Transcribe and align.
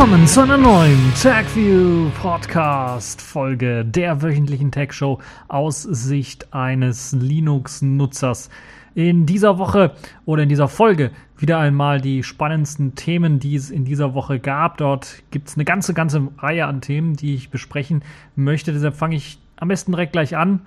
Willkommen 0.00 0.26
zu 0.26 0.40
einer 0.40 0.56
neuen 0.56 1.12
TechView 1.20 2.08
Podcast 2.22 3.20
Folge 3.20 3.84
der 3.84 4.22
wöchentlichen 4.22 4.72
Tech 4.72 4.94
Show 4.94 5.18
aus 5.46 5.82
Sicht 5.82 6.54
eines 6.54 7.12
Linux-Nutzers. 7.12 8.48
In 8.94 9.26
dieser 9.26 9.58
Woche 9.58 9.92
oder 10.24 10.44
in 10.44 10.48
dieser 10.48 10.68
Folge 10.68 11.10
wieder 11.36 11.58
einmal 11.58 12.00
die 12.00 12.22
spannendsten 12.22 12.94
Themen, 12.94 13.40
die 13.40 13.54
es 13.54 13.68
in 13.68 13.84
dieser 13.84 14.14
Woche 14.14 14.40
gab. 14.40 14.78
Dort 14.78 15.22
gibt 15.30 15.48
es 15.48 15.56
eine 15.56 15.66
ganze, 15.66 15.92
ganze 15.92 16.28
Reihe 16.38 16.64
an 16.64 16.80
Themen, 16.80 17.14
die 17.14 17.34
ich 17.34 17.50
besprechen 17.50 18.02
möchte. 18.36 18.72
Deshalb 18.72 18.94
fange 18.94 19.16
ich 19.16 19.38
am 19.56 19.68
besten 19.68 19.92
direkt 19.92 20.14
gleich 20.14 20.34
an 20.34 20.62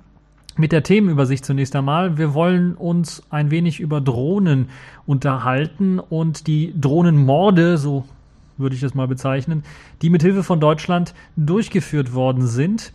mit 0.58 0.72
der 0.72 0.84
Themenübersicht 0.84 1.44
zunächst 1.44 1.75
einmal. 1.75 2.20
Wir 2.20 2.36
wollen 2.36 2.75
uns 2.75 3.23
ein 3.31 3.50
wenig 3.50 3.80
über 3.80 4.00
Drohnen 4.00 4.70
unterhalten 5.08 5.97
und 5.97 6.45
die 6.45 6.72
Drohnenmorde, 6.80 7.80
so 7.80 8.05
würde 8.57 8.75
ich 8.75 8.81
das 8.81 8.93
mal 8.93 9.07
bezeichnen, 9.07 9.63
die 10.02 10.09
mit 10.09 10.21
Hilfe 10.21 10.43
von 10.43 10.59
Deutschland 10.59 11.13
durchgeführt 11.35 12.13
worden 12.13 12.48
sind. 12.48 12.94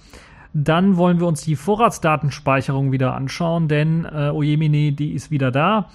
Dann 0.55 0.97
wollen 0.97 1.21
wir 1.21 1.27
uns 1.27 1.43
die 1.43 1.57
Vorratsdatenspeicherung 1.57 2.91
wieder 2.93 3.15
anschauen, 3.15 3.69
denn 3.69 4.05
äh, 4.05 4.31
Ojemini, 4.31 4.93
die 4.93 5.13
ist 5.13 5.31
wieder 5.31 5.51
da. 5.51 5.89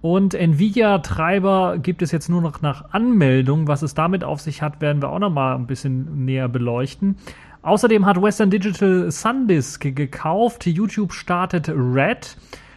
Und 0.00 0.34
Nvidia-Treiber 0.34 1.78
gibt 1.78 2.02
es 2.02 2.12
jetzt 2.12 2.28
nur 2.28 2.40
noch 2.40 2.62
nach 2.62 2.92
Anmeldung. 2.92 3.66
Was 3.66 3.82
es 3.82 3.94
damit 3.94 4.22
auf 4.22 4.40
sich 4.40 4.62
hat, 4.62 4.80
werden 4.80 5.02
wir 5.02 5.08
auch 5.08 5.18
noch 5.18 5.30
mal 5.30 5.56
ein 5.56 5.66
bisschen 5.66 6.24
näher 6.24 6.48
beleuchten. 6.48 7.16
Außerdem 7.62 8.06
hat 8.06 8.22
Western 8.22 8.50
Digital 8.50 9.10
Sundisk 9.10 9.96
gekauft. 9.96 10.66
YouTube 10.66 11.12
startet 11.12 11.68
Red. 11.68 12.36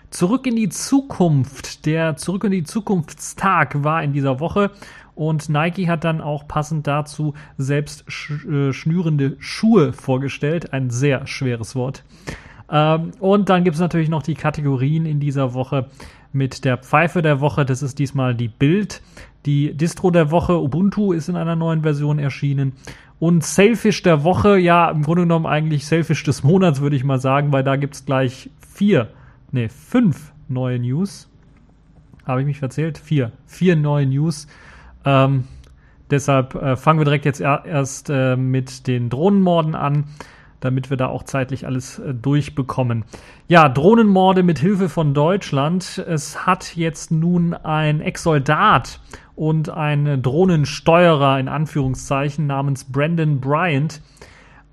Zurück 0.09 0.47
in 0.47 0.55
die 0.55 0.69
Zukunft. 0.69 1.85
Der 1.85 2.15
Zurück 2.15 2.45
in 2.45 2.51
die 2.51 2.63
Zukunftstag 2.63 3.83
war 3.83 4.01
in 4.01 4.13
dieser 4.13 4.39
Woche. 4.39 4.71
Und 5.19 5.49
Nike 5.49 5.89
hat 5.89 6.05
dann 6.05 6.21
auch 6.21 6.47
passend 6.47 6.87
dazu 6.87 7.33
selbst 7.57 8.09
sch 8.09 8.45
äh, 8.45 8.71
schnürende 8.71 9.35
Schuhe 9.39 9.91
vorgestellt. 9.91 10.71
Ein 10.71 10.89
sehr 10.89 11.27
schweres 11.27 11.75
Wort. 11.75 12.05
Ähm, 12.71 13.11
und 13.19 13.49
dann 13.49 13.65
gibt 13.65 13.75
es 13.75 13.81
natürlich 13.81 14.07
noch 14.07 14.23
die 14.23 14.35
Kategorien 14.35 15.05
in 15.05 15.19
dieser 15.19 15.53
Woche 15.53 15.87
mit 16.31 16.63
der 16.63 16.77
Pfeife 16.77 17.21
der 17.21 17.41
Woche. 17.41 17.65
Das 17.65 17.83
ist 17.83 17.99
diesmal 17.99 18.33
die 18.33 18.47
Bild. 18.47 19.01
Die 19.45 19.73
Distro 19.73 20.09
der 20.09 20.31
Woche, 20.31 20.57
Ubuntu, 20.57 21.11
ist 21.11 21.27
in 21.27 21.35
einer 21.35 21.57
neuen 21.57 21.81
Version 21.81 22.17
erschienen. 22.17 22.71
Und 23.19 23.43
Sailfish 23.43 24.01
der 24.03 24.23
Woche, 24.23 24.57
ja, 24.57 24.89
im 24.89 25.01
Grunde 25.01 25.23
genommen 25.23 25.47
eigentlich 25.47 25.85
Sailfish 25.85 26.23
des 26.23 26.43
Monats, 26.43 26.79
würde 26.79 26.95
ich 26.95 27.03
mal 27.03 27.19
sagen, 27.19 27.51
weil 27.51 27.65
da 27.65 27.75
gibt 27.75 27.95
es 27.95 28.05
gleich 28.05 28.49
vier, 28.65 29.09
nee, 29.51 29.67
fünf 29.67 30.31
neue 30.47 30.79
News. 30.79 31.29
Habe 32.25 32.39
ich 32.39 32.47
mich 32.47 32.59
verzählt? 32.59 32.97
Vier. 32.97 33.33
Vier 33.47 33.75
neue 33.75 34.05
News 34.05 34.47
ähm, 35.09 35.45
deshalb 36.11 36.55
äh, 36.55 36.75
fangen 36.75 36.99
wir 36.99 37.05
direkt 37.05 37.25
jetzt 37.25 37.41
er 37.41 37.65
erst 37.65 38.09
äh, 38.09 38.35
mit 38.35 38.85
den 38.87 39.09
Drohnenmorden 39.09 39.73
an, 39.75 40.05
damit 40.59 40.89
wir 40.89 40.97
da 40.97 41.07
auch 41.07 41.23
zeitlich 41.23 41.65
alles 41.65 41.99
äh, 41.99 42.13
durchbekommen. 42.13 43.05
Ja, 43.47 43.69
Drohnenmorde 43.69 44.43
mit 44.43 44.59
Hilfe 44.59 44.89
von 44.89 45.15
Deutschland. 45.15 45.97
Es 46.07 46.45
hat 46.45 46.75
jetzt 46.75 47.11
nun 47.11 47.55
ein 47.55 48.01
Ex-Soldat 48.01 48.99
und 49.35 49.69
ein 49.69 50.21
Drohnensteuerer 50.21 51.39
in 51.39 51.47
Anführungszeichen 51.47 52.45
namens 52.45 52.83
Brandon 52.83 53.39
Bryant. 53.39 54.01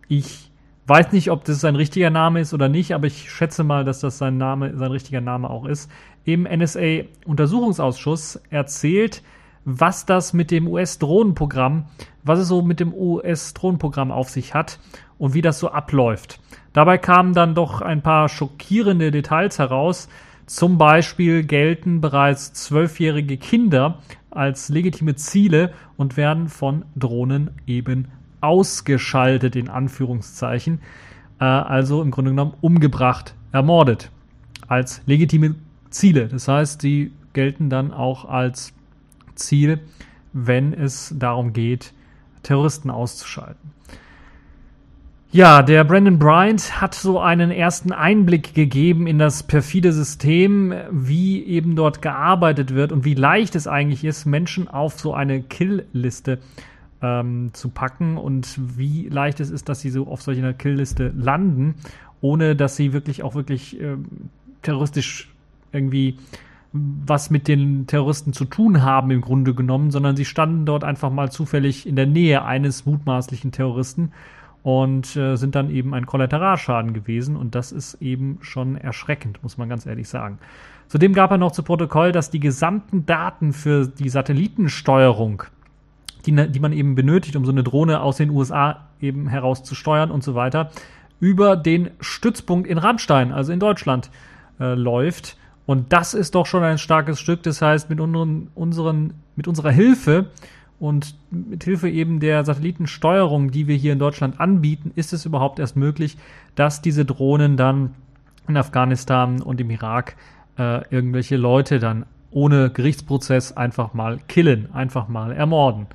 Ich 0.09 0.51
weiß 0.87 1.13
nicht, 1.13 1.31
ob 1.31 1.45
das 1.45 1.61
sein 1.61 1.77
richtiger 1.77 2.11
Name 2.11 2.41
ist 2.41 2.53
oder 2.53 2.69
nicht, 2.69 2.93
aber 2.95 3.07
ich 3.07 3.31
schätze 3.31 3.65
mal, 3.65 3.85
dass 3.85 4.01
das 4.01 4.19
sein 4.19 4.37
Name, 4.37 4.77
sein 4.77 4.91
richtiger 4.91 5.23
Name 5.23 5.49
auch 5.49 5.65
ist. 5.65 5.91
Im 6.25 6.43
NSA-Untersuchungsausschuss 6.43 8.41
erzählt, 8.51 9.23
was 9.67 10.07
das 10.07 10.33
mit 10.33 10.51
dem 10.53 10.69
US-Drohnenprogramm, 10.69 11.87
was 12.23 12.39
es 12.39 12.49
so 12.49 12.63
mit 12.63 12.81
dem 12.81 12.95
US-Drohnenprogramm 12.95 14.13
auf 14.13 14.31
sich 14.31 14.55
hat 14.55 14.79
und 15.19 15.35
wie 15.35 15.43
das 15.43 15.59
so 15.59 15.71
abläuft. 15.71 16.41
Dabei 16.73 16.99
kamen 16.99 17.35
dann 17.35 17.55
doch 17.55 17.83
ein 17.83 18.01
paar 18.01 18.29
schockierende 18.29 19.11
Details 19.11 19.59
heraus. 19.59 20.09
Zum 20.47 20.79
Beispiel 20.79 21.43
gelten 21.43 22.01
bereits 22.01 22.53
zwölfjährige 22.53 23.37
Kinder 23.39 23.99
als 24.31 24.69
legitime 24.69 25.17
Ziele 25.17 25.73
und 25.97 26.17
werden 26.17 26.49
von 26.49 26.85
Drohnen 26.95 27.51
eben 27.67 28.09
ausgeschaltet, 28.41 29.57
in 29.57 29.69
Anführungszeichen. 29.69 30.81
Äh, 31.41 31.45
also 31.45 32.03
im 32.03 32.13
Grunde 32.13 32.31
genommen 32.31 32.55
umgebracht, 32.61 33.35
ermordet. 33.51 34.13
Als 34.69 35.03
legitime 35.07 35.57
Ziele. 35.91 36.29
Das 36.29 36.47
heißt, 36.47 36.83
sie 36.83 37.11
gelten 37.33 37.69
dann 37.69 37.93
auch 37.93 38.27
als 38.27 38.76
Ziel, 39.37 39.81
wenn 40.33 40.73
es 40.73 41.15
darum 41.17 41.53
geht, 41.53 41.93
Terroristen 42.43 42.91
auszuschalten. 42.91 43.77
Ja, 45.33 45.63
der 45.63 45.85
Brandon 45.85 46.19
Bryant 46.19 46.81
hat 46.81 46.95
so 46.95 47.21
einen 47.21 47.51
ersten 47.51 47.93
Einblick 47.93 48.55
gegeben 48.55 49.07
in 49.07 49.19
das 49.19 49.43
perfide 49.43 49.93
System, 49.93 50.73
wie 50.91 51.45
eben 51.45 51.77
dort 51.77 52.01
gearbeitet 52.01 52.75
wird 52.75 52.93
und 52.93 53.05
wie 53.05 53.15
leicht 53.15 53.55
es 53.55 53.67
eigentlich 53.67 54.05
ist, 54.05 54.25
Menschen 54.25 54.69
auf 54.69 54.99
so 54.99 55.13
eine 55.13 55.43
Kill-Liste 55.43 56.39
ähm, 57.03 57.51
zu 57.53 57.69
packen 57.69 58.17
und 58.17 58.59
wie 58.79 59.09
leicht 59.09 59.41
es 59.41 59.51
ist, 59.51 59.69
dass 59.69 59.81
sie 59.81 59.91
so 59.91 60.07
auf 60.07 60.23
solch 60.23 60.39
einer 60.39 60.55
Kill-Liste 60.55 61.13
landen, 61.17 61.75
ohne 62.21 62.57
dass 62.57 62.77
sie 62.77 62.93
wirklich 62.93 63.23
auch 63.23 63.35
wirklich 63.35 63.79
ähm, 63.81 64.07
terroristisch 64.63 65.31
irgendwie 65.73 66.17
was 67.07 67.31
mit 67.31 67.49
den 67.49 67.87
Terroristen 67.87 68.33
zu 68.33 68.45
tun 68.45 68.83
haben 68.83 69.11
im 69.11 69.21
Grunde 69.21 69.55
genommen, 69.55 69.91
sondern 69.91 70.17
sie 70.17 70.25
standen 70.25 70.67
dort 70.67 70.85
einfach 70.85 71.11
mal 71.11 71.31
zufällig 71.31 71.87
in 71.87 71.97
der 71.97 72.07
Nähe 72.07 72.45
eines 72.45 72.87
mutmaßlichen 72.87 73.53
Terroristen 73.53 74.13
und 74.63 75.15
äh, 75.17 75.37
sind 75.37 75.55
dann 75.55 75.71
eben 75.71 75.95
ein 75.95 76.07
Kollateralschaden 76.07 76.93
gewesen 76.93 77.37
und 77.37 77.55
das 77.55 77.71
ist 77.73 77.95
eben 78.03 78.39
schon 78.41 78.77
erschreckend, 78.77 79.43
muss 79.43 79.59
man 79.59 79.69
ganz 79.69 79.87
ehrlich 79.87 80.09
sagen. 80.09 80.39
Zudem 80.89 81.13
gab 81.13 81.31
er 81.31 81.39
noch 81.39 81.53
zu 81.53 81.63
Protokoll, 81.63 82.13
dass 82.13 82.31
die 82.31 82.41
gesamten 82.41 83.07
Daten 83.07 83.53
für 83.53 83.87
die 83.87 84.09
Satellitensteuerung, 84.09 85.45
die, 86.27 86.33
ne, 86.33 86.49
die 86.49 86.61
man 86.61 86.73
eben 86.73 86.95
benötigt, 86.95 87.37
um 87.37 87.45
so 87.45 87.53
eine 87.53 87.63
Drohne 87.63 88.01
aus 88.01 88.17
den 88.17 88.31
USA 88.31 88.89
eben 89.01 89.29
heraus 89.29 89.63
zu 89.63 89.75
steuern 89.75 90.11
und 90.11 90.25
so 90.25 90.35
weiter, 90.35 90.71
über 91.21 91.57
den 91.57 91.91
Stützpunkt 92.01 92.69
in 92.69 92.79
Rammstein, 92.79 93.33
also 93.33 93.53
in 93.53 93.61
Deutschland, 93.61 94.11
äh, 94.61 94.75
läuft 94.75 95.37
und 95.67 95.93
das 95.93 96.15
ist 96.15 96.35
doch 96.35 96.47
schon 96.47 96.63
ein 96.63 96.79
starkes 96.79 97.21
Stück. 97.21 97.43
Das 97.43 97.61
heißt, 97.61 97.91
mit, 97.91 98.01
unseren, 98.01 98.49
unseren, 98.55 99.15
mit 99.35 99.49
unserer 99.49 99.73
Hilfe 99.73 100.31
und 100.79 101.17
mit 101.31 101.65
Hilfe 101.65 101.91
eben 101.91 102.21
der 102.21 102.45
Satellitensteuerung, 102.45 103.51
die 103.51 103.67
wir 103.67 103.77
hier 103.77 103.93
in 103.93 103.99
Deutschland 103.99 104.41
anbieten, 104.41 104.93
ist 104.95 105.13
es 105.13 105.27
überhaupt 105.27 105.59
erst 105.59 105.77
möglich, 105.77 106.17
dass 106.55 106.83
diese 106.83 107.05
Drohnen 107.05 107.57
dann 107.57 107.95
in 108.47 108.57
Afghanistan 108.57 109.43
und 109.43 109.61
im 109.61 109.71
Irak 109.71 110.17
äh, 110.57 110.87
irgendwelche 110.89 111.37
Leute 111.37 111.81
dann 111.81 112.07
ohne 112.31 112.71
Gerichtsprozess 112.71 113.57
einfach 113.57 113.95
mal 113.95 114.19
killen, 114.29 114.69
einfach 114.73 115.09
mal 115.09 115.33
ermorden. 115.33 115.87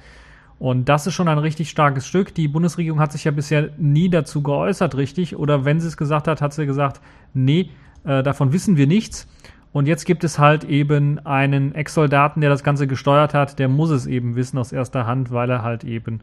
Und 0.60 0.90
das 0.90 1.08
ist 1.08 1.14
schon 1.14 1.28
ein 1.28 1.38
richtig 1.38 1.70
starkes 1.70 2.06
Stück. 2.06 2.36
Die 2.36 2.48
Bundesregierung 2.48 3.00
hat 3.00 3.12
sich 3.12 3.24
ja 3.24 3.32
bisher 3.32 3.70
nie 3.78 4.10
dazu 4.10 4.44
geäußert, 4.44 4.96
richtig? 4.96 5.36
Oder 5.36 5.66
wenn 5.66 5.80
sie 5.80 5.88
es 5.88 5.98
gesagt 5.98 6.28
hat, 6.28 6.42
hat 6.42 6.54
sie 6.54 6.66
gesagt, 6.66 7.02
nee, 7.34 7.70
äh, 8.04 8.22
davon 8.22 8.54
wissen 8.54 8.78
wir 8.78 8.88
nichts. 8.88 9.28
Und 9.74 9.88
jetzt 9.88 10.06
gibt 10.06 10.24
es 10.24 10.38
halt 10.38 10.64
eben 10.66 11.20
einen 11.26 11.74
Ex-Soldaten, 11.74 12.42
der 12.42 12.50
das 12.50 12.64
Ganze 12.64 12.88
gesteuert 12.88 13.34
hat, 13.34 13.58
der 13.58 13.70
muss 13.70 13.90
es 13.90 14.06
eben 14.06 14.36
wissen 14.36 14.58
aus 14.58 14.72
erster 14.72 15.06
Hand, 15.06 15.32
weil 15.32 15.50
er 15.50 15.64
halt 15.64 15.84
eben 15.84 16.20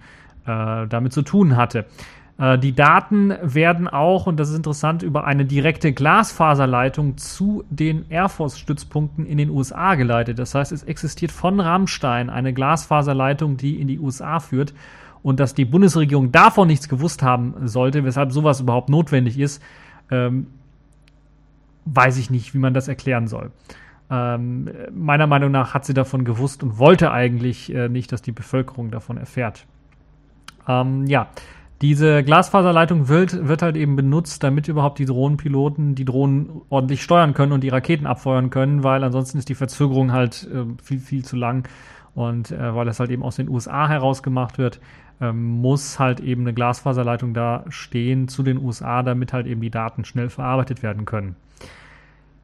äh, 0.46 0.86
damit 0.86 1.12
zu 1.12 1.22
tun 1.22 1.56
hatte. 1.56 1.86
Äh, 2.38 2.58
die 2.58 2.74
Daten 2.74 3.34
werden 3.42 3.88
auch, 3.88 4.26
und 4.26 4.38
das 4.38 4.50
ist 4.50 4.56
interessant, 4.56 5.02
über 5.02 5.24
eine 5.24 5.44
direkte 5.44 5.92
Glasfaserleitung 5.92 7.16
zu 7.16 7.64
den 7.68 8.06
Air 8.10 8.28
Force-Stützpunkten 8.28 9.26
in 9.26 9.38
den 9.38 9.50
USA 9.50 9.94
geleitet. 9.94 10.38
Das 10.38 10.54
heißt, 10.54 10.72
es 10.72 10.84
existiert 10.84 11.32
von 11.32 11.60
Rammstein 11.60 12.30
eine 12.30 12.52
Glasfaserleitung, 12.52 13.56
die 13.56 13.80
in 13.80 13.88
die 13.88 13.98
USA 13.98 14.40
führt. 14.40 14.72
Und 15.22 15.40
dass 15.40 15.52
die 15.52 15.64
Bundesregierung 15.64 16.30
davon 16.30 16.68
nichts 16.68 16.88
gewusst 16.88 17.22
haben 17.22 17.54
sollte, 17.64 18.04
weshalb 18.04 18.30
sowas 18.30 18.60
überhaupt 18.60 18.88
notwendig 18.88 19.38
ist, 19.38 19.60
ähm, 20.10 20.46
weiß 21.84 22.18
ich 22.18 22.30
nicht, 22.30 22.54
wie 22.54 22.58
man 22.58 22.74
das 22.74 22.88
erklären 22.88 23.28
soll. 23.28 23.50
Ähm, 24.10 24.70
meiner 24.92 25.26
Meinung 25.26 25.50
nach 25.50 25.74
hat 25.74 25.84
sie 25.84 25.94
davon 25.94 26.24
gewusst 26.24 26.62
und 26.62 26.78
wollte 26.78 27.10
eigentlich 27.10 27.74
äh, 27.74 27.88
nicht, 27.88 28.10
dass 28.12 28.22
die 28.22 28.32
Bevölkerung 28.32 28.90
davon 28.90 29.18
erfährt. 29.18 29.66
Ähm, 30.66 31.06
ja, 31.06 31.28
diese 31.80 32.24
Glasfaserleitung 32.24 33.08
wird, 33.08 33.46
wird 33.46 33.62
halt 33.62 33.76
eben 33.76 33.94
benutzt, 33.94 34.42
damit 34.42 34.66
überhaupt 34.66 34.98
die 34.98 35.04
Drohnenpiloten 35.04 35.94
die 35.94 36.04
Drohnen 36.04 36.62
ordentlich 36.70 37.02
steuern 37.02 37.34
können 37.34 37.52
und 37.52 37.62
die 37.62 37.68
Raketen 37.68 38.06
abfeuern 38.06 38.50
können, 38.50 38.82
weil 38.82 39.04
ansonsten 39.04 39.38
ist 39.38 39.48
die 39.48 39.54
Verzögerung 39.54 40.12
halt 40.12 40.48
äh, 40.52 40.64
viel, 40.82 40.98
viel 40.98 41.24
zu 41.24 41.36
lang. 41.36 41.68
Und 42.14 42.50
äh, 42.50 42.74
weil 42.74 42.86
das 42.86 42.98
halt 42.98 43.10
eben 43.10 43.22
aus 43.22 43.36
den 43.36 43.48
USA 43.48 43.88
heraus 43.88 44.24
gemacht 44.24 44.58
wird, 44.58 44.80
ähm, 45.20 45.60
muss 45.60 46.00
halt 46.00 46.18
eben 46.18 46.42
eine 46.42 46.54
Glasfaserleitung 46.54 47.32
da 47.32 47.64
stehen 47.68 48.26
zu 48.26 48.42
den 48.42 48.58
USA, 48.58 49.04
damit 49.04 49.32
halt 49.32 49.46
eben 49.46 49.60
die 49.60 49.70
Daten 49.70 50.04
schnell 50.04 50.30
verarbeitet 50.30 50.82
werden 50.82 51.04
können. 51.04 51.36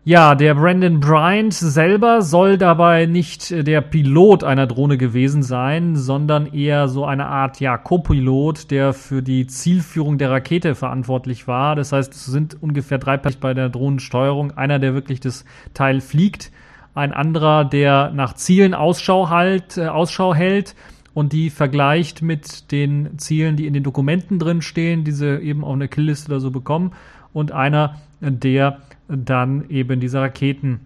Ja, 0.06 0.34
der 0.34 0.54
Brandon 0.54 1.00
Bryant 1.00 1.54
selber 1.54 2.20
soll 2.20 2.58
dabei 2.58 3.06
nicht 3.06 3.50
der 3.66 3.80
Pilot 3.80 4.44
einer 4.44 4.66
Drohne 4.66 4.98
gewesen 4.98 5.42
sein, 5.42 5.96
sondern 5.96 6.44
eher 6.44 6.88
so 6.88 7.06
eine 7.06 7.24
Art 7.24 7.58
ja, 7.58 7.78
Co-Pilot, 7.78 8.70
der 8.70 8.92
für 8.92 9.22
die 9.22 9.46
Zielführung 9.46 10.18
der 10.18 10.30
Rakete 10.30 10.74
verantwortlich 10.74 11.48
war. 11.48 11.74
Das 11.74 11.92
heißt, 11.92 12.12
es 12.12 12.26
sind 12.26 12.62
ungefähr 12.62 12.98
drei 12.98 13.16
Personen 13.16 13.40
bei 13.40 13.54
der 13.54 13.70
Drohnensteuerung. 13.70 14.50
Einer, 14.58 14.78
der 14.78 14.92
wirklich 14.92 15.20
das 15.20 15.46
Teil 15.72 16.02
fliegt, 16.02 16.52
ein 16.94 17.14
anderer, 17.14 17.64
der 17.64 18.10
nach 18.10 18.34
Zielen 18.34 18.74
Ausschau, 18.74 19.30
halt, 19.30 19.78
äh, 19.78 19.86
Ausschau 19.86 20.34
hält 20.34 20.74
und 21.14 21.32
die 21.32 21.48
vergleicht 21.48 22.20
mit 22.20 22.70
den 22.72 23.18
Zielen, 23.18 23.56
die 23.56 23.66
in 23.66 23.72
den 23.72 23.82
Dokumenten 23.84 24.38
drin 24.38 24.60
stehen, 24.60 25.04
diese 25.04 25.38
eben 25.38 25.64
auf 25.64 25.72
eine 25.72 25.88
Killliste 25.88 26.30
oder 26.30 26.40
so 26.40 26.50
bekommen 26.50 26.92
und 27.32 27.52
einer, 27.52 27.96
der 28.20 28.80
dann 29.08 29.68
eben 29.68 30.00
diese 30.00 30.20
Raketen 30.20 30.80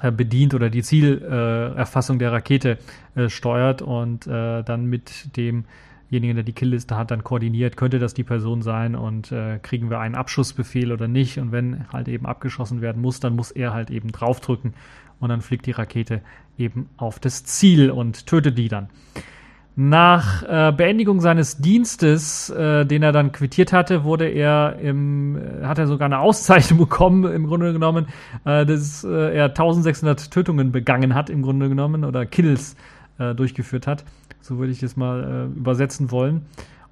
äh, 0.00 0.10
bedient 0.10 0.54
oder 0.54 0.70
die 0.70 0.82
Zielerfassung 0.82 2.18
der 2.18 2.32
Rakete 2.32 2.78
äh, 3.14 3.28
steuert 3.28 3.80
und 3.80 4.26
äh, 4.26 4.62
dann 4.62 4.86
mit 4.86 5.36
demjenigen, 5.36 6.34
der 6.34 6.42
die 6.42 6.52
Killliste 6.52 6.96
hat, 6.96 7.10
dann 7.10 7.24
koordiniert, 7.24 7.76
könnte 7.76 7.98
das 7.98 8.14
die 8.14 8.24
Person 8.24 8.62
sein 8.62 8.94
und 8.94 9.32
kriegen 9.62 9.90
wir 9.90 10.00
einen 10.00 10.14
Abschussbefehl 10.14 10.92
oder 10.92 11.08
nicht. 11.08 11.38
Und 11.38 11.50
wenn 11.52 11.88
halt 11.92 12.08
eben 12.08 12.26
abgeschossen 12.26 12.80
werden 12.80 13.02
muss, 13.02 13.18
dann 13.20 13.34
muss 13.34 13.50
er 13.50 13.72
halt 13.72 13.90
eben 13.90 14.12
draufdrücken 14.12 14.74
und 15.20 15.28
dann 15.28 15.40
fliegt 15.40 15.66
die 15.66 15.72
Rakete 15.72 16.20
eben 16.58 16.88
auf 16.96 17.18
das 17.18 17.44
Ziel 17.44 17.90
und 17.90 18.26
tötet 18.26 18.58
die 18.58 18.68
dann. 18.68 18.88
Nach 19.76 20.44
äh, 20.44 20.72
Beendigung 20.72 21.20
seines 21.20 21.58
Dienstes, 21.58 22.48
äh, 22.48 22.86
den 22.86 23.02
er 23.02 23.10
dann 23.10 23.32
quittiert 23.32 23.72
hatte, 23.72 24.04
wurde 24.04 24.28
er 24.28 24.78
im, 24.78 25.36
äh, 25.36 25.64
hat 25.64 25.78
er 25.78 25.88
sogar 25.88 26.06
eine 26.06 26.20
Auszeichnung 26.20 26.78
bekommen, 26.88 27.24
im 27.24 27.48
Grunde 27.48 27.72
genommen, 27.72 28.06
äh, 28.44 28.64
dass 28.64 29.02
äh, 29.02 29.34
er 29.34 29.46
1600 29.46 30.30
Tötungen 30.30 30.70
begangen 30.70 31.16
hat, 31.16 31.28
im 31.28 31.42
Grunde 31.42 31.68
genommen, 31.68 32.04
oder 32.04 32.24
Kills 32.24 32.76
äh, 33.18 33.34
durchgeführt 33.34 33.88
hat. 33.88 34.04
So 34.40 34.58
würde 34.58 34.70
ich 34.70 34.78
das 34.78 34.96
mal 34.96 35.50
äh, 35.54 35.58
übersetzen 35.58 36.12
wollen. 36.12 36.42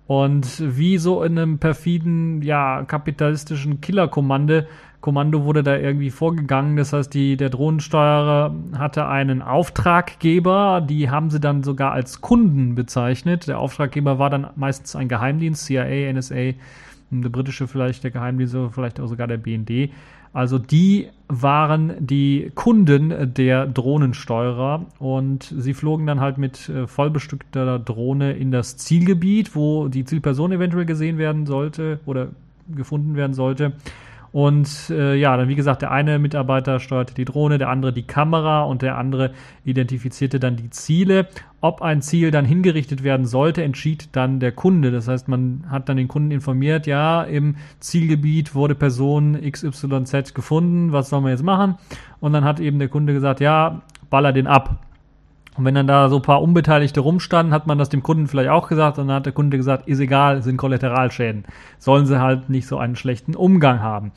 Und 0.08 0.60
wie 0.76 0.98
so 0.98 1.22
in 1.22 1.38
einem 1.38 1.58
perfiden, 1.58 2.42
ja, 2.42 2.82
kapitalistischen 2.82 3.80
Killerkommando 3.80 4.62
Kommando 5.02 5.44
wurde 5.44 5.62
da 5.62 5.76
irgendwie 5.76 6.10
vorgegangen. 6.10 6.76
Das 6.76 6.92
heißt, 6.92 7.12
die, 7.12 7.36
der 7.36 7.50
Drohnensteuerer 7.50 8.54
hatte 8.78 9.06
einen 9.08 9.42
Auftraggeber, 9.42 10.80
die 10.80 11.10
haben 11.10 11.28
sie 11.28 11.40
dann 11.40 11.62
sogar 11.64 11.92
als 11.92 12.20
Kunden 12.20 12.74
bezeichnet. 12.76 13.48
Der 13.48 13.58
Auftraggeber 13.58 14.18
war 14.18 14.30
dann 14.30 14.46
meistens 14.56 14.96
ein 14.96 15.08
Geheimdienst, 15.08 15.66
CIA, 15.66 16.12
NSA, 16.12 16.52
der 17.10 17.28
britische 17.28 17.66
vielleicht 17.66 18.04
der 18.04 18.12
Geheimdienst, 18.12 18.56
vielleicht 18.70 19.00
auch 19.00 19.08
sogar 19.08 19.26
der 19.26 19.38
BND. 19.38 19.90
Also 20.32 20.58
die 20.58 21.08
waren 21.28 21.92
die 21.98 22.52
Kunden 22.54 23.34
der 23.34 23.66
Drohnensteuerer 23.66 24.86
und 24.98 25.42
sie 25.42 25.74
flogen 25.74 26.06
dann 26.06 26.20
halt 26.20 26.38
mit 26.38 26.70
äh, 26.70 26.86
vollbestückter 26.86 27.78
Drohne 27.78 28.32
in 28.32 28.50
das 28.50 28.78
Zielgebiet, 28.78 29.54
wo 29.54 29.88
die 29.88 30.04
Zielperson 30.04 30.52
eventuell 30.52 30.86
gesehen 30.86 31.18
werden 31.18 31.44
sollte 31.44 32.00
oder 32.06 32.28
gefunden 32.74 33.14
werden 33.14 33.34
sollte. 33.34 33.72
Und 34.32 34.88
äh, 34.88 35.14
ja, 35.14 35.36
dann 35.36 35.48
wie 35.48 35.54
gesagt, 35.54 35.82
der 35.82 35.90
eine 35.90 36.18
Mitarbeiter 36.18 36.80
steuerte 36.80 37.12
die 37.12 37.26
Drohne, 37.26 37.58
der 37.58 37.68
andere 37.68 37.92
die 37.92 38.06
Kamera 38.06 38.62
und 38.62 38.80
der 38.80 38.96
andere 38.96 39.32
identifizierte 39.64 40.40
dann 40.40 40.56
die 40.56 40.70
Ziele. 40.70 41.26
Ob 41.60 41.82
ein 41.82 42.00
Ziel 42.00 42.30
dann 42.30 42.46
hingerichtet 42.46 43.02
werden 43.04 43.26
sollte, 43.26 43.62
entschied 43.62 44.08
dann 44.16 44.40
der 44.40 44.52
Kunde. 44.52 44.90
Das 44.90 45.06
heißt, 45.06 45.28
man 45.28 45.66
hat 45.68 45.88
dann 45.88 45.98
den 45.98 46.08
Kunden 46.08 46.30
informiert, 46.30 46.86
ja, 46.86 47.22
im 47.22 47.56
Zielgebiet 47.78 48.54
wurde 48.54 48.74
Person 48.74 49.38
XYZ 49.48 50.32
gefunden, 50.34 50.92
was 50.92 51.10
sollen 51.10 51.24
wir 51.24 51.30
jetzt 51.30 51.44
machen? 51.44 51.76
Und 52.20 52.32
dann 52.32 52.44
hat 52.44 52.58
eben 52.58 52.78
der 52.78 52.88
Kunde 52.88 53.12
gesagt, 53.12 53.40
ja, 53.40 53.82
baller 54.08 54.32
den 54.32 54.46
ab. 54.46 54.78
Und 55.56 55.66
wenn 55.66 55.74
dann 55.74 55.86
da 55.86 56.08
so 56.08 56.16
ein 56.16 56.22
paar 56.22 56.40
Unbeteiligte 56.40 57.00
rumstanden, 57.00 57.52
hat 57.52 57.66
man 57.66 57.78
das 57.78 57.90
dem 57.90 58.02
Kunden 58.02 58.26
vielleicht 58.26 58.48
auch 58.48 58.68
gesagt 58.68 58.98
und 58.98 59.08
dann 59.08 59.16
hat 59.16 59.26
der 59.26 59.34
Kunde 59.34 59.58
gesagt, 59.58 59.86
ist 59.86 60.00
egal, 60.00 60.42
sind 60.42 60.56
Kollateralschäden. 60.56 61.44
Sollen 61.78 62.06
sie 62.06 62.20
halt 62.20 62.48
nicht 62.48 62.66
so 62.66 62.78
einen 62.78 62.96
schlechten 62.96 63.34
Umgang 63.34 63.80
haben. 63.80 64.12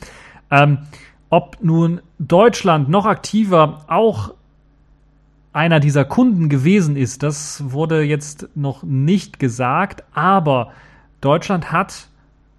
Ähm, 0.49 0.79
ob 1.29 1.57
nun 1.61 2.01
Deutschland 2.19 2.87
noch 2.87 3.05
aktiver 3.05 3.81
auch 3.87 4.33
einer 5.51 5.79
dieser 5.79 6.05
Kunden 6.05 6.49
gewesen 6.49 6.95
ist, 6.95 7.23
das 7.23 7.71
wurde 7.71 8.01
jetzt 8.03 8.49
noch 8.55 8.83
nicht 8.83 9.39
gesagt, 9.39 10.03
aber 10.13 10.71
Deutschland 11.21 11.71
hat, 11.71 12.09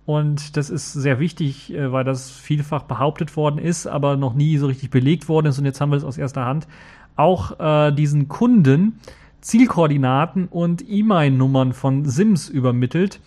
und 0.07 0.57
das 0.57 0.71
ist 0.71 0.93
sehr 0.93 1.19
wichtig, 1.19 1.75
äh, 1.75 1.93
weil 1.93 2.05
das 2.05 2.31
vielfach 2.31 2.83
behauptet 2.85 3.37
worden 3.37 3.59
ist, 3.59 3.87
aber 3.87 4.17
noch 4.17 4.35
nie 4.35 4.57
so 4.57 4.67
richtig 4.67 4.91
belegt 4.91 5.29
worden 5.29 5.47
ist, 5.47 5.59
und 5.59 5.67
jetzt 5.67 5.81
haben 5.81 5.91
wir 5.91 5.97
es 5.97 6.05
aus 6.05 6.17
erster 6.17 6.47
Hand, 6.47 6.67
auch 7.17 7.59
äh, 7.59 7.93
diesen 7.93 8.29
Kunden 8.29 9.01
Zielkoordinaten 9.41 10.49
und 10.49 10.85
E-Mail-Nummern 10.89 11.73
von 11.73 12.05
Sims 12.05 12.49
übermittelt. 12.49 13.21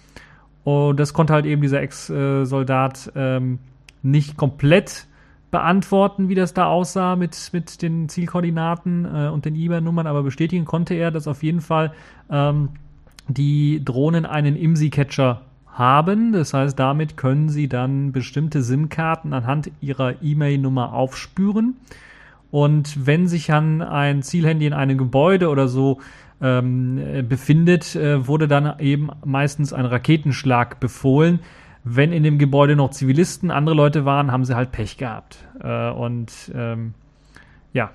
Und 0.63 0.99
das 0.99 1.13
konnte 1.13 1.33
halt 1.33 1.45
eben 1.45 1.61
dieser 1.61 1.81
Ex-Soldat 1.81 3.11
ähm, 3.15 3.59
nicht 4.03 4.37
komplett 4.37 5.07
beantworten, 5.51 6.29
wie 6.29 6.35
das 6.35 6.53
da 6.53 6.67
aussah 6.67 7.15
mit, 7.15 7.49
mit 7.53 7.81
den 7.81 8.09
Zielkoordinaten 8.09 9.05
äh, 9.05 9.29
und 9.29 9.45
den 9.45 9.55
E-Mail-Nummern, 9.55 10.07
aber 10.07 10.23
bestätigen 10.23 10.65
konnte 10.65 10.93
er, 10.93 11.11
dass 11.11 11.27
auf 11.27 11.41
jeden 11.41 11.61
Fall 11.61 11.93
ähm, 12.29 12.69
die 13.27 13.83
Drohnen 13.83 14.25
einen 14.25 14.55
IMSI-Catcher 14.55 15.41
haben. 15.67 16.33
Das 16.33 16.53
heißt, 16.53 16.77
damit 16.77 17.17
können 17.17 17.49
sie 17.49 17.67
dann 17.67 18.11
bestimmte 18.11 18.61
SIM-Karten 18.61 19.33
anhand 19.33 19.71
ihrer 19.81 20.21
E-Mail-Nummer 20.21 20.93
aufspüren. 20.93 21.77
Und 22.51 23.05
wenn 23.05 23.27
sich 23.27 23.47
dann 23.47 23.81
ein 23.81 24.23
Zielhandy 24.23 24.65
in 24.65 24.73
einem 24.73 24.97
Gebäude 24.97 25.49
oder 25.49 25.67
so 25.67 25.99
ähm, 26.41 27.25
befindet, 27.27 27.95
äh, 27.95 28.27
wurde 28.27 28.47
dann 28.47 28.79
eben 28.79 29.09
meistens 29.25 29.73
ein 29.73 29.85
Raketenschlag 29.85 30.79
befohlen. 30.79 31.39
Wenn 31.83 32.11
in 32.11 32.23
dem 32.23 32.37
Gebäude 32.37 32.75
noch 32.75 32.91
Zivilisten, 32.91 33.51
andere 33.51 33.75
Leute 33.75 34.05
waren, 34.05 34.31
haben 34.31 34.45
sie 34.45 34.55
halt 34.55 34.71
Pech 34.71 34.97
gehabt. 34.97 35.37
Äh, 35.61 35.89
und 35.91 36.51
ähm, 36.55 36.93
ja, 37.73 37.91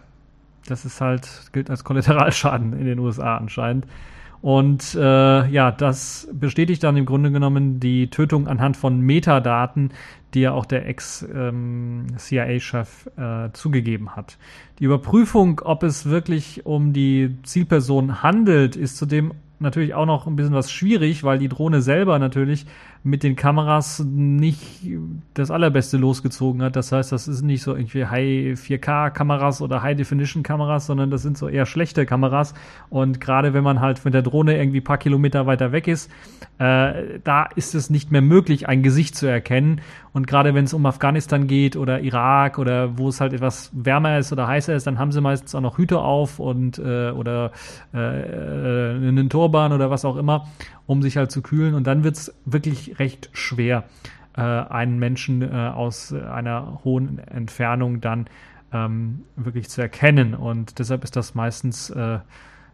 das 0.67 0.85
ist 0.85 1.01
halt, 1.01 1.29
gilt 1.53 1.71
als 1.71 1.85
Kollateralschaden 1.85 2.73
in 2.75 2.87
den 2.87 2.99
USA 2.99 3.37
anscheinend. 3.37 3.87
Und 4.45 4.95
äh, 4.95 5.49
ja, 5.49 5.73
das 5.73 6.29
bestätigt 6.31 6.85
dann 6.85 6.99
im 6.99 7.07
Grunde 7.07 7.31
genommen 7.31 7.81
die 7.81 8.11
Tötung 8.11 8.47
anhand 8.47 8.77
von 8.77 9.01
Metadaten, 9.01 9.93
die 10.35 10.41
ja 10.43 10.53
auch 10.53 10.67
der 10.67 10.87
Ex-CIA-Chef 10.87 11.31
ähm, 13.17 13.47
äh, 13.47 13.53
zugegeben 13.55 14.15
hat. 14.17 14.37
Die 14.81 14.85
Überprüfung, 14.85 15.63
ob 15.65 15.83
es 15.83 16.05
wirklich 16.05 16.67
um 16.67 16.93
die 16.93 17.39
Zielperson 17.43 18.23
handelt, 18.23 18.77
ist 18.77 18.99
zudem 18.99 19.33
natürlich 19.61 19.95
auch 19.95 20.05
noch 20.05 20.27
ein 20.27 20.37
bisschen 20.37 20.53
was 20.53 20.71
schwierig, 20.71 21.25
weil 21.25 21.39
die 21.39 21.49
Drohne 21.49 21.81
selber 21.81 22.19
natürlich 22.19 22.67
mit 23.07 23.23
den 23.23 23.37
Kameras 23.37 24.03
nicht 24.03 24.81
das 25.35 25.51
allerbeste 25.51 25.99
losgezogen 25.99 26.63
hat. 26.63 26.75
Das 26.75 26.91
heißt, 26.91 27.13
das 27.13 27.29
ist 27.29 27.43
nicht 27.43 27.63
so 27.63 27.77
irgendwie 27.77 28.07
High 28.07 28.59
4K 28.59 29.11
Kameras 29.11 29.61
oder 29.61 29.83
High 29.83 29.95
Definition 29.99 30.43
Kameras, 30.43 30.87
sondern 30.87 31.11
das 31.11 31.21
sind 31.21 31.37
so 31.37 31.47
eher 31.47 31.67
schlechte 31.67 32.07
Kameras. 32.07 32.55
Und 32.89 33.21
gerade 33.21 33.53
wenn 33.53 33.63
man 33.63 33.81
halt 33.81 34.03
mit 34.07 34.15
der 34.15 34.23
Drohne 34.23 34.57
irgendwie 34.57 34.81
paar 34.81 34.97
Kilometer 34.97 35.45
weiter 35.45 35.71
weg 35.71 35.87
ist, 35.87 36.11
äh, 36.59 37.19
da 37.23 37.47
ist 37.55 37.75
es 37.75 37.91
nicht 37.91 38.11
mehr 38.11 38.23
möglich, 38.23 38.69
ein 38.69 38.83
Gesicht 38.83 39.17
zu 39.17 39.27
erkennen. 39.27 39.83
Und 40.15 40.27
gerade 40.27 40.55
wenn 40.55 40.65
es 40.65 40.73
um 40.73 40.87
Afghanistan 40.87 41.47
geht 41.47 41.77
oder 41.77 42.01
Irak 42.01 42.59
oder 42.59 42.97
wo 42.97 43.09
es 43.09 43.21
halt 43.21 43.35
etwas 43.35 43.71
wärmer 43.75 44.19
ist 44.19 44.33
oder 44.33 44.47
heißer 44.47 44.75
ist, 44.75 44.87
dann 44.87 44.99
haben 44.99 45.13
sie 45.13 45.21
meistens 45.21 45.55
auch 45.55 45.61
noch 45.61 45.77
Hüte 45.77 45.99
auf 45.99 46.39
und 46.39 46.79
äh, 46.79 47.11
oder 47.11 47.51
äh, 47.93 47.99
äh 47.99 49.09
einen 49.09 49.29
Turban 49.29 49.73
oder 49.73 49.91
was 49.91 50.07
auch 50.07 50.17
immer 50.17 50.47
um 50.87 51.03
sich 51.03 51.17
halt 51.17 51.31
zu 51.31 51.43
kühlen. 51.43 51.75
Und 51.75 51.87
dann 51.87 52.05
wird 52.05 52.17
es 52.17 52.35
wirklich 52.45 52.99
recht 52.99 53.31
schwer, 53.33 53.85
äh, 54.37 54.41
einen 54.41 54.99
Menschen 54.99 55.43
äh, 55.43 55.71
aus 55.75 56.13
einer 56.13 56.81
hohen 56.85 57.19
Entfernung 57.19 58.01
dann 58.01 58.27
ähm, 58.73 59.23
wirklich 59.37 59.69
zu 59.69 59.81
erkennen. 59.81 60.35
Und 60.35 60.79
deshalb 60.79 61.05
ist 61.05 61.17
das 61.17 61.35
meistens 61.35 61.91
äh, 61.91 62.19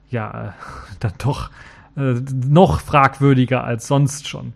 ja 0.09 0.49
äh, 0.49 0.51
dann 1.01 1.13
doch 1.19 1.51
äh, 1.97 2.15
noch 2.47 2.81
fragwürdiger 2.81 3.65
als 3.65 3.87
sonst 3.87 4.29
schon. 4.29 4.53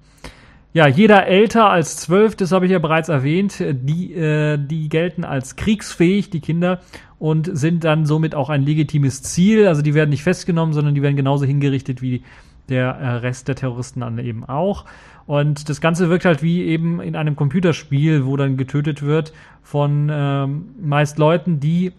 Ja, 0.72 0.88
jeder 0.88 1.28
älter 1.28 1.70
als 1.70 1.98
zwölf, 1.98 2.34
das 2.34 2.50
habe 2.50 2.66
ich 2.66 2.72
ja 2.72 2.80
bereits 2.80 3.08
erwähnt, 3.08 3.62
die, 3.64 4.12
äh, 4.12 4.58
die 4.58 4.88
gelten 4.88 5.24
als 5.24 5.54
kriegsfähig, 5.54 6.30
die 6.30 6.40
Kinder, 6.40 6.80
und 7.20 7.48
sind 7.56 7.84
dann 7.84 8.06
somit 8.06 8.34
auch 8.34 8.50
ein 8.50 8.62
legitimes 8.62 9.22
Ziel. 9.22 9.68
Also 9.68 9.82
die 9.82 9.94
werden 9.94 10.10
nicht 10.10 10.24
festgenommen, 10.24 10.74
sondern 10.74 10.96
die 10.96 11.02
werden 11.02 11.14
genauso 11.14 11.44
hingerichtet 11.44 12.02
wie 12.02 12.24
der 12.68 12.86
äh, 12.88 13.08
Rest 13.16 13.48
der 13.48 13.56
Terroristen 13.56 14.00
dann 14.00 14.18
eben 14.18 14.44
auch. 14.44 14.84
Und 15.26 15.68
das 15.68 15.80
Ganze 15.80 16.10
wirkt 16.10 16.24
halt 16.24 16.42
wie 16.42 16.64
eben 16.64 17.00
in 17.00 17.16
einem 17.16 17.36
Computerspiel, 17.36 18.26
wo 18.26 18.36
dann 18.36 18.56
getötet 18.56 19.02
wird 19.02 19.32
von 19.62 20.10
ähm, 20.12 20.74
meist 20.80 21.18
Leuten, 21.18 21.60
die 21.60 21.92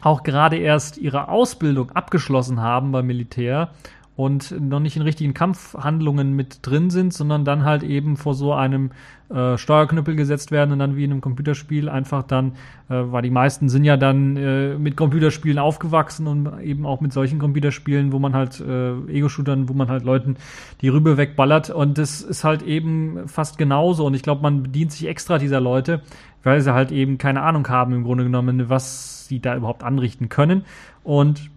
auch 0.00 0.22
gerade 0.22 0.56
erst 0.56 0.98
ihre 0.98 1.28
Ausbildung 1.28 1.90
abgeschlossen 1.92 2.60
haben 2.60 2.92
beim 2.92 3.06
Militär 3.06 3.70
und 4.14 4.60
noch 4.60 4.80
nicht 4.80 4.96
in 4.96 5.02
richtigen 5.02 5.32
Kampfhandlungen 5.32 6.34
mit 6.34 6.58
drin 6.62 6.90
sind, 6.90 7.14
sondern 7.14 7.44
dann 7.44 7.64
halt 7.64 7.82
eben 7.82 8.18
vor 8.18 8.34
so 8.34 8.52
einem 8.52 8.90
äh, 9.30 9.56
Steuerknüppel 9.56 10.16
gesetzt 10.16 10.50
werden 10.50 10.72
und 10.72 10.78
dann 10.80 10.96
wie 10.96 11.04
in 11.04 11.12
einem 11.12 11.22
Computerspiel 11.22 11.88
einfach 11.88 12.22
dann, 12.22 12.52
äh, 12.90 12.94
weil 13.06 13.22
die 13.22 13.30
meisten 13.30 13.70
sind 13.70 13.84
ja 13.84 13.96
dann 13.96 14.36
äh, 14.36 14.74
mit 14.76 14.98
Computerspielen 14.98 15.58
aufgewachsen 15.58 16.26
und 16.26 16.60
eben 16.60 16.84
auch 16.84 17.00
mit 17.00 17.14
solchen 17.14 17.38
Computerspielen, 17.38 18.12
wo 18.12 18.18
man 18.18 18.34
halt 18.34 18.60
äh, 18.60 18.92
Ego-Shootern, 19.10 19.70
wo 19.70 19.72
man 19.72 19.88
halt 19.88 20.04
Leuten 20.04 20.36
die 20.82 20.88
Rübe 20.88 21.16
wegballert 21.16 21.70
und 21.70 21.96
das 21.96 22.20
ist 22.20 22.44
halt 22.44 22.60
eben 22.60 23.26
fast 23.28 23.56
genauso 23.56 24.04
und 24.04 24.12
ich 24.12 24.22
glaube, 24.22 24.42
man 24.42 24.62
bedient 24.62 24.92
sich 24.92 25.08
extra 25.08 25.38
dieser 25.38 25.60
Leute, 25.60 26.02
weil 26.42 26.60
sie 26.60 26.74
halt 26.74 26.92
eben 26.92 27.16
keine 27.16 27.40
Ahnung 27.40 27.66
haben 27.68 27.94
im 27.94 28.04
Grunde 28.04 28.24
genommen, 28.24 28.68
was 28.68 29.26
sie 29.26 29.40
da 29.40 29.56
überhaupt 29.56 29.82
anrichten 29.82 30.28
können 30.28 30.66
und 31.02 31.50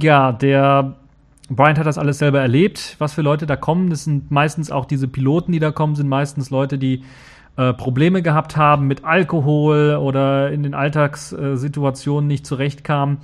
ja, 0.00 0.30
der 0.30 0.94
Bryant 1.48 1.78
hat 1.78 1.86
das 1.86 1.98
alles 1.98 2.18
selber 2.18 2.40
erlebt, 2.40 2.96
was 2.98 3.14
für 3.14 3.22
Leute 3.22 3.46
da 3.46 3.56
kommen. 3.56 3.90
Das 3.90 4.04
sind 4.04 4.30
meistens 4.30 4.70
auch 4.70 4.84
diese 4.84 5.06
Piloten, 5.06 5.52
die 5.52 5.60
da 5.60 5.70
kommen, 5.70 5.94
sind 5.94 6.08
meistens 6.08 6.50
Leute, 6.50 6.76
die 6.78 7.04
äh, 7.56 7.72
Probleme 7.72 8.22
gehabt 8.22 8.56
haben 8.56 8.86
mit 8.86 9.04
Alkohol 9.04 9.96
oder 9.96 10.50
in 10.50 10.62
den 10.62 10.74
Alltagssituationen 10.74 12.26
nicht 12.26 12.46
zurechtkamen 12.46 13.18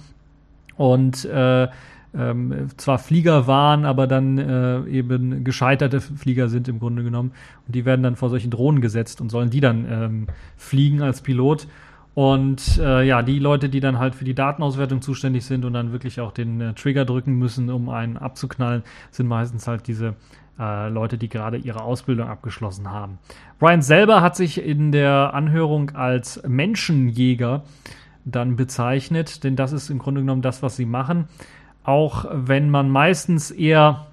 und 0.76 1.24
äh, 1.24 1.68
ähm, 2.14 2.68
zwar 2.76 2.98
Flieger 2.98 3.46
waren, 3.46 3.84
aber 3.84 4.06
dann 4.06 4.38
äh, 4.38 4.84
eben 4.86 5.44
gescheiterte 5.44 6.00
Flieger 6.00 6.48
sind 6.48 6.68
im 6.68 6.78
Grunde 6.78 7.02
genommen. 7.02 7.32
Und 7.66 7.74
die 7.74 7.84
werden 7.84 8.02
dann 8.02 8.16
vor 8.16 8.28
solchen 8.28 8.50
Drohnen 8.50 8.80
gesetzt 8.80 9.20
und 9.20 9.30
sollen 9.30 9.50
die 9.50 9.60
dann 9.60 9.86
ähm, 9.90 10.26
fliegen 10.56 11.02
als 11.02 11.22
Pilot. 11.22 11.66
Und 12.14 12.78
äh, 12.78 13.04
ja, 13.04 13.22
die 13.22 13.38
Leute, 13.38 13.68
die 13.68 13.80
dann 13.80 13.98
halt 13.98 14.14
für 14.14 14.24
die 14.24 14.34
Datenauswertung 14.34 15.00
zuständig 15.00 15.46
sind 15.46 15.64
und 15.64 15.72
dann 15.72 15.92
wirklich 15.92 16.20
auch 16.20 16.32
den 16.32 16.60
äh, 16.60 16.74
Trigger 16.74 17.06
drücken 17.06 17.34
müssen, 17.34 17.70
um 17.70 17.88
einen 17.88 18.18
abzuknallen, 18.18 18.82
sind 19.10 19.28
meistens 19.28 19.66
halt 19.66 19.86
diese 19.86 20.14
äh, 20.58 20.90
Leute, 20.90 21.16
die 21.16 21.30
gerade 21.30 21.56
ihre 21.56 21.82
Ausbildung 21.82 22.28
abgeschlossen 22.28 22.90
haben. 22.90 23.18
Ryan 23.62 23.80
selber 23.80 24.20
hat 24.20 24.36
sich 24.36 24.62
in 24.62 24.92
der 24.92 25.32
Anhörung 25.32 25.90
als 25.90 26.42
Menschenjäger 26.46 27.62
dann 28.24 28.56
bezeichnet, 28.56 29.42
denn 29.42 29.56
das 29.56 29.72
ist 29.72 29.88
im 29.88 29.98
Grunde 29.98 30.20
genommen 30.20 30.42
das, 30.42 30.62
was 30.62 30.76
sie 30.76 30.86
machen. 30.86 31.28
Auch 31.82 32.26
wenn 32.30 32.70
man 32.70 32.90
meistens 32.90 33.50
eher 33.50 34.06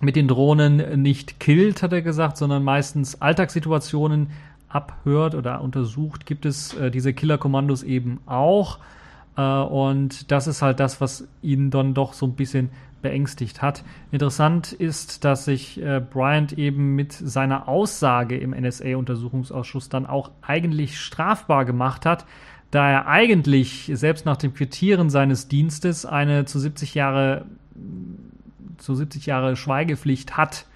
mit 0.00 0.16
den 0.16 0.28
Drohnen 0.28 1.02
nicht 1.02 1.40
killt, 1.40 1.82
hat 1.82 1.92
er 1.92 2.02
gesagt, 2.02 2.36
sondern 2.36 2.64
meistens 2.64 3.20
Alltagssituationen 3.20 4.30
abhört 4.72 5.34
oder 5.34 5.60
untersucht, 5.60 6.26
gibt 6.26 6.46
es 6.46 6.74
äh, 6.74 6.90
diese 6.90 7.12
Killer-Kommandos 7.12 7.82
eben 7.82 8.20
auch. 8.26 8.78
Äh, 9.36 9.42
und 9.42 10.30
das 10.30 10.46
ist 10.46 10.62
halt 10.62 10.80
das, 10.80 11.00
was 11.00 11.28
ihn 11.42 11.70
dann 11.70 11.94
doch 11.94 12.12
so 12.12 12.26
ein 12.26 12.34
bisschen 12.34 12.70
beängstigt 13.02 13.62
hat. 13.62 13.84
Interessant 14.12 14.72
ist, 14.72 15.24
dass 15.24 15.44
sich 15.44 15.82
äh, 15.82 16.00
Bryant 16.00 16.52
eben 16.52 16.94
mit 16.94 17.12
seiner 17.12 17.68
Aussage 17.68 18.38
im 18.38 18.50
NSA-Untersuchungsausschuss 18.50 19.88
dann 19.88 20.06
auch 20.06 20.30
eigentlich 20.40 20.98
strafbar 21.00 21.64
gemacht 21.64 22.06
hat, 22.06 22.24
da 22.70 22.88
er 22.88 23.06
eigentlich 23.08 23.90
selbst 23.92 24.24
nach 24.24 24.36
dem 24.36 24.54
Quittieren 24.54 25.10
seines 25.10 25.48
Dienstes 25.48 26.06
eine 26.06 26.46
zu 26.46 26.58
70 26.58 26.94
Jahre 26.94 27.44
zu 28.78 28.94
70 28.94 29.26
Jahre 29.26 29.56
Schweigepflicht 29.56 30.36
hat 30.36 30.66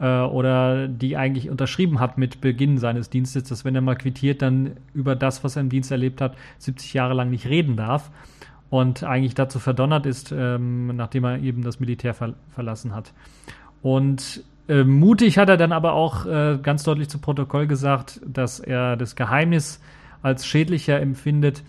äh, 0.00 0.20
oder 0.20 0.88
die 0.88 1.16
eigentlich 1.16 1.50
unterschrieben 1.50 2.00
hat 2.00 2.18
mit 2.18 2.40
Beginn 2.40 2.78
seines 2.78 3.10
Dienstes, 3.10 3.44
dass 3.44 3.64
wenn 3.64 3.74
er 3.74 3.80
mal 3.80 3.96
quittiert, 3.96 4.42
dann 4.42 4.72
über 4.94 5.16
das, 5.16 5.44
was 5.44 5.56
er 5.56 5.62
im 5.62 5.68
Dienst 5.68 5.90
erlebt 5.90 6.20
hat, 6.20 6.36
70 6.58 6.94
Jahre 6.94 7.14
lang 7.14 7.30
nicht 7.30 7.46
reden 7.46 7.76
darf 7.76 8.10
und 8.70 9.04
eigentlich 9.04 9.34
dazu 9.34 9.58
verdonnert 9.58 10.06
ist, 10.06 10.32
ähm, 10.36 10.94
nachdem 10.96 11.24
er 11.24 11.38
eben 11.38 11.62
das 11.62 11.80
Militär 11.80 12.14
ver 12.14 12.34
verlassen 12.50 12.94
hat. 12.94 13.12
Und 13.82 14.42
äh, 14.68 14.82
mutig 14.82 15.38
hat 15.38 15.48
er 15.48 15.56
dann 15.56 15.72
aber 15.72 15.92
auch 15.92 16.26
äh, 16.26 16.58
ganz 16.62 16.84
deutlich 16.84 17.08
zu 17.08 17.18
Protokoll 17.18 17.66
gesagt, 17.66 18.20
dass 18.26 18.60
er 18.60 18.96
das 18.96 19.14
Geheimnis 19.14 19.80
als 20.22 20.46
schädlicher 20.46 21.00
empfindet 21.00 21.62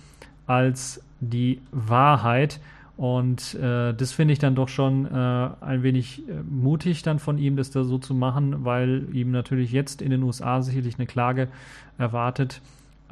als 0.48 1.04
die 1.20 1.62
Wahrheit. 1.72 2.60
Und 2.98 3.56
äh, 3.56 3.94
das 3.94 4.14
finde 4.14 4.34
ich 4.34 4.40
dann 4.40 4.56
doch 4.56 4.70
schon 4.70 5.06
äh, 5.06 5.10
ein 5.10 5.84
wenig 5.84 6.28
äh, 6.30 6.42
mutig 6.50 7.04
dann 7.04 7.20
von 7.20 7.38
ihm, 7.38 7.58
das 7.58 7.70
da 7.70 7.84
so 7.84 7.98
zu 7.98 8.14
machen, 8.14 8.64
weil 8.64 9.08
ihm 9.14 9.32
natürlich 9.32 9.74
jetzt 9.74 10.02
in 10.02 10.12
den 10.12 10.24
USA 10.24 10.62
sicherlich 10.62 10.98
eine 10.98 11.06
Klage 11.06 11.50
erwartet. 11.98 12.62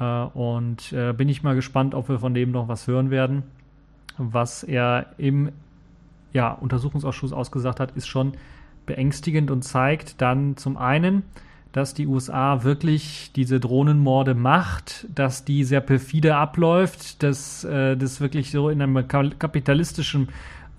Äh, 0.00 0.04
und 0.04 0.92
äh, 0.92 1.12
bin 1.12 1.28
ich 1.28 1.42
mal 1.42 1.54
gespannt, 1.54 1.94
ob 1.94 2.08
wir 2.08 2.18
von 2.18 2.32
dem 2.32 2.50
noch 2.50 2.66
was 2.66 2.86
hören 2.86 3.10
werden. 3.10 3.42
Was 4.16 4.62
er 4.62 5.06
im 5.18 5.50
ja, 6.32 6.50
Untersuchungsausschuss 6.52 7.32
ausgesagt 7.32 7.78
hat, 7.78 7.96
ist 7.96 8.06
schon 8.06 8.32
beängstigend 8.86 9.50
und 9.50 9.62
zeigt 9.62 10.20
dann 10.20 10.56
zum 10.56 10.76
einen, 10.76 11.24
dass 11.74 11.92
die 11.92 12.06
USA 12.06 12.62
wirklich 12.62 13.32
diese 13.34 13.58
Drohnenmorde 13.58 14.36
macht, 14.36 15.08
dass 15.12 15.44
die 15.44 15.64
sehr 15.64 15.80
perfide 15.80 16.36
abläuft, 16.36 17.24
dass 17.24 17.64
äh, 17.64 17.96
das 17.96 18.20
wirklich 18.20 18.52
so 18.52 18.68
in 18.68 18.80
einem 18.80 19.08
kapitalistischen 19.08 20.28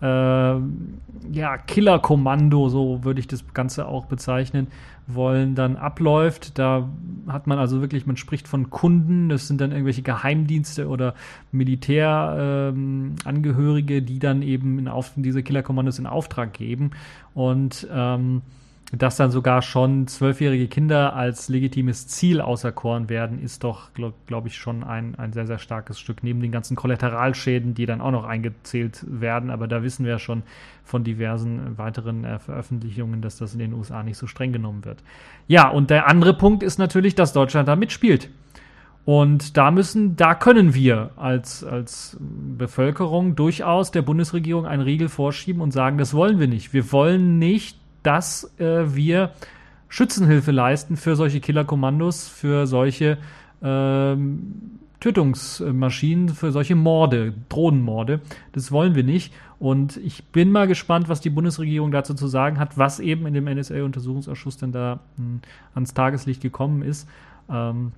äh, 0.02 0.06
ja, 0.06 1.58
Killerkommando, 1.68 2.70
so 2.70 3.04
würde 3.04 3.20
ich 3.20 3.28
das 3.28 3.44
Ganze 3.54 3.90
auch 3.90 4.06
bezeichnen 4.06 4.68
wollen, 5.06 5.54
dann 5.54 5.76
abläuft. 5.76 6.58
Da 6.58 6.88
hat 7.28 7.46
man 7.46 7.60
also 7.60 7.82
wirklich, 7.82 8.06
man 8.06 8.16
spricht 8.16 8.48
von 8.48 8.70
Kunden, 8.70 9.28
das 9.28 9.50
sind 9.50 9.60
dann 9.60 9.72
irgendwelche 9.72 10.02
Geheimdienste 10.02 10.88
oder 10.88 11.14
Militärangehörige, 11.52 13.98
ähm, 13.98 14.06
die 14.06 14.20
dann 14.20 14.44
eben 14.44 14.80
in 14.80 14.88
auf, 14.88 15.12
diese 15.18 15.44
Killerkommandos 15.44 16.00
in 16.00 16.08
Auftrag 16.08 16.54
geben. 16.54 16.92
Und 17.34 17.86
ähm, 17.92 18.44
dass 18.92 19.16
dann 19.16 19.32
sogar 19.32 19.62
schon 19.62 20.08
zwölfjährige 20.08 20.68
Kinder 20.68 21.16
als 21.16 21.50
legitimes 21.50 22.08
Ziel 22.08 22.40
auserkoren 22.40 23.10
werden, 23.10 23.42
ist 23.42 23.64
doch, 23.64 23.94
glaube 23.94 24.16
glaub 24.28 24.46
ich, 24.46 24.58
schon 24.58 24.84
ein, 24.84 25.16
ein 25.16 25.34
sehr, 25.34 25.48
sehr 25.48 25.58
starkes 25.58 26.00
Stück, 26.00 26.24
neben 26.24 26.40
den 26.40 26.52
ganzen 26.52 26.76
Kollateralschäden, 26.76 27.74
die 27.74 27.88
dann 27.88 28.00
auch 28.00 28.12
noch 28.12 28.26
eingezählt 28.26 29.04
werden. 29.08 29.50
Aber 29.50 29.68
da 29.68 29.82
wissen 29.82 30.06
wir 30.06 30.12
ja 30.14 30.20
schon 30.20 30.44
von 30.84 31.04
diversen 31.04 31.78
weiteren 31.78 32.26
äh, 32.26 32.38
Veröffentlichungen, 32.38 33.22
dass 33.22 33.38
das 33.38 33.54
in 33.54 33.60
den 33.60 33.74
USA 33.74 34.04
nicht 34.04 34.18
so 34.18 34.28
streng 34.28 34.54
genommen 34.54 34.86
wird. 34.86 35.04
Ja, 35.48 35.68
und 35.70 35.90
der 35.90 36.08
andere 36.08 36.36
Punkt 36.36 36.62
ist 36.62 36.78
natürlich, 36.78 37.16
dass 37.16 37.34
Deutschland 37.34 37.68
da 37.68 37.76
mitspielt. 37.76 38.30
Und 39.04 39.56
da 39.58 39.70
müssen, 39.70 40.16
da 40.16 40.34
können 40.34 40.74
wir 40.74 41.12
als, 41.16 41.64
als 41.64 42.18
Bevölkerung 42.20 43.36
durchaus 43.36 43.92
der 43.92 44.02
Bundesregierung 44.02 44.66
einen 44.66 44.82
Riegel 44.82 45.10
vorschieben 45.10 45.62
und 45.62 45.72
sagen, 45.72 45.98
das 46.00 46.14
wollen 46.16 46.40
wir 46.40 46.48
nicht. 46.48 46.74
Wir 46.74 46.92
wollen 46.92 47.38
nicht 47.38 47.78
dass 48.06 48.52
äh, 48.60 48.96
wir 48.96 49.32
Schützenhilfe 49.90 50.52
leisten 50.52 50.98
für 50.98 51.16
solche 51.16 51.40
Killerkommandos, 51.40 52.28
für 52.28 52.68
solche 52.68 53.18
ähm, 53.64 54.80
Tötungsmaschinen, 55.00 56.30
für 56.30 56.52
solche 56.52 56.76
Morde, 56.76 57.34
Drohnenmorde. 57.50 58.22
Das 58.52 58.72
wollen 58.72 58.96
wir 58.96 59.04
nicht. 59.04 59.34
Und 59.60 59.98
ich 59.98 60.26
bin 60.26 60.52
mal 60.52 60.68
gespannt, 60.68 61.10
was 61.10 61.22
die 61.22 61.30
Bundesregierung 61.30 61.92
dazu 61.92 62.14
zu 62.14 62.28
sagen 62.28 62.60
hat, 62.60 62.78
was 62.78 63.00
eben 63.00 63.26
in 63.26 63.34
dem 63.34 63.46
NSA-Untersuchungsausschuss 63.46 64.58
denn 64.58 64.72
da 64.72 65.00
mh, 65.18 65.26
hm, 65.26 65.40
ans 65.76 65.94
Tageslicht 65.94 66.42
gekommen 66.42 66.82
ist. 66.82 67.08
Ähm, 67.50 67.92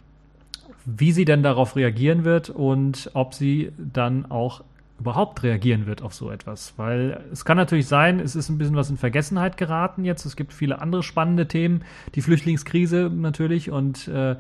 wie 0.85 1.11
sie 1.11 1.25
denn 1.25 1.43
darauf 1.43 1.75
reagieren 1.75 2.23
wird 2.23 2.49
und 2.49 3.11
ob 3.13 3.33
sie 3.33 3.71
dann 3.77 4.25
auch 4.31 4.63
überhaupt 5.00 5.44
reagieren 5.44 5.86
wird 5.86 6.01
auf 6.01 6.13
so 6.13 6.32
etwas. 6.32 6.74
Weil 6.77 7.24
es 7.32 7.46
kann 7.46 7.58
natürlich 7.58 7.88
sein, 7.88 8.20
es 8.20 8.36
ist 8.36 8.50
ein 8.50 8.58
bisschen 8.58 8.75
was 8.75 8.89
in 8.89 8.98
Vergessenheit 8.98 9.58
geraten 9.58 10.06
jetzt. 10.06 10.25
Es 10.25 10.36
gibt 10.36 10.54
viele 10.54 10.82
andere 10.82 11.04
spannende 11.04 11.48
Themen, 11.48 11.84
die 12.16 12.22
Flüchtlingskrise 12.22 13.12
natürlich 13.13 13.70
und 13.70 14.08
äh, 14.08 14.36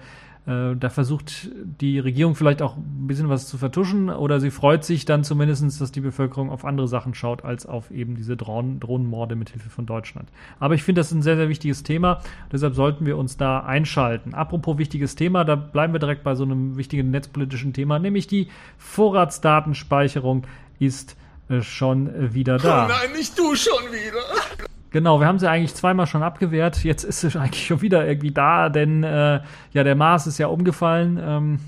da 0.47 0.89
versucht 0.89 1.49
die 1.81 1.99
Regierung 1.99 2.33
vielleicht 2.33 2.61
auch 2.61 2.77
ein 2.77 3.05
bisschen 3.05 3.27
was 3.27 3.49
zu 3.49 3.57
vertuschen 3.57 4.09
oder 4.09 4.39
sie 4.39 4.49
freut 4.49 4.85
sich 4.85 5.03
dann 5.03 5.25
zumindest, 5.25 5.81
dass 5.81 5.91
die 5.91 5.99
Bevölkerung 5.99 6.49
auf 6.51 6.63
andere 6.63 6.87
Sachen 6.87 7.13
schaut, 7.13 7.43
als 7.43 7.65
auf 7.65 7.91
eben 7.91 8.15
diese 8.15 8.37
Drohnen, 8.37 8.79
Drohnenmorde 8.79 9.35
mit 9.35 9.49
Hilfe 9.49 9.69
von 9.69 9.85
Deutschland. 9.85 10.29
Aber 10.61 10.73
ich 10.73 10.83
finde, 10.83 11.01
das 11.01 11.07
ist 11.07 11.17
ein 11.17 11.21
sehr, 11.21 11.35
sehr 11.35 11.49
wichtiges 11.49 11.83
Thema. 11.83 12.21
Deshalb 12.49 12.75
sollten 12.75 13.05
wir 13.05 13.17
uns 13.17 13.35
da 13.35 13.59
einschalten. 13.59 14.33
Apropos 14.33 14.77
wichtiges 14.77 15.15
Thema, 15.15 15.43
da 15.43 15.55
bleiben 15.55 15.91
wir 15.91 15.99
direkt 15.99 16.23
bei 16.23 16.33
so 16.33 16.45
einem 16.45 16.77
wichtigen 16.77 17.11
netzpolitischen 17.11 17.73
Thema, 17.73 17.99
nämlich 17.99 18.27
die 18.27 18.47
Vorratsdatenspeicherung 18.77 20.47
ist 20.79 21.17
äh, 21.49 21.61
schon 21.61 22.33
wieder 22.33 22.57
da. 22.57 22.85
Oh 22.85 22.87
nein, 22.87 23.17
nicht 23.17 23.37
du 23.37 23.53
schon 23.53 23.83
wieder. 23.91 24.67
Genau, 24.91 25.19
wir 25.19 25.27
haben 25.27 25.39
sie 25.39 25.49
eigentlich 25.49 25.75
zweimal 25.75 26.07
schon 26.07 26.23
abgewehrt. 26.23 26.83
Jetzt 26.83 27.03
ist 27.03 27.21
sie 27.21 27.39
eigentlich 27.39 27.65
schon 27.65 27.81
wieder 27.81 28.07
irgendwie 28.07 28.31
da, 28.31 28.69
denn 28.69 29.03
äh, 29.03 29.41
ja, 29.73 29.83
der 29.83 29.95
Maas 29.95 30.27
ist 30.27 30.37
ja 30.37 30.47
umgefallen. 30.47 31.19
Ähm, 31.21 31.59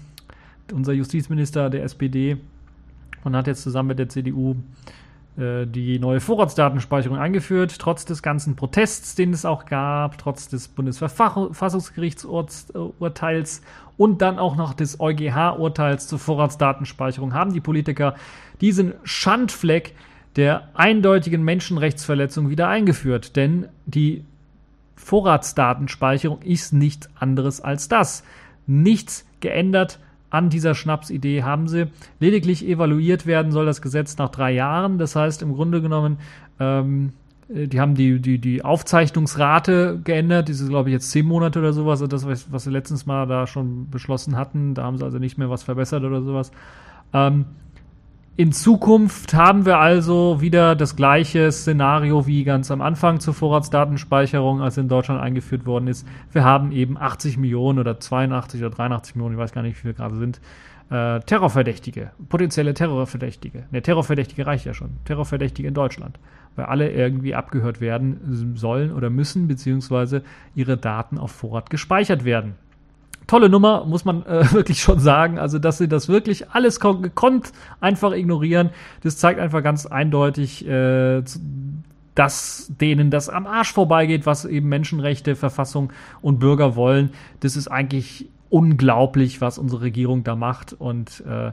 unser 0.71 0.93
Justizminister 0.93 1.69
der 1.69 1.83
SPD 1.83 2.37
und 3.23 3.35
hat 3.35 3.47
jetzt 3.47 3.63
zusammen 3.63 3.87
mit 3.89 3.99
der 3.99 4.07
CDU 4.09 4.55
äh, 5.37 5.65
die 5.65 5.99
neue 5.99 6.19
Vorratsdatenspeicherung 6.19 7.17
eingeführt, 7.17 7.77
trotz 7.79 8.03
des 8.05 8.21
ganzen 8.21 8.55
Protests, 8.55 9.15
den 9.15 9.33
es 9.33 9.45
auch 9.45 9.65
gab, 9.65 10.17
trotz 10.17 10.47
des 10.47 10.67
Bundesverfassungsgerichtsurteils 10.67 13.61
und 13.97 14.21
dann 14.21 14.39
auch 14.39 14.55
noch 14.55 14.73
des 14.73 14.99
EuGH-Urteils 14.99 16.07
zur 16.07 16.19
Vorratsdatenspeicherung 16.19 17.33
haben 17.33 17.53
die 17.53 17.61
Politiker 17.61 18.15
diesen 18.61 18.93
Schandfleck 19.03 19.95
der 20.35 20.69
eindeutigen 20.73 21.43
Menschenrechtsverletzung 21.43 22.49
wieder 22.49 22.67
eingeführt. 22.67 23.35
Denn 23.35 23.67
die 23.85 24.23
Vorratsdatenspeicherung 24.95 26.41
ist 26.41 26.73
nichts 26.73 27.09
anderes 27.19 27.61
als 27.61 27.87
das. 27.87 28.23
Nichts 28.67 29.25
geändert 29.39 29.99
an 30.29 30.49
dieser 30.49 30.75
Schnapsidee 30.75 31.43
haben 31.43 31.67
sie. 31.67 31.87
Lediglich 32.19 32.67
evaluiert 32.67 33.25
werden 33.25 33.51
soll 33.51 33.65
das 33.65 33.81
Gesetz 33.81 34.17
nach 34.17 34.29
drei 34.29 34.51
Jahren. 34.51 34.97
Das 34.97 35.15
heißt, 35.15 35.41
im 35.41 35.53
Grunde 35.53 35.81
genommen, 35.81 36.17
ähm, 36.59 37.13
die 37.47 37.79
haben 37.79 37.95
die, 37.95 38.19
die, 38.19 38.37
die 38.37 38.63
Aufzeichnungsrate 38.63 39.99
geändert. 40.03 40.47
Die 40.47 40.51
ist, 40.51 40.67
glaube 40.69 40.89
ich, 40.89 40.93
jetzt 40.93 41.09
zehn 41.09 41.25
Monate 41.25 41.59
oder 41.59 41.73
sowas. 41.73 42.01
Also 42.01 42.07
das, 42.07 42.27
was 42.51 42.63
sie 42.63 42.69
letztens 42.69 43.07
mal 43.07 43.25
da 43.25 43.47
schon 43.47 43.89
beschlossen 43.89 44.37
hatten. 44.37 44.75
Da 44.75 44.83
haben 44.83 44.99
sie 44.99 45.03
also 45.03 45.17
nicht 45.17 45.39
mehr 45.39 45.49
was 45.49 45.63
verbessert 45.63 46.03
oder 46.03 46.21
sowas. 46.21 46.51
Ähm, 47.11 47.45
in 48.39 48.53
Zukunft 48.53 49.33
haben 49.33 49.65
wir 49.65 49.79
also 49.79 50.39
wieder 50.39 50.73
das 50.73 50.95
gleiche 50.95 51.51
Szenario 51.51 52.25
wie 52.25 52.45
ganz 52.45 52.71
am 52.71 52.79
Anfang 52.79 53.19
zur 53.19 53.33
Vorratsdatenspeicherung, 53.33 54.61
als 54.61 54.77
in 54.77 54.87
Deutschland 54.87 55.19
eingeführt 55.19 55.65
worden 55.65 55.87
ist. 55.87 56.07
Wir 56.31 56.45
haben 56.45 56.71
eben 56.71 56.97
80 56.97 57.37
Millionen 57.37 57.79
oder 57.79 57.99
82 57.99 58.61
oder 58.61 58.69
83 58.69 59.15
Millionen, 59.17 59.35
ich 59.35 59.41
weiß 59.41 59.51
gar 59.51 59.61
nicht, 59.61 59.75
wie 59.75 59.81
viele 59.81 59.93
gerade 59.93 60.15
sind, 60.15 60.39
äh, 60.89 61.19
Terrorverdächtige, 61.19 62.11
potenzielle 62.29 62.73
Terrorverdächtige. 62.73 63.65
Ne, 63.71 63.81
Terrorverdächtige 63.81 64.47
reicht 64.47 64.63
ja 64.63 64.73
schon. 64.73 64.91
Terrorverdächtige 65.03 65.67
in 65.67 65.73
Deutschland. 65.73 66.17
Weil 66.55 66.67
alle 66.67 66.89
irgendwie 66.91 67.35
abgehört 67.35 67.81
werden 67.81 68.53
sollen 68.55 68.93
oder 68.93 69.09
müssen, 69.09 69.49
beziehungsweise 69.49 70.23
ihre 70.55 70.77
Daten 70.77 71.17
auf 71.17 71.31
Vorrat 71.31 71.69
gespeichert 71.69 72.23
werden 72.23 72.55
tolle 73.29 73.47
Nummer, 73.47 73.85
muss 73.85 74.05
man 74.05 74.25
äh, 74.25 74.51
wirklich 74.51 74.81
schon 74.81 74.99
sagen. 74.99 75.37
Also, 75.37 75.59
dass 75.59 75.77
sie 75.77 75.87
das 75.87 76.09
wirklich 76.09 76.49
alles 76.49 76.79
gekonnt 76.79 77.53
einfach 77.79 78.11
ignorieren, 78.11 78.71
das 79.03 79.17
zeigt 79.17 79.39
einfach 79.39 79.63
ganz 79.63 79.85
eindeutig, 79.85 80.67
äh, 80.67 81.21
dass 82.15 82.71
denen 82.81 83.11
das 83.11 83.29
am 83.29 83.47
Arsch 83.47 83.71
vorbeigeht, 83.71 84.25
was 84.25 84.43
eben 84.45 84.67
Menschenrechte, 84.67 85.35
Verfassung 85.35 85.93
und 86.21 86.39
Bürger 86.39 86.75
wollen. 86.75 87.11
Das 87.39 87.55
ist 87.55 87.67
eigentlich 87.69 88.27
unglaublich, 88.49 89.41
was 89.41 89.57
unsere 89.57 89.83
Regierung 89.83 90.23
da 90.23 90.35
macht. 90.35 90.73
Und 90.73 91.23
äh, 91.25 91.47
äh 91.47 91.51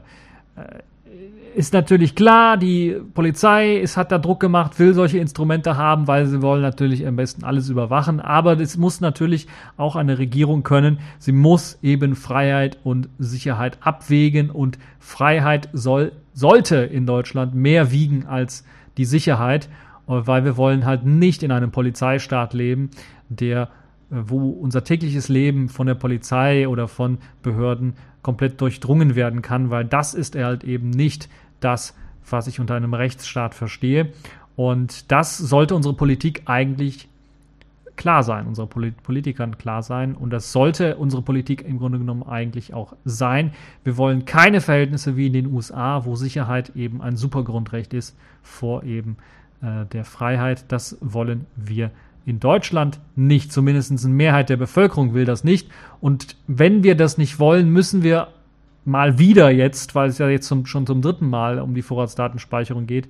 ist 1.57 1.73
natürlich 1.73 2.13
klar, 2.13 2.55
die 2.55 2.95
Polizei 3.15 3.77
ist, 3.77 3.97
hat 3.97 4.11
da 4.11 4.19
Druck 4.19 4.39
gemacht, 4.39 4.77
will 4.77 4.93
solche 4.93 5.17
Instrumente 5.17 5.75
haben, 5.75 6.07
weil 6.07 6.27
sie 6.27 6.43
wollen 6.43 6.61
natürlich 6.61 7.07
am 7.07 7.15
besten 7.15 7.43
alles 7.43 7.69
überwachen. 7.69 8.19
Aber 8.19 8.59
es 8.59 8.77
muss 8.77 9.01
natürlich 9.01 9.47
auch 9.75 9.95
eine 9.95 10.19
Regierung 10.19 10.61
können. 10.61 10.99
Sie 11.17 11.31
muss 11.31 11.79
eben 11.81 12.15
Freiheit 12.15 12.77
und 12.83 13.09
Sicherheit 13.17 13.79
abwägen 13.81 14.51
und 14.51 14.77
Freiheit 14.99 15.69
soll, 15.73 16.11
sollte 16.31 16.75
in 16.75 17.07
Deutschland 17.07 17.55
mehr 17.55 17.91
wiegen 17.91 18.27
als 18.27 18.63
die 18.97 19.05
Sicherheit, 19.05 19.67
weil 20.05 20.45
wir 20.45 20.57
wollen 20.57 20.85
halt 20.85 21.05
nicht 21.07 21.41
in 21.41 21.51
einem 21.51 21.71
Polizeistaat 21.71 22.53
leben, 22.53 22.91
der 23.29 23.69
wo 24.09 24.51
unser 24.51 24.83
tägliches 24.83 25.27
Leben 25.27 25.69
von 25.69 25.87
der 25.87 25.95
Polizei 25.95 26.67
oder 26.67 26.87
von 26.87 27.17
Behörden 27.43 27.95
komplett 28.21 28.59
durchdrungen 28.61 29.15
werden 29.15 29.41
kann, 29.41 29.69
weil 29.69 29.85
das 29.85 30.13
ist 30.13 30.35
halt 30.35 30.63
eben 30.63 30.89
nicht 30.89 31.29
das, 31.59 31.95
was 32.29 32.47
ich 32.47 32.59
unter 32.59 32.75
einem 32.75 32.93
Rechtsstaat 32.93 33.55
verstehe. 33.55 34.11
Und 34.55 35.11
das 35.11 35.37
sollte 35.37 35.75
unsere 35.75 35.93
Politik 35.93 36.43
eigentlich 36.45 37.07
klar 37.97 38.23
sein, 38.23 38.47
unsere 38.47 38.67
Politikern 38.67 39.57
klar 39.57 39.83
sein. 39.83 40.15
Und 40.15 40.31
das 40.31 40.51
sollte 40.51 40.97
unsere 40.97 41.21
Politik 41.21 41.65
im 41.65 41.79
Grunde 41.79 41.97
genommen 41.97 42.23
eigentlich 42.23 42.73
auch 42.73 42.95
sein. 43.03 43.51
Wir 43.83 43.97
wollen 43.97 44.25
keine 44.25 44.61
Verhältnisse 44.61 45.17
wie 45.17 45.27
in 45.27 45.33
den 45.33 45.47
USA, 45.47 46.05
wo 46.05 46.15
Sicherheit 46.15 46.75
eben 46.75 47.01
ein 47.01 47.17
Supergrundrecht 47.17 47.93
ist 47.93 48.15
vor 48.43 48.83
eben 48.83 49.17
äh, 49.61 49.85
der 49.87 50.05
Freiheit. 50.05 50.65
Das 50.69 50.97
wollen 51.01 51.45
wir 51.55 51.91
in 52.27 52.41
Deutschland 52.41 52.99
nicht. 53.15 53.53
Zumindest 53.53 53.89
eine 53.89 54.13
Mehrheit 54.13 54.49
der 54.49 54.57
Bevölkerung 54.57 55.13
will 55.13 55.23
das 55.23 55.45
nicht. 55.45 55.69
Und 56.01 56.35
wenn 56.45 56.83
wir 56.83 56.95
das 56.95 57.17
nicht 57.17 57.39
wollen, 57.39 57.69
müssen 57.69 58.03
wir 58.03 58.27
mal 58.83 59.17
wieder 59.17 59.49
jetzt, 59.49 59.95
weil 59.95 60.09
es 60.09 60.17
ja 60.17 60.27
jetzt 60.27 60.47
zum, 60.47 60.65
schon 60.65 60.85
zum 60.85 61.01
dritten 61.01 61.29
Mal 61.29 61.59
um 61.59 61.73
die 61.73 61.81
Vorratsdatenspeicherung 61.81 62.85
geht, 62.85 63.07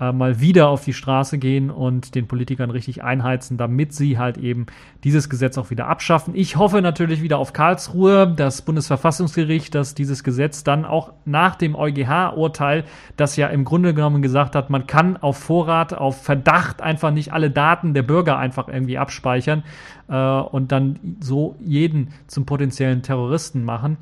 äh, 0.00 0.10
mal 0.10 0.40
wieder 0.40 0.68
auf 0.68 0.84
die 0.84 0.92
Straße 0.92 1.38
gehen 1.38 1.70
und 1.70 2.14
den 2.16 2.26
Politikern 2.26 2.70
richtig 2.70 3.04
einheizen, 3.04 3.56
damit 3.56 3.92
sie 3.92 4.18
halt 4.18 4.38
eben 4.38 4.66
dieses 5.04 5.30
Gesetz 5.30 5.56
auch 5.56 5.70
wieder 5.70 5.86
abschaffen. 5.86 6.34
Ich 6.34 6.56
hoffe 6.56 6.82
natürlich 6.82 7.22
wieder 7.22 7.38
auf 7.38 7.52
Karlsruhe, 7.52 8.32
das 8.34 8.62
Bundesverfassungsgericht, 8.62 9.74
dass 9.74 9.94
dieses 9.94 10.24
Gesetz 10.24 10.64
dann 10.64 10.84
auch 10.84 11.12
nach 11.24 11.54
dem 11.54 11.76
EuGH-Urteil, 11.76 12.84
das 13.16 13.36
ja 13.36 13.46
im 13.46 13.64
Grunde 13.64 13.94
genommen 13.94 14.20
gesagt 14.20 14.56
hat, 14.56 14.68
man 14.68 14.88
kann 14.88 15.16
auf 15.16 15.38
Vorrat, 15.38 15.94
auf 15.94 16.22
Verdacht 16.22 16.82
einfach 16.82 17.12
nicht 17.12 17.32
alle 17.32 17.50
Daten 17.50 17.94
der 17.94 18.02
Bürger 18.02 18.36
einfach 18.36 18.66
irgendwie 18.66 18.98
abspeichern 18.98 19.62
äh, 20.08 20.16
und 20.16 20.72
dann 20.72 21.16
so 21.20 21.54
jeden 21.64 22.08
zum 22.26 22.46
potenziellen 22.46 23.02
Terroristen 23.02 23.64
machen. 23.64 23.96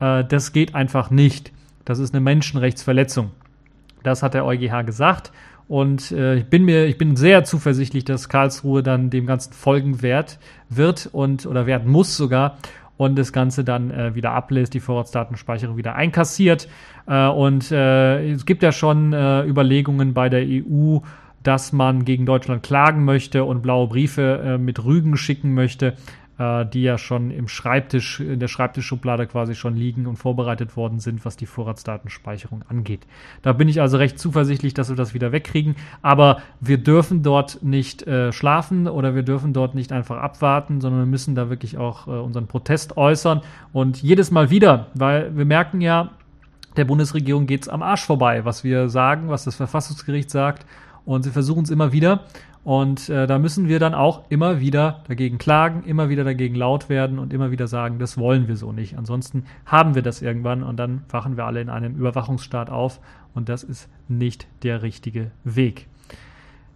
Äh, 0.00 0.24
das 0.24 0.52
geht 0.52 0.74
einfach 0.74 1.10
nicht. 1.10 1.52
Das 1.86 1.98
ist 1.98 2.14
eine 2.14 2.20
Menschenrechtsverletzung. 2.20 3.30
Das 4.02 4.22
hat 4.22 4.34
der 4.34 4.44
EuGH 4.44 4.84
gesagt. 4.84 5.32
Und 5.68 6.10
äh, 6.10 6.34
ich 6.34 6.46
bin 6.46 6.64
mir, 6.64 6.86
ich 6.86 6.98
bin 6.98 7.14
sehr 7.14 7.44
zuversichtlich, 7.44 8.04
dass 8.04 8.28
Karlsruhe 8.28 8.82
dann 8.82 9.08
dem 9.08 9.26
Ganzen 9.26 9.52
folgen 9.52 10.02
wird, 10.02 10.40
wird 10.68 11.08
und 11.12 11.46
oder 11.46 11.64
werden 11.66 11.88
muss 11.88 12.16
sogar 12.16 12.56
und 12.96 13.16
das 13.16 13.32
Ganze 13.32 13.64
dann 13.64 13.90
äh, 13.90 14.14
wieder 14.14 14.32
ablässt, 14.32 14.74
die 14.74 14.80
Vorratsdatenspeicherung 14.80 15.76
wieder 15.76 15.94
einkassiert. 15.94 16.68
Äh, 17.06 17.28
und 17.28 17.70
äh, 17.70 18.32
es 18.32 18.44
gibt 18.44 18.62
ja 18.62 18.72
schon 18.72 19.12
äh, 19.12 19.44
Überlegungen 19.44 20.12
bei 20.12 20.28
der 20.28 20.42
EU, 20.44 20.98
dass 21.42 21.72
man 21.72 22.04
gegen 22.04 22.26
Deutschland 22.26 22.62
klagen 22.62 23.04
möchte 23.04 23.44
und 23.44 23.62
blaue 23.62 23.88
Briefe 23.88 24.42
äh, 24.44 24.58
mit 24.58 24.84
Rügen 24.84 25.16
schicken 25.16 25.54
möchte 25.54 25.94
äh, 26.40 26.64
die 26.64 26.82
ja 26.82 26.96
schon 26.96 27.30
im 27.30 27.48
Schreibtisch, 27.48 28.18
in 28.18 28.40
der 28.40 28.48
Schreibtischschublade 28.48 29.26
quasi 29.26 29.54
schon 29.54 29.76
liegen 29.76 30.06
und 30.06 30.16
vorbereitet 30.16 30.74
worden 30.74 30.98
sind, 30.98 31.26
was 31.26 31.36
die 31.36 31.44
Vorratsdatenspeicherung 31.44 32.64
angeht. 32.66 33.06
Da 33.42 33.52
bin 33.52 33.68
ich 33.68 33.82
also 33.82 33.98
recht 33.98 34.18
zuversichtlich, 34.18 34.72
dass 34.72 34.88
wir 34.88 34.96
das 34.96 35.12
wieder 35.12 35.32
wegkriegen. 35.32 35.76
Aber 36.00 36.40
wir 36.58 36.78
dürfen 36.78 37.22
dort 37.22 37.62
nicht 37.62 38.06
äh, 38.06 38.32
schlafen 38.32 38.88
oder 38.88 39.14
wir 39.14 39.22
dürfen 39.22 39.52
dort 39.52 39.74
nicht 39.74 39.92
einfach 39.92 40.16
abwarten, 40.16 40.80
sondern 40.80 41.02
wir 41.02 41.06
müssen 41.06 41.34
da 41.34 41.50
wirklich 41.50 41.76
auch 41.76 42.06
äh, 42.06 42.12
unseren 42.12 42.46
Protest 42.46 42.96
äußern. 42.96 43.42
Und 43.74 44.02
jedes 44.02 44.30
Mal 44.30 44.48
wieder, 44.48 44.86
weil 44.94 45.36
wir 45.36 45.44
merken 45.44 45.82
ja, 45.82 46.12
der 46.78 46.86
Bundesregierung 46.86 47.46
geht 47.46 47.62
es 47.62 47.68
am 47.68 47.82
Arsch 47.82 48.04
vorbei, 48.04 48.46
was 48.46 48.64
wir 48.64 48.88
sagen, 48.88 49.28
was 49.28 49.44
das 49.44 49.56
Verfassungsgericht 49.56 50.30
sagt. 50.30 50.64
Und 51.04 51.22
sie 51.22 51.30
versuchen 51.30 51.64
es 51.64 51.70
immer 51.70 51.92
wieder. 51.92 52.24
Und 52.70 53.08
äh, 53.08 53.26
da 53.26 53.40
müssen 53.40 53.66
wir 53.66 53.80
dann 53.80 53.94
auch 53.94 54.22
immer 54.28 54.60
wieder 54.60 55.02
dagegen 55.08 55.38
klagen, 55.38 55.82
immer 55.82 56.08
wieder 56.08 56.22
dagegen 56.22 56.54
laut 56.54 56.88
werden 56.88 57.18
und 57.18 57.32
immer 57.32 57.50
wieder 57.50 57.66
sagen, 57.66 57.98
das 57.98 58.16
wollen 58.16 58.46
wir 58.46 58.54
so 58.54 58.70
nicht. 58.70 58.96
Ansonsten 58.96 59.42
haben 59.66 59.96
wir 59.96 60.02
das 60.02 60.22
irgendwann 60.22 60.62
und 60.62 60.76
dann 60.76 61.02
wachen 61.08 61.36
wir 61.36 61.46
alle 61.46 61.60
in 61.60 61.68
einem 61.68 61.96
Überwachungsstaat 61.96 62.70
auf 62.70 63.00
und 63.34 63.48
das 63.48 63.64
ist 63.64 63.88
nicht 64.06 64.46
der 64.62 64.82
richtige 64.82 65.32
Weg. 65.42 65.88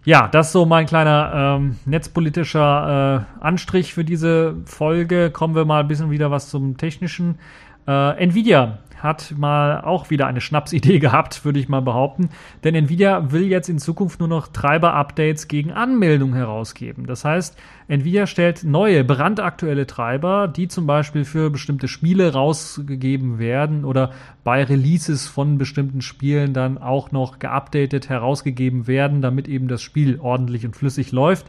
Ja, 0.05 0.27
das 0.27 0.49
ist 0.49 0.53
so 0.55 0.67
mein 0.67 0.87
kleiner 0.87 1.31
ähm, 1.33 1.77
netzpolitischer 1.85 3.29
äh, 3.41 3.45
Anstrich 3.45 3.95
für 3.95 4.05
diese 4.05 4.57
Folge. 4.65 5.31
Kommen 5.31 5.55
wir 5.55 5.65
mal 5.65 5.79
ein 5.79 5.87
bisschen 5.87 6.11
wieder 6.11 6.33
was 6.33 6.51
zum 6.51 6.77
technischen. 6.77 7.39
Äh, 7.87 8.23
Nvidia 8.23 8.79
hat 9.05 9.35
mal 9.37 9.83
auch 9.83 10.09
wieder 10.09 10.27
eine 10.27 10.41
Schnapsidee 10.41 10.99
gehabt, 11.01 11.45
würde 11.45 11.61
ich 11.61 11.69
mal 11.69 11.83
behaupten. 11.83 12.31
Denn 12.65 12.75
Nvidia 12.75 13.31
will 13.31 13.47
jetzt 13.47 13.69
in 13.69 13.79
Zukunft 13.79 14.19
nur 14.19 14.29
noch 14.29 14.49
Treiber-Updates 14.49 15.47
gegen 15.47 15.73
Anmeldung 15.73 16.35
herausgeben. 16.35 17.07
Das 17.07 17.25
heißt, 17.25 17.57
Nvidia 17.87 18.27
stellt 18.27 18.65
neue, 18.65 19.05
brandaktuelle 19.05 19.87
Treiber, 19.87 20.49
die 20.49 20.69
zum 20.69 20.87
Beispiel 20.87 21.27
für 21.27 21.51
bestimmte 21.51 21.87
Spiele 21.87 22.33
rausgegeben 22.33 23.39
werden 23.39 23.85
oder 23.85 24.13
bei 24.43 24.65
Releases 24.65 25.29
von 25.29 25.59
bestimmten 25.59 26.01
Spielen 26.01 26.55
dann 26.55 26.79
auch 26.79 27.13
noch 27.13 27.39
geupdatet 27.39 28.09
herausgegeben 28.09 28.87
werden, 28.87 29.21
damit 29.21 29.49
eben 29.49 29.69
das 29.69 29.83
Spiel 29.83 30.19
ordentlich 30.19 30.65
und 30.65 30.77
flüssig 30.77 31.13
läuft 31.13 31.47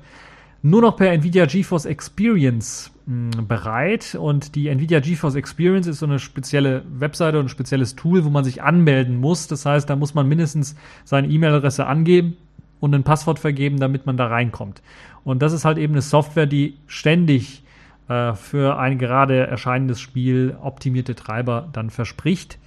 nur 0.66 0.82
noch 0.82 0.98
per 0.98 1.12
Nvidia 1.12 1.46
GeForce 1.46 1.86
Experience 1.86 2.92
hm, 3.06 3.48
bereit. 3.48 4.18
Und 4.20 4.56
die 4.56 4.68
Nvidia 4.68 5.00
GeForce 5.00 5.36
Experience 5.36 5.86
ist 5.86 6.00
so 6.00 6.08
eine 6.08 6.18
spezielle 6.18 6.84
Webseite 6.90 7.38
und 7.38 7.46
ein 7.46 7.50
spezielles 7.50 7.96
Tool, 7.96 8.26
wo 8.26 8.32
man 8.32 8.44
sich 8.44 8.64
anmelden 8.64 9.18
muss. 9.18 9.48
Das 9.48 9.68
heißt, 9.68 9.88
da 9.88 9.96
muss 9.96 10.16
man 10.16 10.28
mindestens 10.28 10.76
seine 11.04 11.28
E-Mail-Adresse 11.28 11.86
angeben 11.86 12.36
und 12.80 12.96
ein 12.96 13.04
Passwort 13.04 13.38
vergeben, 13.38 13.80
damit 13.80 14.08
man 14.08 14.18
da 14.18 14.26
reinkommt. 14.26 14.82
Und 15.24 15.44
das 15.44 15.54
ist 15.54 15.66
halt 15.66 15.78
eben 15.78 15.94
eine 15.94 16.02
Software, 16.02 16.48
die 16.48 16.78
ständig 16.88 17.62
äh, 18.08 18.34
für 18.34 18.80
ein 18.80 18.98
gerade 18.98 19.46
erscheinendes 19.46 20.02
Spiel 20.02 20.58
optimierte 20.60 21.14
Treiber 21.14 21.70
dann 21.74 21.92
verspricht. 21.92 22.58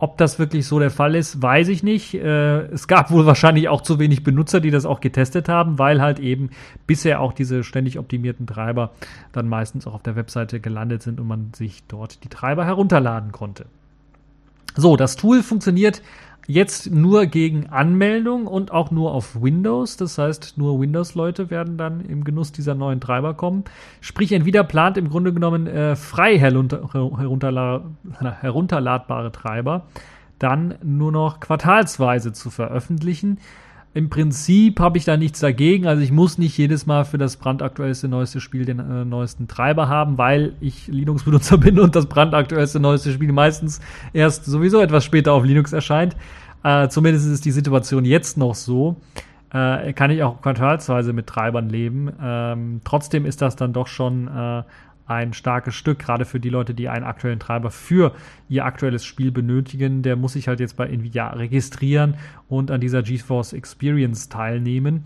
Ob 0.00 0.16
das 0.16 0.38
wirklich 0.38 0.66
so 0.66 0.78
der 0.78 0.92
Fall 0.92 1.16
ist, 1.16 1.42
weiß 1.42 1.68
ich 1.68 1.82
nicht. 1.82 2.14
Äh, 2.14 2.66
es 2.66 2.86
gab 2.86 3.10
wohl 3.10 3.26
wahrscheinlich 3.26 3.68
auch 3.68 3.80
zu 3.80 3.98
wenig 3.98 4.22
Benutzer, 4.22 4.60
die 4.60 4.70
das 4.70 4.86
auch 4.86 5.00
getestet 5.00 5.48
haben, 5.48 5.78
weil 5.80 6.00
halt 6.00 6.20
eben 6.20 6.50
bisher 6.86 7.20
auch 7.20 7.32
diese 7.32 7.64
ständig 7.64 7.98
optimierten 7.98 8.46
Treiber 8.46 8.92
dann 9.32 9.48
meistens 9.48 9.88
auch 9.88 9.94
auf 9.94 10.02
der 10.04 10.14
Webseite 10.14 10.60
gelandet 10.60 11.02
sind 11.02 11.18
und 11.18 11.26
man 11.26 11.52
sich 11.52 11.82
dort 11.88 12.22
die 12.22 12.28
Treiber 12.28 12.64
herunterladen 12.64 13.32
konnte. 13.32 13.66
So, 14.76 14.96
das 14.96 15.16
Tool 15.16 15.42
funktioniert 15.42 16.02
jetzt 16.48 16.90
nur 16.90 17.26
gegen 17.26 17.68
Anmeldung 17.68 18.48
und 18.48 18.72
auch 18.72 18.90
nur 18.90 19.12
auf 19.12 19.40
Windows. 19.40 19.96
Das 19.96 20.18
heißt, 20.18 20.54
nur 20.56 20.80
Windows-Leute 20.80 21.50
werden 21.50 21.76
dann 21.76 22.00
im 22.00 22.24
Genuss 22.24 22.50
dieser 22.50 22.74
neuen 22.74 23.00
Treiber 23.00 23.34
kommen. 23.34 23.64
Sprich, 24.00 24.32
Nvidia 24.32 24.64
plant 24.64 24.96
im 24.96 25.10
Grunde 25.10 25.32
genommen 25.32 25.68
äh, 25.68 25.94
frei 25.94 26.38
herunter, 26.38 26.88
herunterla 26.92 27.84
herunterladbare 28.40 29.30
Treiber 29.30 29.86
dann 30.38 30.76
nur 30.82 31.12
noch 31.12 31.40
quartalsweise 31.40 32.32
zu 32.32 32.50
veröffentlichen. 32.50 33.38
Im 33.94 34.10
Prinzip 34.10 34.80
habe 34.80 34.98
ich 34.98 35.04
da 35.04 35.16
nichts 35.16 35.40
dagegen. 35.40 35.86
Also 35.86 36.02
ich 36.02 36.12
muss 36.12 36.38
nicht 36.38 36.56
jedes 36.56 36.86
Mal 36.86 37.04
für 37.04 37.18
das 37.18 37.36
brandaktuellste 37.36 38.06
neueste 38.06 38.40
Spiel 38.40 38.64
den 38.64 38.78
äh, 38.78 39.04
neuesten 39.04 39.48
Treiber 39.48 39.88
haben, 39.88 40.18
weil 40.18 40.54
ich 40.60 40.88
Linux-Benutzer 40.88 41.58
bin 41.58 41.80
und 41.80 41.96
das 41.96 42.06
brandaktuellste 42.06 42.80
neueste 42.80 43.12
Spiel 43.12 43.32
meistens 43.32 43.80
erst 44.12 44.44
sowieso 44.44 44.80
etwas 44.80 45.04
später 45.04 45.32
auf 45.32 45.44
Linux 45.44 45.72
erscheint. 45.72 46.16
Äh, 46.62 46.88
zumindest 46.88 47.28
ist 47.28 47.44
die 47.44 47.50
Situation 47.50 48.04
jetzt 48.04 48.36
noch 48.36 48.54
so. 48.54 48.96
Äh, 49.50 49.94
kann 49.94 50.10
ich 50.10 50.22
auch 50.22 50.42
quartalsweise 50.42 51.14
mit 51.14 51.26
Treibern 51.26 51.70
leben. 51.70 52.12
Ähm, 52.22 52.80
trotzdem 52.84 53.24
ist 53.24 53.40
das 53.40 53.56
dann 53.56 53.72
doch 53.72 53.86
schon 53.86 54.28
äh, 54.28 54.62
ein 55.08 55.32
starkes 55.32 55.74
Stück, 55.74 55.98
gerade 55.98 56.24
für 56.24 56.38
die 56.38 56.50
Leute, 56.50 56.74
die 56.74 56.88
einen 56.88 57.04
aktuellen 57.04 57.40
Treiber 57.40 57.70
für 57.70 58.12
ihr 58.48 58.64
aktuelles 58.64 59.04
Spiel 59.04 59.32
benötigen. 59.32 60.02
Der 60.02 60.16
muss 60.16 60.34
sich 60.34 60.48
halt 60.48 60.60
jetzt 60.60 60.76
bei 60.76 60.86
Nvidia 60.86 61.30
registrieren 61.30 62.14
und 62.48 62.70
an 62.70 62.80
dieser 62.80 63.02
GeForce 63.02 63.54
Experience 63.54 64.28
teilnehmen. 64.28 65.04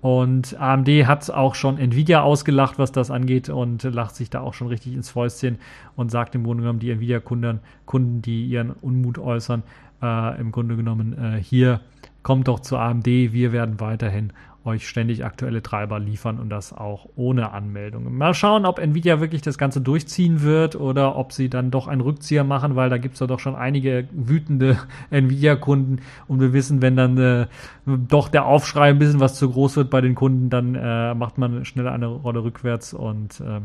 Und 0.00 0.60
AMD 0.60 0.88
hat 1.06 1.30
auch 1.30 1.54
schon 1.54 1.78
Nvidia 1.78 2.22
ausgelacht, 2.22 2.76
was 2.78 2.90
das 2.90 3.12
angeht 3.12 3.48
und 3.48 3.84
lacht 3.84 4.16
sich 4.16 4.30
da 4.30 4.40
auch 4.40 4.52
schon 4.52 4.66
richtig 4.66 4.94
ins 4.94 5.10
Fäustchen 5.10 5.58
und 5.94 6.10
sagt 6.10 6.34
im 6.34 6.42
Grunde 6.42 6.62
genommen 6.62 6.80
die 6.80 6.90
Nvidia-Kunden, 6.90 7.60
Kunden, 7.86 8.20
die 8.20 8.46
ihren 8.46 8.70
Unmut 8.70 9.18
äußern, 9.18 9.62
äh, 10.02 10.40
im 10.40 10.50
Grunde 10.50 10.74
genommen 10.74 11.16
äh, 11.16 11.40
hier 11.40 11.80
kommt 12.22 12.48
doch 12.48 12.60
zu 12.60 12.76
AMD, 12.76 13.06
wir 13.06 13.52
werden 13.52 13.80
weiterhin 13.80 14.32
euch 14.64 14.88
ständig 14.88 15.24
aktuelle 15.24 15.62
Treiber 15.62 15.98
liefern 15.98 16.38
und 16.38 16.48
das 16.48 16.72
auch 16.72 17.08
ohne 17.16 17.52
Anmeldung. 17.52 18.16
Mal 18.16 18.34
schauen, 18.34 18.64
ob 18.64 18.78
Nvidia 18.78 19.20
wirklich 19.20 19.42
das 19.42 19.58
Ganze 19.58 19.80
durchziehen 19.80 20.42
wird 20.42 20.76
oder 20.76 21.16
ob 21.16 21.32
sie 21.32 21.48
dann 21.48 21.70
doch 21.70 21.88
einen 21.88 22.00
Rückzieher 22.00 22.44
machen, 22.44 22.76
weil 22.76 22.88
da 22.88 22.98
gibt 22.98 23.14
es 23.14 23.20
ja 23.20 23.26
doch 23.26 23.40
schon 23.40 23.56
einige 23.56 24.06
wütende 24.12 24.78
Nvidia-Kunden 25.10 26.00
und 26.28 26.40
wir 26.40 26.52
wissen, 26.52 26.80
wenn 26.80 26.96
dann 26.96 27.18
äh, 27.18 27.46
doch 27.86 28.28
der 28.28 28.46
Aufschrei 28.46 28.90
ein 28.90 28.98
bisschen 28.98 29.20
was 29.20 29.34
zu 29.34 29.50
groß 29.50 29.76
wird 29.76 29.90
bei 29.90 30.00
den 30.00 30.14
Kunden, 30.14 30.48
dann 30.48 30.74
äh, 30.74 31.14
macht 31.14 31.38
man 31.38 31.64
schnell 31.64 31.88
eine 31.88 32.06
Rolle 32.06 32.44
rückwärts 32.44 32.94
und 32.94 33.40
äh, 33.40 33.60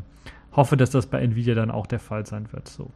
hoffe, 0.53 0.77
dass 0.77 0.89
das 0.89 1.05
bei 1.05 1.21
Nvidia 1.21 1.53
dann 1.53 1.69
auch 1.69 1.85
der 1.85 1.99
Fall 1.99 2.25
sein 2.25 2.47
wird. 2.51 2.67
So. 2.67 2.89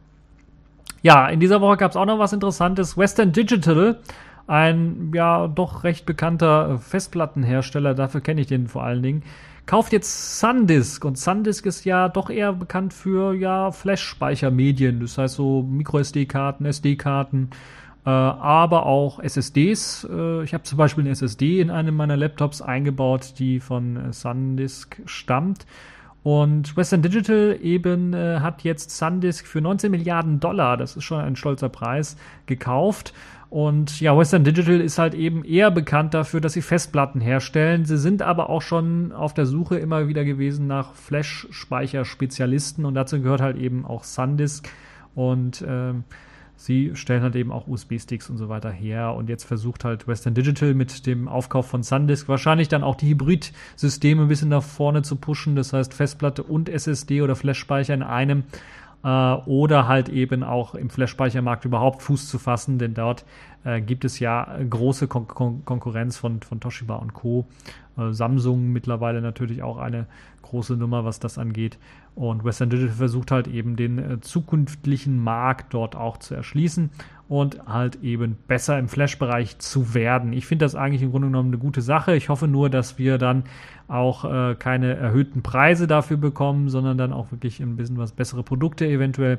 Ja, 1.02 1.28
in 1.28 1.40
dieser 1.40 1.60
Woche 1.60 1.76
gab 1.76 1.92
es 1.92 1.96
auch 1.96 2.06
noch 2.06 2.18
was 2.18 2.32
Interessantes. 2.32 2.96
Western 2.96 3.32
Digital 3.32 4.00
ein 4.46 5.12
ja 5.14 5.48
doch 5.48 5.84
recht 5.84 6.06
bekannter 6.06 6.78
Festplattenhersteller, 6.78 7.94
dafür 7.94 8.20
kenne 8.20 8.40
ich 8.40 8.46
den 8.46 8.68
vor 8.68 8.84
allen 8.84 9.02
Dingen, 9.02 9.22
kauft 9.66 9.92
jetzt 9.92 10.38
SanDisk 10.38 11.04
und 11.04 11.18
SanDisk 11.18 11.66
ist 11.66 11.84
ja 11.84 12.08
doch 12.08 12.30
eher 12.30 12.52
bekannt 12.52 12.92
für 12.92 13.34
ja 13.34 13.70
Flash-Speichermedien, 13.70 15.00
das 15.00 15.18
heißt 15.18 15.34
so 15.34 15.62
MicroSD-Karten, 15.62 16.64
SD-Karten, 16.66 17.50
äh, 18.04 18.10
aber 18.10 18.86
auch 18.86 19.20
SSDs. 19.20 20.08
Äh, 20.10 20.42
ich 20.42 20.54
habe 20.54 20.64
zum 20.64 20.78
Beispiel 20.78 21.04
eine 21.04 21.10
SSD 21.10 21.60
in 21.60 21.70
einem 21.70 21.96
meiner 21.96 22.16
Laptops 22.16 22.60
eingebaut, 22.60 23.34
die 23.38 23.60
von 23.60 24.12
SanDisk 24.12 25.00
stammt. 25.06 25.66
Und 26.24 26.76
Western 26.76 27.02
Digital 27.02 27.58
eben 27.62 28.14
äh, 28.14 28.38
hat 28.40 28.62
jetzt 28.62 28.90
SanDisk 28.90 29.46
für 29.46 29.60
19 29.60 29.90
Milliarden 29.90 30.38
Dollar, 30.38 30.76
das 30.76 30.96
ist 30.96 31.04
schon 31.04 31.20
ein 31.20 31.34
stolzer 31.34 31.68
Preis, 31.68 32.16
gekauft. 32.46 33.12
Und 33.52 34.00
ja, 34.00 34.16
Western 34.16 34.44
Digital 34.44 34.80
ist 34.80 34.96
halt 34.98 35.12
eben 35.12 35.44
eher 35.44 35.70
bekannt 35.70 36.14
dafür, 36.14 36.40
dass 36.40 36.54
sie 36.54 36.62
Festplatten 36.62 37.20
herstellen. 37.20 37.84
Sie 37.84 37.98
sind 37.98 38.22
aber 38.22 38.48
auch 38.48 38.62
schon 38.62 39.12
auf 39.12 39.34
der 39.34 39.44
Suche 39.44 39.76
immer 39.76 40.08
wieder 40.08 40.24
gewesen 40.24 40.66
nach 40.66 40.94
Flash-Speicherspezialisten 40.94 42.86
und 42.86 42.94
dazu 42.94 43.20
gehört 43.20 43.42
halt 43.42 43.58
eben 43.58 43.84
auch 43.84 44.04
SanDisk. 44.04 44.70
Und 45.14 45.62
ähm, 45.68 46.04
sie 46.56 46.92
stellen 46.94 47.22
halt 47.22 47.36
eben 47.36 47.52
auch 47.52 47.68
USB-Sticks 47.68 48.30
und 48.30 48.38
so 48.38 48.48
weiter 48.48 48.70
her. 48.70 49.12
Und 49.12 49.28
jetzt 49.28 49.44
versucht 49.44 49.84
halt 49.84 50.08
Western 50.08 50.32
Digital 50.32 50.72
mit 50.72 51.04
dem 51.06 51.28
Aufkauf 51.28 51.66
von 51.66 51.82
SanDisk 51.82 52.30
wahrscheinlich 52.30 52.68
dann 52.68 52.82
auch 52.82 52.94
die 52.94 53.10
Hybrid-Systeme 53.10 54.22
ein 54.22 54.28
bisschen 54.28 54.48
nach 54.48 54.62
vorne 54.62 55.02
zu 55.02 55.16
pushen. 55.16 55.56
Das 55.56 55.74
heißt 55.74 55.92
Festplatte 55.92 56.42
und 56.42 56.70
SSD 56.70 57.20
oder 57.20 57.36
Flash-Speicher 57.36 57.92
in 57.92 58.02
einem 58.02 58.44
äh, 59.04 59.08
oder 59.08 59.88
halt 59.88 60.08
eben 60.08 60.42
auch 60.42 60.74
im 60.74 60.90
Flash-Speichermarkt 60.90 61.64
überhaupt 61.64 62.02
Fuß 62.02 62.28
zu 62.28 62.38
fassen, 62.38 62.78
denn 62.78 62.94
dort 62.94 63.24
äh, 63.64 63.80
gibt 63.80 64.04
es 64.04 64.18
ja 64.18 64.58
große 64.68 65.08
Kon 65.08 65.26
Kon 65.28 65.64
Konkurrenz 65.64 66.16
von, 66.16 66.40
von 66.42 66.60
Toshiba 66.60 66.96
und 66.96 67.14
Co. 67.14 67.46
Äh, 67.96 68.12
Samsung 68.12 68.72
mittlerweile 68.72 69.20
natürlich 69.20 69.62
auch 69.62 69.78
eine 69.78 70.06
große 70.42 70.76
Nummer, 70.76 71.04
was 71.04 71.18
das 71.18 71.38
angeht. 71.38 71.78
Und 72.14 72.44
Western 72.44 72.68
Digital 72.68 72.94
versucht 72.94 73.30
halt 73.30 73.48
eben 73.48 73.74
den 73.76 73.98
äh, 73.98 74.20
zukünftigen 74.20 75.18
Markt 75.18 75.72
dort 75.72 75.96
auch 75.96 76.18
zu 76.18 76.34
erschließen 76.34 76.90
und 77.28 77.66
halt 77.66 78.02
eben 78.02 78.36
besser 78.46 78.78
im 78.78 78.88
Flash-Bereich 78.88 79.58
zu 79.58 79.94
werden. 79.94 80.34
Ich 80.34 80.44
finde 80.44 80.66
das 80.66 80.74
eigentlich 80.74 81.00
im 81.00 81.10
Grunde 81.10 81.28
genommen 81.28 81.48
eine 81.48 81.58
gute 81.58 81.80
Sache. 81.80 82.14
Ich 82.14 82.28
hoffe 82.28 82.48
nur, 82.48 82.68
dass 82.68 82.98
wir 82.98 83.16
dann 83.16 83.44
auch 83.88 84.26
äh, 84.26 84.54
keine 84.56 84.94
erhöhten 84.94 85.42
Preise 85.42 85.86
dafür 85.86 86.18
bekommen, 86.18 86.68
sondern 86.68 86.98
dann 86.98 87.14
auch 87.14 87.32
wirklich 87.32 87.60
ein 87.60 87.76
bisschen 87.76 87.96
was 87.96 88.12
bessere 88.12 88.42
Produkte 88.42 88.86
eventuell 88.86 89.38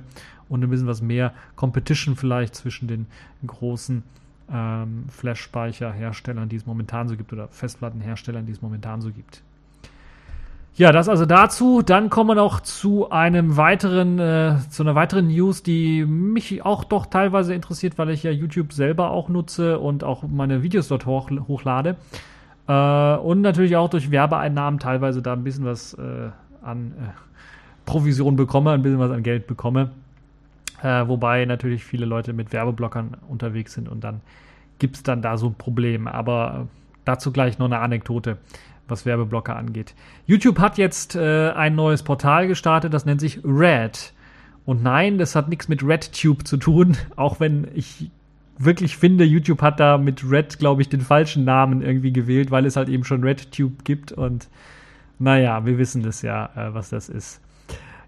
und 0.50 0.64
ein 0.64 0.70
bisschen 0.72 0.88
was 0.88 1.04
mehr 1.04 1.34
Competition 1.56 2.16
vielleicht 2.16 2.56
zwischen 2.56 2.88
den 2.88 3.06
großen 3.46 4.02
ähm, 4.52 5.06
Flash-Speicherherstellern, 5.10 6.50
die 6.50 6.56
es 6.56 6.66
momentan 6.66 7.08
so 7.08 7.16
gibt, 7.16 7.32
oder 7.32 7.48
Festplattenherstellern, 7.50 8.48
die 8.48 8.52
es 8.52 8.62
momentan 8.64 9.02
so 9.02 9.12
gibt. 9.12 9.44
Ja, 10.76 10.92
das 10.92 11.08
also 11.08 11.28
dazu. 11.28 11.84
Dann 11.84 12.10
kommen 12.10 12.32
wir 12.32 12.36
noch 12.36 12.60
zu 12.60 13.12
einem 13.12 13.58
weiteren, 13.58 14.18
äh, 14.18 14.56
zu 14.72 14.82
einer 14.82 14.96
weiteren 14.96 15.28
News, 15.28 15.62
die 15.62 16.04
mich 16.04 16.66
auch 16.66 16.84
doch 16.84 17.06
teilweise 17.06 17.54
interessiert, 17.54 18.00
weil 18.00 18.10
ich 18.10 18.24
ja 18.24 18.32
YouTube 18.32 18.74
selber 18.74 19.12
auch 19.12 19.30
nutze 19.30 19.78
und 19.78 20.04
auch 20.04 20.24
meine 20.24 20.64
Videos 20.64 20.88
dort 20.88 21.06
hoch, 21.06 21.30
hochlade. 21.48 21.96
Äh, 22.68 23.16
und 23.18 23.42
natürlich 23.42 23.76
auch 23.76 23.90
durch 23.90 24.10
Werbeeinnahmen 24.10 24.80
teilweise 24.80 25.22
da 25.22 25.34
ein 25.34 25.44
bisschen 25.44 25.66
was 25.66 25.94
äh, 25.94 26.30
an 26.64 26.94
äh, 26.98 27.12
Provision 27.86 28.36
bekomme, 28.36 28.72
ein 28.72 28.82
bisschen 28.82 29.00
was 29.00 29.12
an 29.12 29.22
Geld 29.22 29.46
bekomme. 29.46 29.92
Äh, 30.82 31.08
wobei 31.08 31.46
natürlich 31.46 31.84
viele 31.84 32.06
Leute 32.06 32.34
mit 32.34 32.52
Werbeblockern 32.52 33.18
unterwegs 33.30 33.74
sind 33.74 33.88
und 33.88 34.04
dann 34.04 34.22
gibt 34.80 34.96
es 34.96 35.04
dann 35.04 35.22
da 35.22 35.38
so 35.38 35.48
ein 35.48 35.56
Problem. 35.56 36.08
Aber 36.08 36.68
dazu 37.06 37.32
gleich 37.32 37.60
noch 37.60 37.68
eine 37.68 37.78
Anekdote 37.78 38.38
was 38.88 39.06
Werbeblocker 39.06 39.56
angeht. 39.56 39.93
YouTube 40.26 40.60
hat 40.60 40.78
jetzt 40.78 41.15
äh, 41.15 41.52
ein 41.52 41.76
neues 41.76 42.04
Portal 42.04 42.48
gestartet, 42.48 42.93
das 42.93 43.06
nennt 43.06 43.22
sich 43.22 43.39
Red. 43.43 44.13
Und 44.65 44.84
nein, 44.84 45.17
das 45.17 45.36
hat 45.36 45.50
nichts 45.50 45.67
mit 45.67 45.84
RedTube 45.84 46.46
zu 46.46 46.58
tun, 46.58 46.98
auch 47.15 47.39
wenn 47.39 47.67
ich 47.74 48.12
wirklich 48.58 48.98
finde, 48.98 49.24
YouTube 49.24 49.62
hat 49.62 49.80
da 49.80 49.98
mit 49.98 50.30
Red, 50.30 50.60
glaube 50.60 50.82
ich, 50.82 50.89
den 50.89 51.02
falschen 51.02 51.43
Namen 51.43 51.82
irgendwie 51.82 52.13
gewählt, 52.13 52.52
weil 52.52 52.65
es 52.65 52.76
halt 52.76 52.88
eben 52.89 53.04
schon 53.04 53.24
RedTube 53.24 53.84
gibt 53.84 54.12
und 54.12 54.48
naja, 55.19 55.65
wir 55.65 55.78
wissen 55.78 56.04
das 56.04 56.22
ja, 56.22 56.50
äh, 56.56 56.74
was 56.74 56.89
das 56.89 57.10
ist. 57.10 57.41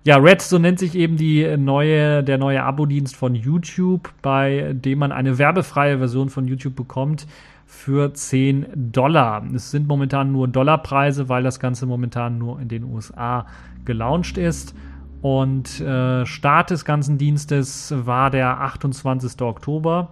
Ja, 0.04 0.18
Red, 0.18 0.42
so 0.42 0.60
nennt 0.60 0.78
sich 0.78 0.94
eben 0.94 1.18
die 1.18 1.58
neue, 1.58 2.24
der 2.24 2.38
neue 2.38 2.62
Abo-Dienst 2.62 3.16
von 3.16 3.34
YouTube, 3.34 4.14
bei 4.22 4.74
dem 4.74 5.00
man 5.00 5.12
eine 5.12 5.40
werbefreie 5.40 5.98
Version 5.98 6.30
von 6.30 6.48
YouTube 6.48 6.76
bekommt 6.76 7.26
für 7.66 8.14
10 8.14 8.92
Dollar. 8.92 9.44
Es 9.54 9.72
sind 9.72 9.88
momentan 9.88 10.32
nur 10.32 10.48
Dollarpreise, 10.48 11.30
weil 11.30 11.44
das 11.44 11.60
Ganze 11.60 11.86
momentan 11.86 12.38
nur 12.38 12.60
in 12.60 12.68
den 12.68 12.84
USA 12.84 13.46
gelauncht 13.84 14.38
ist. 14.38 14.76
Und 15.22 15.82
äh, 15.82 16.26
Start 16.26 16.70
des 16.70 16.86
ganzen 16.86 17.18
Dienstes 17.18 17.94
war 17.98 18.30
der 18.30 18.62
28. 18.62 19.42
Oktober. 19.42 20.10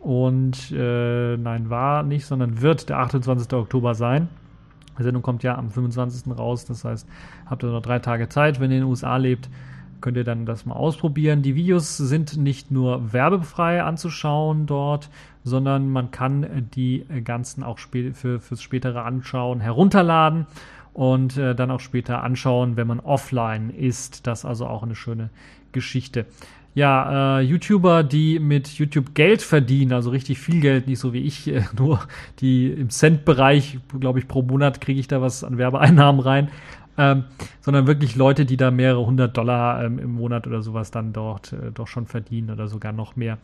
Und 0.00 0.70
äh, 0.70 1.36
nein, 1.36 1.68
war 1.68 2.04
nicht, 2.04 2.26
sondern 2.26 2.60
wird 2.60 2.88
der 2.88 2.98
28. 2.98 3.52
Oktober 3.52 3.94
sein. 3.94 4.28
Die 4.98 5.02
Sendung 5.02 5.22
kommt 5.22 5.42
ja 5.42 5.58
am 5.58 5.70
25. 5.70 6.38
raus. 6.38 6.64
Das 6.64 6.84
heißt, 6.84 7.08
habt 7.46 7.64
ihr 7.64 7.70
noch 7.70 7.82
drei 7.82 7.98
Tage 7.98 8.28
Zeit, 8.28 8.60
wenn 8.60 8.70
ihr 8.70 8.76
in 8.76 8.82
den 8.84 8.90
USA 8.90 9.16
lebt 9.16 9.50
könnt 10.00 10.16
ihr 10.16 10.24
dann 10.24 10.46
das 10.46 10.66
mal 10.66 10.74
ausprobieren. 10.74 11.42
Die 11.42 11.54
Videos 11.54 11.96
sind 11.96 12.36
nicht 12.36 12.70
nur 12.70 13.12
werbefrei 13.12 13.82
anzuschauen 13.82 14.66
dort, 14.66 15.10
sondern 15.44 15.90
man 15.90 16.10
kann 16.10 16.68
die 16.74 17.04
ganzen 17.24 17.62
auch 17.62 17.78
für, 17.78 18.12
fürs 18.12 18.62
spätere 18.62 19.04
Anschauen 19.04 19.60
herunterladen 19.60 20.46
und 20.92 21.36
äh, 21.36 21.54
dann 21.54 21.70
auch 21.70 21.80
später 21.80 22.22
anschauen, 22.22 22.76
wenn 22.76 22.86
man 22.86 23.00
offline 23.00 23.70
ist. 23.70 24.26
Das 24.26 24.40
ist 24.40 24.44
also 24.44 24.66
auch 24.66 24.82
eine 24.82 24.94
schöne 24.94 25.30
Geschichte. 25.72 26.26
Ja, 26.76 27.38
äh, 27.38 27.42
YouTuber, 27.42 28.02
die 28.02 28.38
mit 28.38 28.68
YouTube 28.68 29.14
Geld 29.14 29.40
verdienen, 29.40 29.94
also 29.94 30.10
richtig 30.10 30.38
viel 30.38 30.60
Geld, 30.60 30.86
nicht 30.86 30.98
so 30.98 31.14
wie 31.14 31.20
ich, 31.20 31.48
äh, 31.48 31.62
nur 31.78 32.00
die 32.40 32.66
im 32.66 32.90
Cent-Bereich, 32.90 33.78
glaube 33.98 34.18
ich, 34.18 34.28
pro 34.28 34.42
Monat 34.42 34.80
kriege 34.82 35.00
ich 35.00 35.08
da 35.08 35.22
was 35.22 35.42
an 35.42 35.58
Werbeeinnahmen 35.58 36.20
rein 36.20 36.48
ähm, 36.98 37.24
sondern 37.60 37.86
wirklich 37.86 38.16
Leute, 38.16 38.46
die 38.46 38.56
da 38.56 38.70
mehrere 38.70 39.04
hundert 39.06 39.36
Dollar 39.36 39.84
ähm, 39.84 39.98
im 39.98 40.12
Monat 40.12 40.46
oder 40.46 40.62
sowas 40.62 40.90
dann 40.90 41.12
dort 41.12 41.52
äh, 41.52 41.72
doch 41.72 41.86
schon 41.86 42.06
verdienen 42.06 42.50
oder 42.50 42.68
sogar 42.68 42.92
noch 42.92 43.16
mehr. 43.16 43.38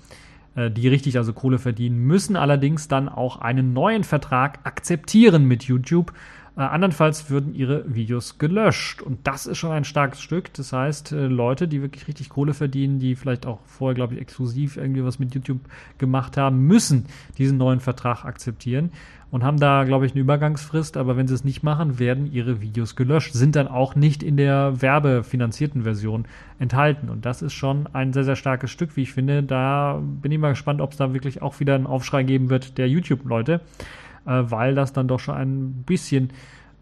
äh, 0.54 0.70
die 0.70 0.88
richtig 0.88 1.16
also 1.16 1.32
Kohle 1.32 1.58
verdienen, 1.58 1.98
müssen 1.98 2.36
allerdings 2.36 2.88
dann 2.88 3.08
auch 3.08 3.36
einen 3.40 3.72
neuen 3.72 4.04
Vertrag 4.04 4.60
akzeptieren 4.64 5.44
mit 5.44 5.64
YouTube. 5.64 6.12
Äh, 6.54 6.60
andernfalls 6.60 7.30
würden 7.30 7.54
ihre 7.54 7.82
Videos 7.94 8.38
gelöscht. 8.38 9.00
Und 9.00 9.26
das 9.26 9.46
ist 9.46 9.56
schon 9.56 9.70
ein 9.70 9.84
starkes 9.84 10.20
Stück. 10.20 10.52
Das 10.52 10.72
heißt, 10.72 11.12
äh, 11.12 11.26
Leute, 11.26 11.66
die 11.66 11.80
wirklich 11.80 12.08
richtig 12.08 12.28
Kohle 12.28 12.52
verdienen, 12.52 12.98
die 12.98 13.14
vielleicht 13.14 13.46
auch 13.46 13.60
vorher, 13.64 13.94
glaube 13.94 14.14
ich, 14.14 14.20
exklusiv 14.20 14.76
irgendwie 14.76 15.02
was 15.02 15.18
mit 15.18 15.34
YouTube 15.34 15.60
gemacht 15.96 16.36
haben, 16.36 16.66
müssen 16.66 17.06
diesen 17.38 17.56
neuen 17.56 17.80
Vertrag 17.80 18.26
akzeptieren 18.26 18.90
und 19.30 19.44
haben 19.44 19.58
da, 19.58 19.84
glaube 19.84 20.04
ich, 20.04 20.12
eine 20.12 20.20
Übergangsfrist. 20.20 20.98
Aber 20.98 21.16
wenn 21.16 21.26
sie 21.26 21.32
es 21.32 21.42
nicht 21.42 21.62
machen, 21.62 21.98
werden 21.98 22.30
ihre 22.30 22.60
Videos 22.60 22.96
gelöscht, 22.96 23.32
sind 23.32 23.56
dann 23.56 23.66
auch 23.66 23.94
nicht 23.94 24.22
in 24.22 24.36
der 24.36 24.82
werbefinanzierten 24.82 25.84
Version 25.84 26.26
enthalten. 26.58 27.08
Und 27.08 27.24
das 27.24 27.40
ist 27.40 27.54
schon 27.54 27.86
ein 27.94 28.12
sehr, 28.12 28.24
sehr 28.24 28.36
starkes 28.36 28.70
Stück, 28.70 28.94
wie 28.96 29.02
ich 29.02 29.12
finde. 29.14 29.42
Da 29.42 30.02
bin 30.02 30.30
ich 30.30 30.38
mal 30.38 30.50
gespannt, 30.50 30.82
ob 30.82 30.90
es 30.90 30.98
da 30.98 31.14
wirklich 31.14 31.40
auch 31.40 31.60
wieder 31.60 31.76
einen 31.76 31.86
Aufschrei 31.86 32.24
geben 32.24 32.50
wird 32.50 32.76
der 32.76 32.90
YouTube-Leute 32.90 33.62
äh, 34.26 34.42
weil 34.44 34.74
das 34.74 34.92
dann 34.92 35.08
doch 35.08 35.20
schon 35.20 35.34
ein 35.34 35.84
bisschen 35.84 36.30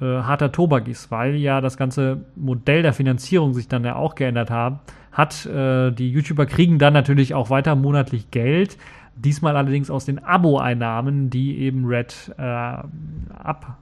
äh, 0.00 0.05
harter 0.05 0.53
Tobak 0.53 0.88
ist, 0.88 1.11
weil 1.11 1.37
ja 1.37 1.61
das 1.61 1.76
ganze 1.76 2.24
Modell 2.37 2.83
der 2.83 2.92
Finanzierung 2.92 3.55
sich 3.55 3.68
dann 3.68 3.85
ja 3.85 3.96
auch 3.96 4.14
geändert 4.14 4.50
haben, 4.50 4.81
hat. 5.12 5.46
Äh, 5.46 5.90
die 5.92 6.11
YouTuber 6.11 6.46
kriegen 6.46 6.79
dann 6.79 6.92
natürlich 6.92 7.35
auch 7.35 7.50
weiter 7.50 7.74
monatlich 7.74 8.31
Geld. 8.31 8.79
Diesmal 9.16 9.57
allerdings 9.57 9.90
aus 9.90 10.07
den 10.07 10.24
Abo-Einnahmen, 10.24 11.29
die 11.31 11.59
eben 11.59 11.85
Red 11.85 12.33
äh, 12.38 12.42
ab, 12.42 13.76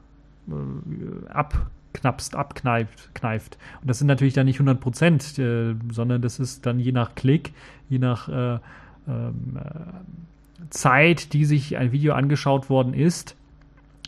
äh, 0.48 1.28
abknapst, 1.28 2.34
abkneift. 2.34 3.14
Kneift. 3.14 3.58
Und 3.80 3.88
das 3.88 3.98
sind 3.98 4.08
natürlich 4.08 4.34
dann 4.34 4.46
nicht 4.46 4.56
100 4.56 4.80
Prozent, 4.80 5.38
äh, 5.38 5.74
sondern 5.92 6.22
das 6.22 6.40
ist 6.40 6.66
dann 6.66 6.80
je 6.80 6.92
nach 6.92 7.14
Klick, 7.14 7.52
je 7.88 7.98
nach 7.98 8.28
äh, 8.28 8.58
ähm, 9.06 9.56
äh, 9.56 10.70
Zeit, 10.70 11.32
die 11.32 11.44
sich 11.44 11.76
ein 11.76 11.92
Video 11.92 12.14
angeschaut 12.14 12.68
worden 12.68 12.94
ist, 12.94 13.36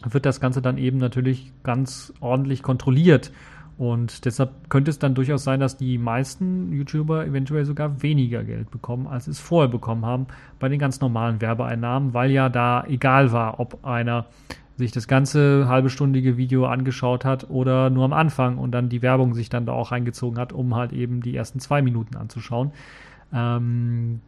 wird 0.09 0.27
das 0.27 0.41
Ganze 0.41 0.63
dann 0.63 0.79
eben 0.79 0.99
natürlich 0.99 1.53
ganz 1.63 2.13
ordentlich 2.21 2.63
kontrolliert. 2.63 3.33
Und 3.79 4.27
deshalb 4.27 4.69
könnte 4.69 4.91
es 4.91 4.99
dann 4.99 5.15
durchaus 5.15 5.43
sein, 5.43 5.59
dass 5.59 5.79
die 5.79 5.97
meisten 5.97 6.71
YouTuber 6.71 7.27
eventuell 7.27 7.65
sogar 7.65 8.03
weniger 8.03 8.45
Geld 8.45 8.71
bekommen, 8.71 9.07
als 9.07 9.25
sie 9.25 9.31
es 9.31 9.41
vorher 9.41 9.71
bekommen 9.71 10.05
haben 10.05 10.27
bei 10.59 10.69
den 10.69 10.79
ganz 10.79 11.01
normalen 11.01 11.41
Werbeeinnahmen, 11.41 12.13
weil 12.13 12.31
ja 12.31 12.51
da 12.51 12.85
egal 12.87 13.33
war, 13.33 13.59
ob 13.59 13.83
einer 13.87 14.27
sich 14.77 14.93
das 14.93 15.09
ganze 15.09 15.67
halbestündige 15.69 16.37
Video 16.37 16.67
angeschaut 16.67 17.25
hat 17.25 17.49
oder 17.49 17.89
nur 17.89 18.05
am 18.05 18.13
Anfang 18.13 18.59
und 18.59 18.73
dann 18.73 18.91
die 18.91 19.01
Werbung 19.01 19.33
sich 19.33 19.49
dann 19.49 19.65
da 19.65 19.73
auch 19.73 19.93
reingezogen 19.93 20.39
hat, 20.39 20.53
um 20.53 20.75
halt 20.75 20.93
eben 20.93 21.23
die 21.23 21.35
ersten 21.35 21.59
zwei 21.59 21.81
Minuten 21.81 22.17
anzuschauen. 22.17 22.73
Ähm, 23.33 24.21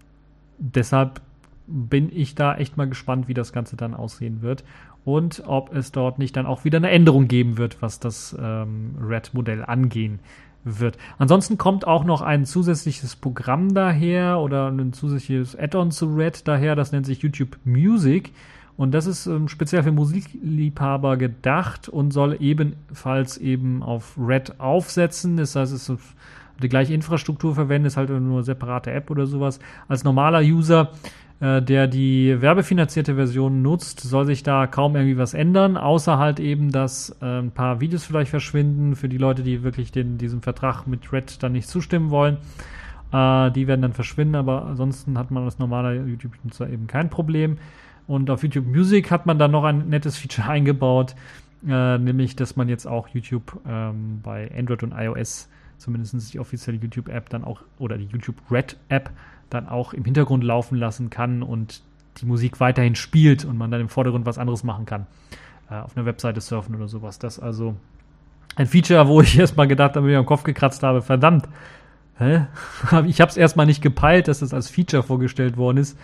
deshalb 0.56 1.20
bin 1.66 2.10
ich 2.10 2.34
da 2.34 2.56
echt 2.56 2.76
mal 2.76 2.88
gespannt, 2.88 3.28
wie 3.28 3.34
das 3.34 3.52
Ganze 3.52 3.76
dann 3.76 3.94
aussehen 3.94 4.40
wird 4.40 4.64
und 5.04 5.42
ob 5.46 5.74
es 5.74 5.92
dort 5.92 6.18
nicht 6.18 6.36
dann 6.36 6.46
auch 6.46 6.64
wieder 6.64 6.78
eine 6.78 6.90
Änderung 6.90 7.28
geben 7.28 7.58
wird, 7.58 7.82
was 7.82 7.98
das 8.00 8.36
ähm, 8.40 8.94
Red-Modell 9.00 9.64
angehen 9.64 10.20
wird. 10.64 10.96
Ansonsten 11.18 11.58
kommt 11.58 11.86
auch 11.86 12.04
noch 12.04 12.22
ein 12.22 12.44
zusätzliches 12.44 13.16
Programm 13.16 13.74
daher 13.74 14.38
oder 14.38 14.68
ein 14.68 14.92
zusätzliches 14.92 15.58
Add-on 15.58 15.90
zu 15.90 16.06
Red 16.14 16.46
daher, 16.46 16.76
das 16.76 16.92
nennt 16.92 17.06
sich 17.06 17.22
YouTube 17.22 17.58
Music. 17.64 18.32
Und 18.76 18.92
das 18.92 19.06
ist 19.06 19.26
ähm, 19.26 19.48
speziell 19.48 19.82
für 19.82 19.92
Musikliebhaber 19.92 21.16
gedacht 21.16 21.88
und 21.88 22.10
soll 22.10 22.36
ebenfalls 22.40 23.36
eben 23.36 23.82
auf 23.82 24.16
Red 24.16 24.60
aufsetzen. 24.60 25.36
Das 25.36 25.54
heißt, 25.54 25.72
es 25.72 25.88
ist 25.88 26.14
die 26.62 26.68
gleiche 26.68 26.94
Infrastruktur 26.94 27.54
verwendet, 27.54 27.88
ist 27.88 27.96
halt 27.96 28.08
nur 28.08 28.18
eine 28.18 28.42
separate 28.44 28.92
App 28.92 29.10
oder 29.10 29.26
sowas. 29.26 29.58
Als 29.88 30.04
normaler 30.04 30.40
User 30.40 30.90
äh, 31.42 31.60
der 31.60 31.88
die 31.88 32.40
werbefinanzierte 32.40 33.16
Version 33.16 33.62
nutzt, 33.62 33.98
soll 33.98 34.26
sich 34.26 34.44
da 34.44 34.68
kaum 34.68 34.94
irgendwie 34.94 35.18
was 35.18 35.34
ändern, 35.34 35.76
außer 35.76 36.16
halt 36.16 36.38
eben, 36.38 36.70
dass 36.70 37.16
äh, 37.20 37.40
ein 37.40 37.50
paar 37.50 37.80
Videos 37.80 38.04
vielleicht 38.04 38.30
verschwinden 38.30 38.94
für 38.94 39.08
die 39.08 39.18
Leute, 39.18 39.42
die 39.42 39.64
wirklich 39.64 39.90
den, 39.90 40.18
diesem 40.18 40.40
Vertrag 40.40 40.86
mit 40.86 41.12
Red 41.12 41.42
dann 41.42 41.50
nicht 41.50 41.66
zustimmen 41.68 42.10
wollen. 42.10 42.36
Äh, 43.12 43.50
die 43.50 43.66
werden 43.66 43.82
dann 43.82 43.92
verschwinden, 43.92 44.36
aber 44.36 44.66
ansonsten 44.66 45.18
hat 45.18 45.32
man 45.32 45.42
als 45.42 45.58
normaler 45.58 45.94
YouTube-Nutzer 45.94 46.70
eben 46.70 46.86
kein 46.86 47.10
Problem. 47.10 47.58
Und 48.06 48.30
auf 48.30 48.44
YouTube 48.44 48.66
Music 48.68 49.10
hat 49.10 49.26
man 49.26 49.40
dann 49.40 49.50
noch 49.50 49.64
ein 49.64 49.88
nettes 49.88 50.16
Feature 50.16 50.48
eingebaut, 50.48 51.16
äh, 51.66 51.98
nämlich, 51.98 52.36
dass 52.36 52.54
man 52.54 52.68
jetzt 52.68 52.86
auch 52.86 53.08
YouTube 53.08 53.60
ähm, 53.66 54.20
bei 54.22 54.48
Android 54.56 54.84
und 54.84 54.92
iOS, 54.92 55.48
zumindest 55.76 56.32
die 56.32 56.38
offizielle 56.38 56.78
YouTube-App, 56.78 57.30
dann 57.30 57.42
auch, 57.42 57.62
oder 57.80 57.98
die 57.98 58.06
YouTube 58.06 58.36
Red-App, 58.48 59.10
dann 59.52 59.68
auch 59.68 59.92
im 59.92 60.04
Hintergrund 60.04 60.44
laufen 60.44 60.76
lassen 60.76 61.10
kann 61.10 61.42
und 61.42 61.82
die 62.18 62.26
Musik 62.26 62.60
weiterhin 62.60 62.94
spielt 62.94 63.44
und 63.44 63.56
man 63.56 63.70
dann 63.70 63.80
im 63.80 63.88
Vordergrund 63.88 64.26
was 64.26 64.38
anderes 64.38 64.64
machen 64.64 64.86
kann. 64.86 65.06
Äh, 65.70 65.76
auf 65.76 65.96
einer 65.96 66.06
Webseite 66.06 66.40
surfen 66.40 66.74
oder 66.74 66.88
sowas. 66.88 67.18
Das 67.18 67.38
ist 67.38 67.42
also 67.42 67.74
ein 68.56 68.66
Feature, 68.66 69.08
wo 69.08 69.20
ich 69.22 69.38
erstmal 69.38 69.68
gedacht 69.68 69.96
habe, 69.96 70.06
mir 70.06 70.18
am 70.18 70.26
Kopf 70.26 70.42
gekratzt 70.42 70.82
habe, 70.82 71.02
verdammt. 71.02 71.48
Hä? 72.18 72.46
Ich 73.06 73.20
habe 73.20 73.30
es 73.30 73.36
erstmal 73.36 73.66
nicht 73.66 73.82
gepeilt, 73.82 74.28
dass 74.28 74.40
das 74.40 74.54
als 74.54 74.68
Feature 74.68 75.02
vorgestellt 75.02 75.56
worden 75.56 75.78
ist, 75.78 75.98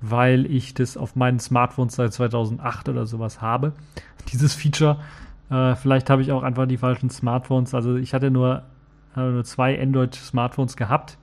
weil 0.00 0.46
ich 0.46 0.74
das 0.74 0.96
auf 0.96 1.16
meinen 1.16 1.38
Smartphones 1.38 1.94
seit 1.94 2.12
2008 2.12 2.88
oder 2.88 3.06
sowas 3.06 3.40
habe. 3.40 3.72
Dieses 4.32 4.54
Feature. 4.54 4.98
Äh, 5.50 5.76
vielleicht 5.76 6.10
habe 6.10 6.22
ich 6.22 6.32
auch 6.32 6.42
einfach 6.42 6.66
die 6.66 6.76
falschen 6.76 7.10
Smartphones. 7.10 7.74
Also 7.74 7.96
ich 7.96 8.12
hatte 8.12 8.30
nur, 8.30 8.62
äh, 9.16 9.20
nur 9.20 9.44
zwei 9.44 9.80
Android-Smartphones 9.80 10.76
gehabt 10.76 11.16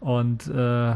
und 0.00 0.48
äh, 0.48 0.94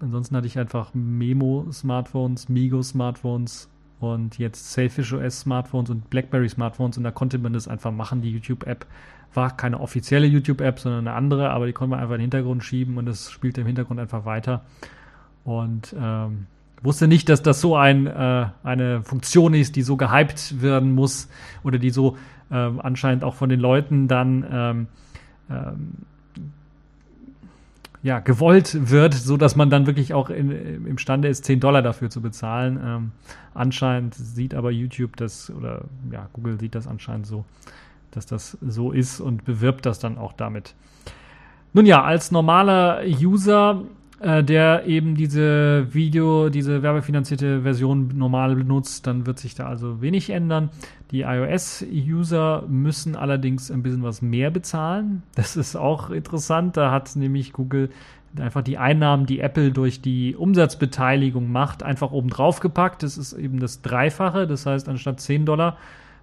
ansonsten 0.00 0.36
hatte 0.36 0.46
ich 0.46 0.58
einfach 0.58 0.92
Memo-Smartphones, 0.92 2.48
Migo-Smartphones 2.48 3.68
und 4.00 4.38
jetzt 4.38 4.72
Selfish 4.72 5.12
OS-Smartphones 5.12 5.90
und 5.90 6.10
BlackBerry-Smartphones 6.10 6.98
und 6.98 7.04
da 7.04 7.10
konnte 7.10 7.38
man 7.38 7.52
das 7.52 7.68
einfach 7.68 7.92
machen. 7.92 8.22
Die 8.22 8.30
YouTube-App 8.30 8.86
war 9.32 9.56
keine 9.56 9.80
offizielle 9.80 10.26
YouTube-App, 10.26 10.78
sondern 10.78 11.08
eine 11.08 11.16
andere, 11.16 11.50
aber 11.50 11.66
die 11.66 11.72
konnte 11.72 11.90
man 11.90 12.00
einfach 12.00 12.14
in 12.14 12.18
den 12.18 12.30
Hintergrund 12.30 12.64
schieben 12.64 12.98
und 12.98 13.08
es 13.08 13.30
spielte 13.30 13.60
im 13.60 13.66
Hintergrund 13.66 14.00
einfach 14.00 14.24
weiter. 14.24 14.64
Und 15.44 15.94
ähm, 15.98 16.46
wusste 16.82 17.08
nicht, 17.08 17.28
dass 17.28 17.42
das 17.42 17.60
so 17.60 17.76
ein, 17.76 18.06
äh, 18.06 18.46
eine 18.62 19.02
Funktion 19.02 19.54
ist, 19.54 19.76
die 19.76 19.82
so 19.82 19.96
gehypt 19.96 20.60
werden 20.62 20.92
muss 20.92 21.28
oder 21.62 21.78
die 21.78 21.90
so 21.90 22.16
äh, 22.50 22.54
anscheinend 22.54 23.24
auch 23.24 23.34
von 23.34 23.48
den 23.48 23.60
Leuten 23.60 24.08
dann 24.08 24.46
ähm, 24.50 24.86
ähm, 25.50 25.92
ja, 28.04 28.20
gewollt 28.20 28.90
wird, 28.90 29.14
so 29.14 29.38
dass 29.38 29.56
man 29.56 29.70
dann 29.70 29.86
wirklich 29.86 30.12
auch 30.12 30.28
in, 30.28 30.86
imstande 30.86 31.26
ist, 31.28 31.46
10 31.46 31.58
Dollar 31.58 31.80
dafür 31.80 32.10
zu 32.10 32.20
bezahlen. 32.20 32.78
Ähm, 32.84 33.12
anscheinend 33.54 34.14
sieht 34.14 34.54
aber 34.54 34.70
YouTube 34.70 35.16
das, 35.16 35.50
oder 35.50 35.86
ja, 36.12 36.28
Google 36.34 36.60
sieht 36.60 36.74
das 36.74 36.86
anscheinend 36.86 37.26
so, 37.26 37.46
dass 38.10 38.26
das 38.26 38.58
so 38.60 38.92
ist 38.92 39.20
und 39.20 39.46
bewirbt 39.46 39.86
das 39.86 40.00
dann 40.00 40.18
auch 40.18 40.34
damit. 40.34 40.74
Nun 41.72 41.86
ja, 41.86 42.04
als 42.04 42.30
normaler 42.30 43.00
User 43.06 43.84
äh, 44.24 44.42
der 44.42 44.86
eben 44.86 45.16
diese 45.16 45.92
Video, 45.92 46.48
diese 46.48 46.82
werbefinanzierte 46.82 47.60
Version 47.60 48.08
normal 48.14 48.56
benutzt, 48.56 49.06
dann 49.06 49.26
wird 49.26 49.38
sich 49.38 49.54
da 49.54 49.66
also 49.66 50.00
wenig 50.00 50.30
ändern. 50.30 50.70
Die 51.10 51.20
iOS-User 51.22 52.64
müssen 52.66 53.16
allerdings 53.16 53.70
ein 53.70 53.82
bisschen 53.82 54.02
was 54.02 54.22
mehr 54.22 54.50
bezahlen. 54.50 55.22
Das 55.34 55.56
ist 55.56 55.76
auch 55.76 56.08
interessant. 56.08 56.78
Da 56.78 56.90
hat 56.90 57.14
nämlich 57.16 57.52
Google 57.52 57.90
einfach 58.40 58.62
die 58.62 58.78
Einnahmen, 58.78 59.26
die 59.26 59.40
Apple 59.40 59.72
durch 59.72 60.00
die 60.00 60.34
Umsatzbeteiligung 60.34 61.52
macht, 61.52 61.82
einfach 61.82 62.10
oben 62.10 62.30
drauf 62.30 62.60
gepackt. 62.60 63.02
Das 63.02 63.18
ist 63.18 63.34
eben 63.34 63.60
das 63.60 63.82
Dreifache. 63.82 64.46
Das 64.46 64.64
heißt, 64.64 64.88
anstatt 64.88 65.20
10 65.20 65.44
Dollar 65.44 65.76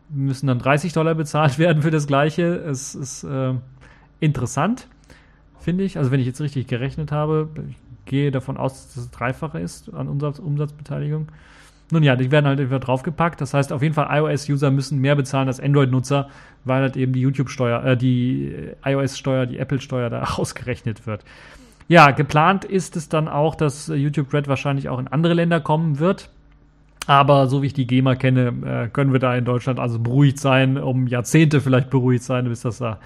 müssen 0.09 0.47
dann 0.47 0.57
30 0.57 0.91
Dollar 0.93 1.13
bezahlt 1.13 1.59
werden 1.59 1.83
für 1.83 1.91
das 1.91 2.07
Gleiche. 2.07 2.55
Es 2.55 2.95
ist 2.95 3.23
äh, 3.25 3.53
interessant, 4.19 4.87
finde 5.59 5.83
ich. 5.83 5.99
Also 5.99 6.09
wenn 6.09 6.19
ich 6.19 6.25
jetzt 6.25 6.41
richtig 6.41 6.65
gerechnet 6.65 7.11
habe, 7.11 7.47
gehe 8.05 8.31
davon 8.31 8.57
aus, 8.57 8.87
dass 8.87 8.97
es 8.97 9.11
dreifache 9.11 9.59
ist 9.59 9.93
an 9.93 10.07
Umsatz, 10.07 10.39
Umsatzbeteiligung. 10.39 11.27
Nun 11.91 12.03
ja, 12.03 12.15
die 12.15 12.31
werden 12.31 12.45
halt 12.45 12.59
wieder 12.59 12.79
draufgepackt. 12.79 13.41
Das 13.41 13.53
heißt, 13.53 13.73
auf 13.73 13.81
jeden 13.81 13.93
Fall 13.93 14.07
iOS-User 14.09 14.71
müssen 14.71 14.99
mehr 14.99 15.15
bezahlen 15.15 15.47
als 15.47 15.59
Android-Nutzer, 15.59 16.29
weil 16.63 16.81
halt 16.81 16.95
eben 16.95 17.11
die 17.11 17.19
YouTube-Steuer, 17.19 17.83
äh, 17.83 17.97
die 17.97 18.55
iOS-Steuer, 18.83 19.45
die 19.45 19.59
Apple-Steuer 19.59 20.09
da 20.09 20.23
ausgerechnet 20.37 21.05
wird. 21.05 21.25
Ja, 21.87 22.11
geplant 22.11 22.63
ist 22.63 22.95
es 22.95 23.09
dann 23.09 23.27
auch, 23.27 23.55
dass 23.55 23.87
YouTube 23.87 24.33
Red 24.33 24.47
wahrscheinlich 24.47 24.87
auch 24.87 24.99
in 24.99 25.09
andere 25.09 25.33
Länder 25.33 25.59
kommen 25.59 25.99
wird. 25.99 26.29
Aber 27.07 27.47
so 27.47 27.61
wie 27.61 27.67
ich 27.67 27.73
die 27.73 27.87
GEMA 27.87 28.15
kenne, 28.15 28.53
äh, 28.65 28.87
können 28.87 29.11
wir 29.11 29.19
da 29.19 29.35
in 29.35 29.43
Deutschland 29.43 29.79
also 29.79 29.99
beruhigt 29.99 30.39
sein, 30.39 30.77
um 30.77 31.07
Jahrzehnte 31.07 31.59
vielleicht 31.59 31.89
beruhigt 31.89 32.23
sein, 32.23 32.47
bis 32.47 32.61
das 32.61 32.77
da. 32.77 32.99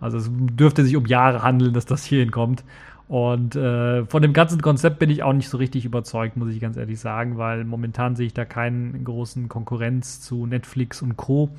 Also 0.00 0.18
es 0.18 0.28
dürfte 0.32 0.84
sich 0.84 0.96
um 0.96 1.06
Jahre 1.06 1.44
handeln, 1.44 1.72
dass 1.72 1.86
das 1.86 2.04
hierhin 2.04 2.32
kommt. 2.32 2.64
Und 3.08 3.56
äh, 3.56 4.06
von 4.06 4.22
dem 4.22 4.32
ganzen 4.32 4.62
Konzept 4.62 4.98
bin 4.98 5.10
ich 5.10 5.22
auch 5.22 5.32
nicht 5.34 5.48
so 5.48 5.58
richtig 5.58 5.84
überzeugt, 5.84 6.36
muss 6.36 6.50
ich 6.50 6.60
ganz 6.60 6.76
ehrlich 6.76 6.98
sagen, 6.98 7.36
weil 7.36 7.64
momentan 7.64 8.16
sehe 8.16 8.26
ich 8.26 8.34
da 8.34 8.44
keinen 8.44 9.04
großen 9.04 9.48
Konkurrenz 9.48 10.20
zu 10.20 10.46
Netflix 10.46 11.02
und 11.02 11.16
Co. 11.16 11.50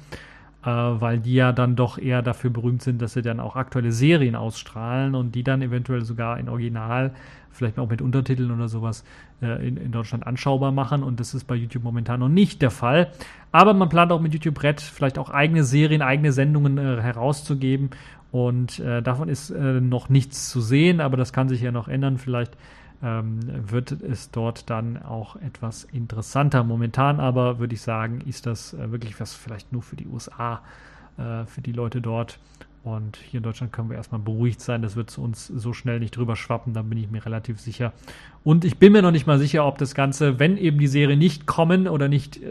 äh, 0.63 0.67
weil 0.69 1.19
die 1.19 1.33
ja 1.33 1.51
dann 1.51 1.75
doch 1.75 1.97
eher 1.97 2.21
dafür 2.21 2.49
berühmt 2.49 2.81
sind, 2.81 3.01
dass 3.01 3.13
sie 3.13 3.21
dann 3.21 3.39
auch 3.39 3.55
aktuelle 3.55 3.91
Serien 3.91 4.35
ausstrahlen 4.35 5.13
und 5.13 5.35
die 5.35 5.43
dann 5.43 5.61
eventuell 5.61 6.03
sogar 6.03 6.39
in 6.39 6.49
Original, 6.49 7.11
vielleicht 7.51 7.77
auch 7.77 7.89
mit 7.89 8.01
Untertiteln 8.01 8.49
oder 8.51 8.67
sowas, 8.67 9.03
äh, 9.41 9.67
in, 9.67 9.77
in 9.77 9.91
Deutschland 9.91 10.25
anschaubar 10.25 10.71
machen. 10.71 11.03
Und 11.03 11.19
das 11.19 11.33
ist 11.33 11.45
bei 11.45 11.55
YouTube 11.55 11.83
momentan 11.83 12.19
noch 12.21 12.29
nicht 12.29 12.61
der 12.61 12.71
Fall. 12.71 13.11
Aber 13.51 13.73
man 13.73 13.89
plant 13.89 14.11
auch 14.11 14.21
mit 14.21 14.33
YouTube 14.33 14.63
Red 14.63 14.81
vielleicht 14.81 15.19
auch 15.19 15.29
eigene 15.29 15.63
Serien, 15.63 16.01
eigene 16.01 16.31
Sendungen 16.31 16.77
äh, 16.77 17.01
herauszugeben. 17.01 17.89
Und 18.33 18.79
äh, 18.79 19.03
davon 19.03 19.29
ist 19.29 19.51
äh, 19.51 19.79
noch 19.79 20.09
nichts 20.09 20.49
zu 20.49 20.59
sehen, 20.59 21.01
aber 21.01 21.17
das 21.17 21.33
kann 21.33 21.49
sich 21.49 21.61
ja 21.61 21.71
noch 21.71 21.87
ändern. 21.87 22.17
Vielleicht 22.17 22.57
ähm, 23.03 23.41
wird 23.69 23.91
es 23.91 24.31
dort 24.31 24.71
dann 24.71 24.99
auch 24.99 25.35
etwas 25.35 25.83
interessanter. 25.83 26.63
Momentan 26.63 27.19
aber 27.19 27.59
würde 27.59 27.75
ich 27.75 27.81
sagen, 27.81 28.21
ist 28.21 28.47
das 28.47 28.73
äh, 28.73 28.91
wirklich 28.91 29.19
was 29.19 29.35
vielleicht 29.35 29.71
nur 29.71 29.83
für 29.83 29.95
die 29.97 30.07
USA, 30.07 30.63
äh, 31.19 31.45
für 31.45 31.61
die 31.61 31.73
Leute 31.73 32.01
dort. 32.01 32.39
Und 32.83 33.15
hier 33.15 33.37
in 33.37 33.43
Deutschland 33.43 33.71
können 33.71 33.89
wir 33.89 33.95
erstmal 33.95 34.19
beruhigt 34.19 34.59
sein. 34.59 34.81
Das 34.81 34.97
wird 34.97 35.09
zu 35.09 35.23
uns 35.23 35.47
so 35.47 35.71
schnell 35.71 36.01
nicht 36.01 36.17
drüber 36.17 36.35
schwappen, 36.35 36.73
da 36.73 36.81
bin 36.81 36.97
ich 36.97 37.09
mir 37.09 37.25
relativ 37.25 37.61
sicher. 37.61 37.93
Und 38.43 38.65
ich 38.65 38.77
bin 38.77 38.91
mir 38.91 39.01
noch 39.01 39.11
nicht 39.11 39.25
mal 39.25 39.39
sicher, 39.39 39.65
ob 39.65 39.77
das 39.77 39.95
Ganze, 39.95 40.37
wenn 40.37 40.57
eben 40.57 40.79
die 40.79 40.87
Serie 40.87 41.15
nicht 41.15 41.45
kommen 41.45 41.87
oder 41.87 42.09
nicht 42.09 42.43
äh, 42.43 42.49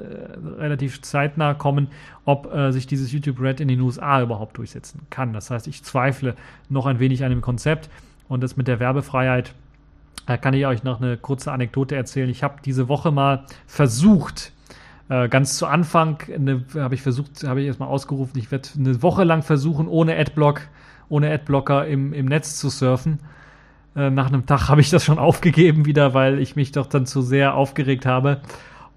relativ 0.58 1.02
zeitnah 1.02 1.52
kommen, 1.52 1.88
ob 2.24 2.50
äh, 2.50 2.72
sich 2.72 2.86
dieses 2.86 3.12
YouTube 3.12 3.40
Red 3.40 3.60
in 3.60 3.68
den 3.68 3.80
USA 3.82 4.22
überhaupt 4.22 4.56
durchsetzen 4.56 5.02
kann. 5.10 5.34
Das 5.34 5.50
heißt, 5.50 5.68
ich 5.68 5.82
zweifle 5.82 6.34
noch 6.70 6.86
ein 6.86 6.98
wenig 6.98 7.24
an 7.24 7.30
dem 7.30 7.42
Konzept. 7.42 7.90
Und 8.26 8.42
das 8.42 8.56
mit 8.56 8.68
der 8.68 8.80
Werbefreiheit, 8.80 9.52
da 10.26 10.38
kann 10.38 10.54
ich 10.54 10.64
euch 10.64 10.82
noch 10.82 11.02
eine 11.02 11.18
kurze 11.18 11.52
Anekdote 11.52 11.94
erzählen. 11.94 12.30
Ich 12.30 12.42
habe 12.42 12.56
diese 12.64 12.88
Woche 12.88 13.10
mal 13.10 13.44
versucht, 13.66 14.52
äh, 15.12 15.28
ganz 15.28 15.58
zu 15.58 15.66
Anfang 15.66 16.16
habe 16.74 16.94
ich 16.94 17.02
versucht, 17.02 17.44
habe 17.44 17.60
ich 17.60 17.66
erstmal 17.66 17.90
ausgerufen, 17.90 18.38
ich 18.38 18.50
werde 18.50 18.70
eine 18.78 19.02
Woche 19.02 19.24
lang 19.24 19.42
versuchen, 19.42 19.86
ohne 19.86 20.16
Adblock, 20.16 20.62
ohne 21.10 21.30
Adblocker 21.30 21.86
im, 21.86 22.14
im 22.14 22.24
Netz 22.24 22.58
zu 22.58 22.70
surfen. 22.70 23.18
Äh, 23.94 24.08
nach 24.08 24.28
einem 24.28 24.46
Tag 24.46 24.68
habe 24.70 24.80
ich 24.80 24.88
das 24.88 25.04
schon 25.04 25.18
aufgegeben 25.18 25.84
wieder, 25.84 26.14
weil 26.14 26.38
ich 26.38 26.56
mich 26.56 26.72
doch 26.72 26.86
dann 26.86 27.04
zu 27.04 27.20
sehr 27.20 27.54
aufgeregt 27.54 28.06
habe. 28.06 28.40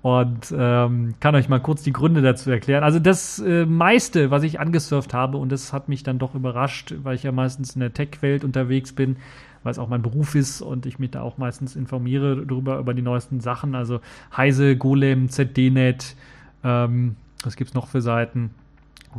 Und 0.02 0.54
ähm, 0.56 1.16
kann 1.20 1.36
euch 1.36 1.50
mal 1.50 1.60
kurz 1.60 1.82
die 1.82 1.92
Gründe 1.92 2.22
dazu 2.22 2.50
erklären. 2.52 2.84
Also 2.84 3.00
das 3.00 3.40
äh, 3.40 3.66
meiste, 3.66 4.30
was 4.32 4.44
ich 4.44 4.60
angesurft 4.60 5.14
habe, 5.14 5.38
und 5.38 5.52
das 5.52 5.74
hat 5.74 5.90
mich 5.90 6.04
dann 6.04 6.20
doch 6.20 6.36
überrascht, 6.36 6.94
weil 7.04 7.16
ich 7.16 7.24
ja 7.24 7.32
meistens 7.32 7.74
in 7.76 7.82
der 7.82 7.92
Tech-Welt 7.92 8.44
unterwegs 8.44 8.94
bin, 8.94 9.18
weil 9.66 9.72
es 9.72 9.80
auch 9.80 9.90
mein 9.90 10.04
Beruf 10.04 10.36
ist 10.36 10.62
und 10.62 10.86
ich 10.86 11.00
mich 11.00 11.12
da 11.12 11.22
auch 11.22 11.40
meistens 11.40 11.76
informiere 11.76 12.46
darüber, 12.46 12.78
über 12.78 12.94
die 12.94 13.02
neuesten 13.02 13.40
Sachen. 13.40 13.74
Also 13.74 14.00
Heise, 14.38 14.78
Golem, 14.78 15.28
ZDNet, 15.30 16.16
ähm, 16.64 17.16
was 17.44 17.56
es 17.60 17.74
noch 17.74 17.88
für 17.88 18.02
Seiten? 18.02 18.52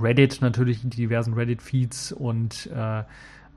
Reddit 0.01 0.41
natürlich, 0.41 0.83
die 0.83 0.89
diversen 0.89 1.35
Reddit-Feeds 1.35 2.13
und 2.13 2.71
äh, 2.73 3.03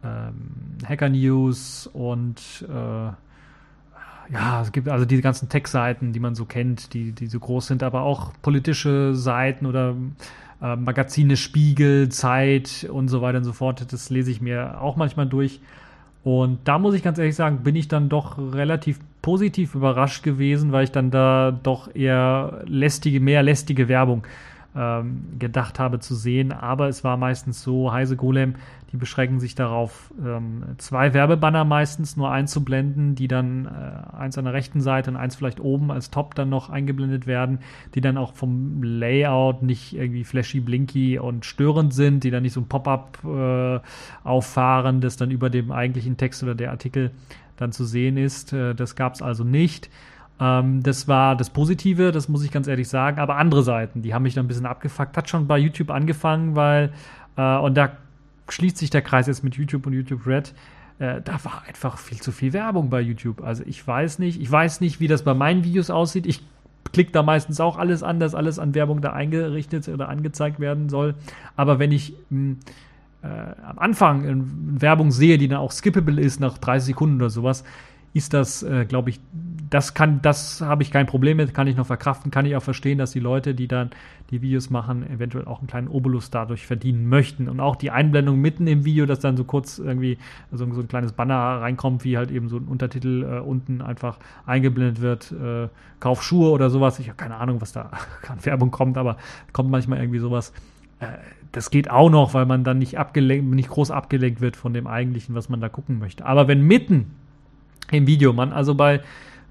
ähm, 0.04 0.78
Hacker 0.84 1.10
News 1.10 1.88
und 1.94 2.66
äh, 2.68 3.12
ja, 4.32 4.62
es 4.62 4.72
gibt 4.72 4.88
also 4.90 5.06
diese 5.06 5.22
ganzen 5.22 5.48
Tech-Seiten, 5.48 6.12
die 6.12 6.20
man 6.20 6.34
so 6.34 6.46
kennt, 6.46 6.94
die, 6.94 7.12
die 7.12 7.28
so 7.28 7.40
groß 7.40 7.68
sind, 7.68 7.84
aber 7.84 8.02
auch 8.02 8.34
politische 8.42 9.14
Seiten 9.16 9.66
oder 9.66 9.96
äh, 10.62 10.76
Magazine, 10.76 11.38
Spiegel, 11.38 12.10
Zeit 12.10 12.88
und 12.92 13.10
so 13.10 13.22
weiter 13.22 13.40
und 13.40 13.44
so 13.44 13.54
fort. 13.54 13.92
Das 13.92 14.10
lese 14.10 14.32
ich 14.32 14.42
mir 14.42 14.82
auch 14.82 14.96
manchmal 14.96 15.28
durch. 15.28 15.62
Und 16.30 16.60
da 16.66 16.78
muss 16.78 16.94
ich 16.94 17.02
ganz 17.02 17.18
ehrlich 17.18 17.36
sagen, 17.36 17.64
bin 17.64 17.76
ich 17.76 17.88
dann 17.88 18.08
doch 18.08 18.38
relativ 18.38 19.00
positiv 19.24 19.74
überrascht 19.74 20.22
gewesen, 20.22 20.72
weil 20.72 20.84
ich 20.84 20.92
dann 20.92 21.10
da 21.10 21.50
doch 21.64 21.94
eher 21.96 22.62
lästige, 22.68 23.20
mehr 23.20 23.42
lästige 23.42 23.88
Werbung 23.88 24.24
ähm, 24.76 25.24
gedacht 25.40 25.80
habe 25.80 26.00
zu 26.00 26.16
sehen. 26.16 26.52
Aber 26.52 26.88
es 26.88 27.04
war 27.04 27.18
meistens 27.18 27.64
so, 27.64 27.92
Heise 27.92 28.16
Golem, 28.16 28.56
die 28.92 28.98
beschränken 28.98 29.40
sich 29.40 29.56
darauf, 29.56 30.14
ähm, 30.24 30.64
zwei 30.78 31.14
Werbebanner 31.14 31.64
meistens 31.64 32.18
nur 32.18 32.32
einzublenden, 32.32 33.16
die 33.16 33.28
dann 33.28 33.66
äh, 33.66 34.16
eins 34.16 34.38
an 34.38 34.46
der 34.46 34.54
rechten 34.54 34.82
Seite 34.82 35.12
und 35.12 35.18
eins 35.18 35.36
vielleicht 35.36 35.60
oben 35.60 35.92
als 35.92 36.10
Top 36.10 36.34
dann 36.36 36.50
noch 36.50 36.70
eingeblendet 36.70 37.28
werden, 37.28 37.60
die 37.94 38.02
dann 38.02 38.18
auch 38.18 38.34
vom 38.34 38.82
Layout 38.82 39.62
nicht 39.62 39.96
irgendwie 39.96 40.24
flashy, 40.24 40.60
blinky 40.60 41.20
und 41.20 41.46
störend 41.46 41.94
sind, 41.94 42.24
die 42.24 42.32
dann 42.32 42.44
nicht 42.44 42.54
so 42.54 42.62
ein 42.62 42.68
Pop-up 42.68 43.20
äh, 43.24 43.80
auffahren, 44.24 45.02
das 45.02 45.18
dann 45.18 45.32
über 45.32 45.50
dem 45.50 45.72
eigentlichen 45.72 46.18
Text 46.18 46.42
oder 46.42 46.56
der 46.56 46.72
Artikel 46.72 47.12
dann 47.58 47.72
zu 47.72 47.86
sehen 47.86 48.18
ist. 48.18 48.54
Äh, 48.54 48.74
das 48.74 48.96
gab 48.96 49.14
es 49.14 49.22
also 49.22 49.44
nicht. 49.44 49.90
Ähm, 50.40 50.82
das 50.84 51.08
war 51.08 51.36
das 51.36 51.50
Positive, 51.50 52.12
das 52.12 52.30
muss 52.30 52.44
ich 52.44 52.52
ganz 52.52 52.68
ehrlich 52.68 52.88
sagen. 52.88 53.20
Aber 53.20 53.38
andere 53.38 53.64
Seiten, 53.64 54.02
die 54.02 54.14
haben 54.14 54.24
mich 54.24 54.34
dann 54.34 54.46
ein 54.46 54.48
bisschen 54.48 54.66
abgefuckt. 54.66 55.18
Hat 55.18 55.30
schon 55.30 55.48
bei 55.48 55.58
YouTube 55.58 55.92
angefangen, 55.92 56.56
weil, 56.56 56.92
äh, 57.38 57.58
und 57.58 57.76
da 57.76 57.92
schließt 58.48 58.78
sich 58.78 58.90
der 58.90 59.02
Kreis 59.02 59.28
jetzt 59.28 59.44
mit 59.44 59.56
YouTube 59.56 59.86
und 59.86 59.94
YouTube 59.94 60.26
Red. 60.26 60.54
Äh, 61.00 61.22
da 61.22 61.44
war 61.44 61.64
einfach 61.68 61.98
viel 61.98 62.20
zu 62.20 62.32
viel 62.32 62.54
Werbung 62.54 62.90
bei 62.90 63.02
YouTube. 63.02 63.42
Also 63.42 63.64
ich 63.66 63.86
weiß 63.86 64.20
nicht, 64.20 64.42
ich 64.42 64.52
weiß 64.52 64.82
nicht, 64.82 65.00
wie 65.00 65.08
das 65.08 65.24
bei 65.24 65.34
meinen 65.34 65.64
Videos 65.64 65.90
aussieht. 65.90 66.26
Ich 66.26 66.44
klicke 66.92 67.12
da 67.12 67.24
meistens 67.24 67.60
auch 67.60 67.78
alles 67.78 68.04
an, 68.04 68.20
dass 68.20 68.36
alles 68.36 68.60
an 68.60 68.74
Werbung 68.74 69.02
da 69.02 69.14
eingerichtet 69.14 69.88
oder 69.88 70.10
angezeigt 70.10 70.60
werden 70.60 70.90
soll. 70.90 71.16
Aber 71.56 71.80
wenn 71.80 71.92
ich 71.92 72.14
mh, 72.30 72.38
hm, 72.40 72.58
äh, 73.22 73.28
am 73.66 73.80
Anfang 73.80 74.26
äh, 74.26 74.82
Werbung 74.82 75.12
sehe, 75.12 75.38
die 75.38 75.48
dann 75.48 75.60
auch 75.60 75.72
skippable 75.72 76.22
ist 76.22 76.40
nach 76.40 76.58
30 76.58 76.88
Sekunden 76.88 77.18
oder 77.18 77.30
sowas, 77.30 77.64
ist 78.14 78.34
das, 78.34 78.64
äh, 78.64 78.86
glaube 78.86 79.12
ich, 79.12 79.20
das 79.70 79.94
kann, 79.94 80.22
das 80.22 80.62
habe 80.62 80.82
ich 80.82 80.92
kein 80.92 81.06
Problem 81.06 81.38
mit, 81.38 81.54
kann 81.54 81.68
ich 81.68 81.76
noch 81.76 81.86
verkraften, 81.86 82.32
kann 82.32 82.46
ich 82.46 82.56
auch 82.56 82.64
verstehen, 82.64 82.98
dass 82.98 83.12
die 83.12 83.20
Leute, 83.20 83.54
die 83.54 83.68
dann 83.68 83.92
die 84.32 84.42
Videos 84.42 84.70
machen, 84.70 85.08
eventuell 85.10 85.46
auch 85.46 85.60
einen 85.60 85.68
kleinen 85.68 85.88
Obolus 85.88 86.32
dadurch 86.32 86.66
verdienen 86.66 87.08
möchten. 87.08 87.48
Und 87.48 87.60
auch 87.60 87.76
die 87.76 87.92
Einblendung 87.92 88.40
mitten 88.40 88.68
im 88.68 88.86
Video, 88.86 89.06
dass 89.06 89.20
dann 89.20 89.38
so 89.38 89.44
kurz 89.44 89.78
irgendwie 89.78 90.18
so, 90.52 90.72
so 90.72 90.82
ein 90.82 90.88
kleines 90.88 91.12
Banner 91.12 91.36
reinkommt, 91.36 92.04
wie 92.04 92.18
halt 92.18 92.32
eben 92.32 92.50
so 92.50 92.58
ein 92.58 92.68
Untertitel 92.68 93.24
äh, 93.24 93.40
unten 93.40 93.82
einfach 93.82 94.18
eingeblendet 94.46 95.02
wird, 95.02 95.32
äh, 95.32 95.68
Kauf 96.00 96.24
Schuhe 96.24 96.52
oder 96.52 96.70
sowas. 96.70 97.00
Ich 97.00 97.08
habe 97.08 97.18
keine 97.18 97.36
Ahnung, 97.36 97.62
was 97.62 97.72
da 97.72 97.92
an 98.28 98.44
Werbung 98.44 98.72
kommt, 98.72 98.98
aber 98.98 99.18
kommt 99.54 99.70
manchmal 99.70 100.00
irgendwie 100.00 100.20
sowas. 100.20 100.52
Äh, 101.00 101.08
das 101.52 101.72
geht 101.72 101.90
auch 101.90 102.10
noch, 102.10 102.34
weil 102.34 102.46
man 102.46 102.64
dann 102.64 102.78
nicht 102.78 103.00
abgelenkt, 103.00 103.52
nicht 103.54 103.70
groß 103.70 103.92
abgelenkt 103.92 104.42
wird 104.42 104.56
von 104.56 104.74
dem 104.74 104.86
eigentlichen, 104.86 105.34
was 105.34 105.50
man 105.50 105.62
da 105.62 105.70
gucken 105.70 105.98
möchte. 105.98 106.26
Aber 106.26 106.48
wenn 106.48 106.62
mitten 106.62 107.12
im 107.92 108.08
Video. 108.08 108.34
Man 108.34 108.52
also 108.54 108.76
bei, 108.76 109.02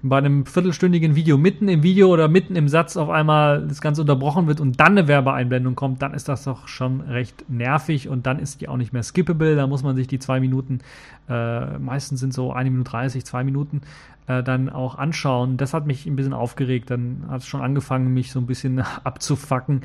bei 0.01 0.17
einem 0.17 0.45
viertelstündigen 0.45 1.15
Video 1.15 1.37
mitten 1.37 1.67
im 1.67 1.83
Video 1.83 2.09
oder 2.09 2.27
mitten 2.27 2.55
im 2.55 2.67
Satz 2.69 2.97
auf 2.97 3.09
einmal 3.09 3.67
das 3.67 3.81
Ganze 3.81 4.01
unterbrochen 4.01 4.47
wird 4.47 4.61
und 4.61 4.79
dann 4.79 4.97
eine 4.97 5.07
Werbeeinblendung 5.07 5.75
kommt, 5.75 6.01
dann 6.01 6.13
ist 6.13 6.29
das 6.29 6.43
doch 6.43 6.67
schon 6.67 7.01
recht 7.01 7.45
nervig 7.49 8.07
und 8.07 8.25
dann 8.25 8.39
ist 8.39 8.61
die 8.61 8.69
auch 8.69 8.77
nicht 8.77 8.93
mehr 8.93 9.03
skippable. 9.03 9.55
Da 9.55 9.67
muss 9.67 9.83
man 9.83 9.95
sich 9.95 10.07
die 10.07 10.19
zwei 10.19 10.39
Minuten, 10.39 10.79
äh, 11.29 11.77
meistens 11.77 12.19
sind 12.19 12.33
so 12.33 12.53
eine 12.53 12.69
Minute 12.69 12.91
30, 12.91 13.25
zwei 13.25 13.43
Minuten, 13.43 13.81
äh, 14.27 14.43
dann 14.43 14.69
auch 14.69 14.97
anschauen. 14.97 15.57
Das 15.57 15.73
hat 15.73 15.85
mich 15.87 16.05
ein 16.05 16.15
bisschen 16.15 16.33
aufgeregt. 16.33 16.91
Dann 16.91 17.25
hat 17.29 17.41
es 17.41 17.47
schon 17.47 17.61
angefangen, 17.61 18.13
mich 18.13 18.31
so 18.31 18.39
ein 18.39 18.45
bisschen 18.45 18.79
abzufacken. 19.03 19.81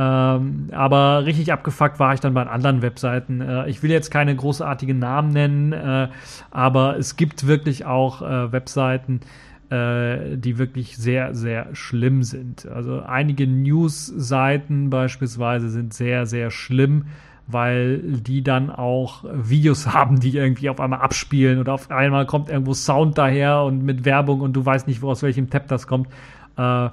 Ähm, 0.00 0.68
aber 0.72 1.26
richtig 1.26 1.52
abgefuckt 1.52 1.98
war 1.98 2.14
ich 2.14 2.20
dann 2.20 2.32
bei 2.32 2.46
anderen 2.46 2.80
Webseiten. 2.80 3.42
Äh, 3.42 3.68
ich 3.68 3.82
will 3.82 3.90
jetzt 3.90 4.10
keine 4.10 4.34
großartigen 4.34 4.98
Namen 4.98 5.30
nennen, 5.30 5.72
äh, 5.74 6.08
aber 6.50 6.96
es 6.96 7.16
gibt 7.16 7.46
wirklich 7.46 7.84
auch 7.84 8.22
äh, 8.22 8.50
Webseiten, 8.50 9.20
äh, 9.68 10.38
die 10.38 10.56
wirklich 10.56 10.96
sehr, 10.96 11.34
sehr 11.34 11.74
schlimm 11.74 12.22
sind. 12.22 12.66
Also 12.66 13.02
einige 13.02 13.46
News-Seiten 13.46 14.88
beispielsweise 14.88 15.68
sind 15.68 15.92
sehr, 15.92 16.24
sehr 16.26 16.50
schlimm 16.50 17.06
weil 17.52 17.98
die 17.98 18.44
dann 18.44 18.70
auch 18.70 19.24
Videos 19.24 19.88
haben, 19.92 20.20
die 20.20 20.36
irgendwie 20.36 20.70
auf 20.70 20.78
einmal 20.78 21.00
abspielen 21.00 21.58
oder 21.58 21.74
auf 21.74 21.90
einmal 21.90 22.24
kommt 22.24 22.48
irgendwo 22.48 22.74
Sound 22.74 23.18
daher 23.18 23.62
und 23.64 23.82
mit 23.82 24.04
Werbung 24.04 24.40
und 24.40 24.52
du 24.52 24.64
weißt 24.64 24.86
nicht, 24.86 25.02
aus 25.02 25.24
welchem 25.24 25.50
Tab 25.50 25.66
das 25.66 25.88
kommt. 25.88 26.06
Äh, 26.56 26.90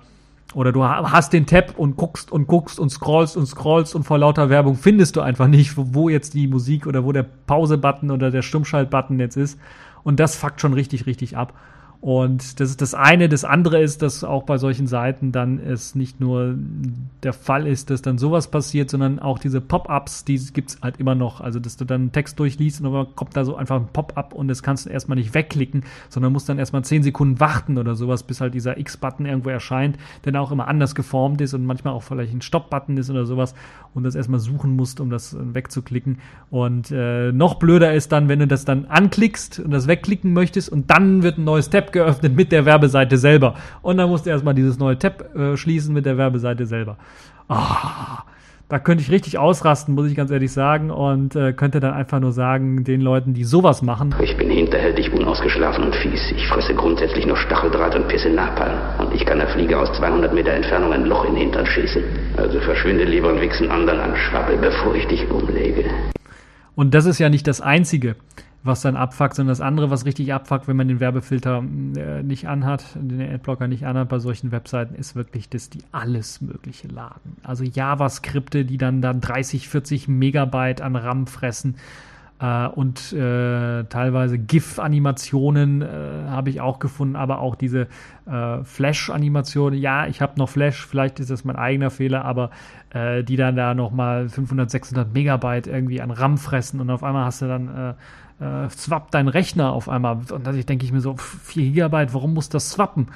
oder 0.53 0.71
du 0.71 0.83
hast 0.83 1.33
den 1.33 1.45
Tab 1.45 1.77
und 1.77 1.97
guckst 1.97 2.31
und 2.31 2.47
guckst 2.47 2.79
und 2.79 2.89
scrollst 2.89 3.37
und 3.37 3.45
scrollst 3.45 3.95
und 3.95 4.03
vor 4.03 4.17
lauter 4.17 4.49
Werbung 4.49 4.75
findest 4.75 5.15
du 5.15 5.21
einfach 5.21 5.47
nicht, 5.47 5.73
wo, 5.75 6.09
jetzt 6.09 6.33
die 6.33 6.47
Musik 6.47 6.87
oder 6.87 7.03
wo 7.03 7.11
der 7.11 7.23
Pause-Button 7.23 8.11
oder 8.11 8.31
der 8.31 8.41
Stummschalt-Button 8.41 9.19
jetzt 9.19 9.35
ist. 9.35 9.59
Und 10.03 10.19
das 10.19 10.35
fuckt 10.35 10.61
schon 10.61 10.73
richtig, 10.73 11.05
richtig 11.05 11.35
ab. 11.35 11.53
Und 11.99 12.59
das 12.59 12.69
ist 12.69 12.81
das 12.81 12.93
eine. 12.93 13.27
Das 13.27 13.43
andere 13.43 13.81
ist, 13.81 14.01
dass 14.01 14.23
auch 14.23 14.43
bei 14.43 14.57
solchen 14.57 14.85
Seiten 14.85 15.31
dann 15.31 15.59
es 15.59 15.95
nicht 15.95 16.19
nur 16.19 16.55
der 17.23 17.33
Fall 17.33 17.65
ist, 17.65 17.89
dass 17.89 18.03
dann 18.03 18.19
sowas 18.19 18.49
passiert, 18.49 18.89
sondern 18.89 19.19
auch 19.19 19.39
diese 19.39 19.61
Pop-ups, 19.61 20.23
die 20.23 20.39
gibt's 20.53 20.77
halt 20.81 20.97
immer 20.97 21.15
noch. 21.15 21.41
Also, 21.41 21.59
dass 21.59 21.75
du 21.75 21.85
dann 21.85 22.01
einen 22.01 22.11
Text 22.11 22.39
durchliest 22.39 22.81
und 22.81 22.93
dann 22.93 23.15
kommt 23.15 23.35
da 23.35 23.43
so 23.43 23.55
einfach 23.55 23.77
ein 23.77 23.87
Pop-up 23.91 24.33
und 24.33 24.47
das 24.47 24.61
kannst 24.61 24.85
du 24.85 24.89
erstmal 24.91 25.17
nicht 25.17 25.33
wegklicken, 25.33 25.83
sondern 26.09 26.33
musst 26.33 26.47
dann 26.49 26.59
erstmal 26.59 26.83
zehn 26.83 27.01
Sekunden 27.01 27.39
warten 27.39 27.79
oder 27.79 27.95
sowas, 27.95 28.23
bis 28.23 28.41
halt 28.41 28.53
dieser 28.53 28.77
X-Button 28.77 29.25
irgendwo 29.25 29.49
erscheint, 29.49 29.97
der 30.23 30.39
auch 30.39 30.51
immer 30.51 30.67
anders 30.67 30.93
geformt 30.93 31.41
ist 31.41 31.55
und 31.55 31.65
manchmal 31.65 31.93
auch 31.93 32.03
vielleicht 32.03 32.33
ein 32.33 32.41
Stop-Button 32.41 32.95
ist 32.97 33.09
oder 33.09 33.25
sowas 33.25 33.55
und 33.95 34.03
das 34.03 34.13
erstmal 34.13 34.39
suchen 34.39 34.75
musst, 34.75 34.99
um 34.99 35.09
das 35.09 35.35
wegzuklicken. 35.39 36.19
Und 36.51 36.91
äh, 36.91 37.31
noch 37.31 37.55
blöder 37.55 37.93
ist 37.93 38.11
dann, 38.11 38.29
wenn 38.29 38.39
du 38.39 38.47
das 38.47 38.65
dann 38.65 38.85
anklickst 38.85 39.59
und 39.59 39.71
das 39.71 39.87
wegklicken 39.87 40.33
möchtest 40.33 40.69
und 40.69 40.91
dann 40.91 41.23
wird 41.23 41.39
ein 41.39 41.43
neues 41.43 41.71
Tab 41.71 41.86
geöffnet 41.91 42.35
mit 42.35 42.51
der 42.51 42.65
Werbeseite 42.65 43.17
selber. 43.17 43.55
Und 43.81 43.97
dann 43.97 44.09
musst 44.09 44.25
du 44.25 44.29
erstmal 44.29 44.53
dieses 44.53 44.77
neue 44.77 44.97
Tab 44.97 45.35
äh, 45.35 45.57
schließen 45.57 45.93
mit 45.93 46.05
der 46.05 46.17
Werbeseite 46.17 46.65
selber. 46.65 46.97
Ah, 47.49 48.23
da 48.69 48.79
könnte 48.79 49.01
ich 49.01 49.11
richtig 49.11 49.37
ausrasten, 49.37 49.95
muss 49.95 50.07
ich 50.07 50.15
ganz 50.15 50.29
ehrlich 50.29 50.51
sagen, 50.51 50.91
und 50.91 51.37
äh, 51.37 51.53
könnte 51.53 51.79
dann 51.79 51.93
einfach 51.93 52.19
nur 52.19 52.33
sagen, 52.33 52.83
den 52.83 52.99
Leuten, 52.99 53.33
die 53.33 53.45
sowas 53.45 53.81
machen. 53.81 54.13
Ich 54.21 54.35
bin 54.35 54.49
hinterhältig, 54.49 55.13
unausgeschlafen 55.13 55.85
und 55.85 55.95
fies. 55.95 56.33
Ich 56.35 56.45
fresse 56.47 56.75
grundsätzlich 56.75 57.25
nur 57.25 57.37
Stacheldraht 57.37 57.95
und 57.95 58.09
pisse 58.09 58.29
Napalm. 58.29 58.77
Und 58.99 59.13
ich 59.13 59.25
kann 59.25 59.39
der 59.39 59.47
Fliege 59.47 59.79
aus 59.79 59.89
200 59.97 60.33
Meter 60.33 60.51
Entfernung 60.51 60.91
ein 60.91 61.05
Loch 61.05 61.23
in 61.23 61.35
den 61.35 61.43
Hintern 61.43 61.65
schießen. 61.65 62.03
Also 62.35 62.59
verschwinde 62.59 63.05
lieber 63.05 63.29
und 63.29 63.39
wichsen 63.39 63.71
anderen 63.71 64.01
an 64.01 64.17
Schwabbel, 64.17 64.57
bevor 64.57 64.93
ich 64.95 65.07
dich 65.07 65.29
umlege. 65.31 65.85
Und 66.75 66.93
das 66.93 67.05
ist 67.05 67.19
ja 67.19 67.29
nicht 67.29 67.47
das 67.47 67.61
Einzige 67.61 68.17
was 68.63 68.81
dann 68.81 68.95
abfuckt, 68.95 69.35
sondern 69.35 69.51
das 69.51 69.61
andere, 69.61 69.89
was 69.89 70.05
richtig 70.05 70.33
abfuckt, 70.33 70.67
wenn 70.67 70.75
man 70.75 70.87
den 70.87 70.99
Werbefilter 70.99 71.63
äh, 71.95 72.23
nicht 72.23 72.47
anhat, 72.47 72.83
den 72.95 73.21
Adblocker 73.21 73.67
nicht 73.67 73.85
anhat 73.85 74.09
bei 74.09 74.19
solchen 74.19 74.51
Webseiten, 74.51 74.95
ist 74.95 75.15
wirklich, 75.15 75.49
dass 75.49 75.69
die 75.69 75.83
alles 75.91 76.41
Mögliche 76.41 76.87
laden. 76.87 77.37
Also 77.43 77.63
JavaScripte, 77.63 78.65
die 78.65 78.77
dann, 78.77 79.01
dann 79.01 79.21
30, 79.21 79.69
40 79.69 80.07
Megabyte 80.07 80.81
an 80.81 80.95
RAM 80.95 81.27
fressen 81.27 81.75
äh, 82.39 82.67
und 82.67 83.13
äh, 83.13 83.85
teilweise 83.85 84.37
GIF-Animationen 84.37 85.81
äh, 85.81 85.85
habe 86.29 86.49
ich 86.49 86.61
auch 86.61 86.79
gefunden, 86.79 87.15
aber 87.15 87.39
auch 87.39 87.55
diese 87.55 87.87
äh, 88.25 88.63
Flash-Animationen. 88.63 89.79
Ja, 89.79 90.07
ich 90.07 90.21
habe 90.21 90.33
noch 90.37 90.49
Flash, 90.49 90.85
vielleicht 90.85 91.19
ist 91.19 91.31
das 91.31 91.45
mein 91.45 91.55
eigener 91.55 91.89
Fehler, 91.89 92.25
aber 92.25 92.51
äh, 92.91 93.23
die 93.23 93.37
dann 93.37 93.55
da 93.55 93.73
nochmal 93.73 94.29
500, 94.29 94.69
600 94.69 95.13
Megabyte 95.13 95.67
irgendwie 95.67 96.01
an 96.01 96.11
RAM 96.11 96.37
fressen 96.37 96.79
und 96.79 96.89
auf 96.89 97.03
einmal 97.03 97.25
hast 97.25 97.41
du 97.41 97.47
dann 97.47 97.95
äh, 98.39 98.69
swappt 98.69 99.13
dein 99.13 99.27
Rechner 99.27 99.71
auf 99.71 99.89
einmal. 99.89 100.17
Und 100.31 100.45
dann 100.45 100.59
denke 100.59 100.85
ich 100.85 100.91
mir 100.91 101.01
so, 101.01 101.15
4 101.17 101.63
Gigabyte, 101.63 102.13
warum 102.13 102.33
muss 102.33 102.49
das 102.49 102.71
swappen? 102.71 103.07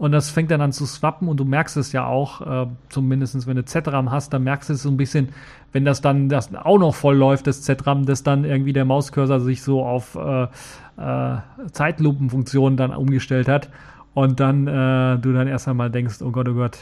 Und 0.00 0.12
das 0.12 0.30
fängt 0.30 0.50
dann 0.50 0.62
an 0.62 0.72
zu 0.72 0.86
swappen 0.86 1.28
und 1.28 1.38
du 1.38 1.44
merkst 1.44 1.76
es 1.76 1.92
ja 1.92 2.06
auch, 2.06 2.40
äh, 2.40 2.66
zumindest 2.88 3.46
wenn 3.46 3.56
du 3.56 3.66
ZRAM 3.66 4.10
hast, 4.10 4.32
dann 4.32 4.44
merkst 4.44 4.70
du 4.70 4.72
es 4.72 4.82
so 4.82 4.88
ein 4.88 4.96
bisschen, 4.96 5.28
wenn 5.72 5.84
das 5.84 6.00
dann 6.00 6.30
das 6.30 6.54
auch 6.54 6.78
noch 6.78 6.94
voll 6.94 7.16
läuft, 7.16 7.46
das 7.46 7.60
ZRAM, 7.60 8.06
dass 8.06 8.22
dann 8.22 8.46
irgendwie 8.46 8.72
der 8.72 8.86
Mauscursor 8.86 9.40
sich 9.40 9.62
so 9.62 9.84
auf 9.84 10.14
äh, 10.14 10.44
äh, 10.96 11.38
Zeitlupenfunktion 11.72 12.78
dann 12.78 12.92
umgestellt 12.92 13.46
hat 13.46 13.68
und 14.14 14.40
dann 14.40 14.66
äh, 14.66 15.18
du 15.18 15.34
dann 15.34 15.48
erst 15.48 15.68
einmal 15.68 15.90
denkst, 15.90 16.22
oh 16.22 16.30
Gott, 16.30 16.48
oh 16.48 16.54
Gott, 16.54 16.78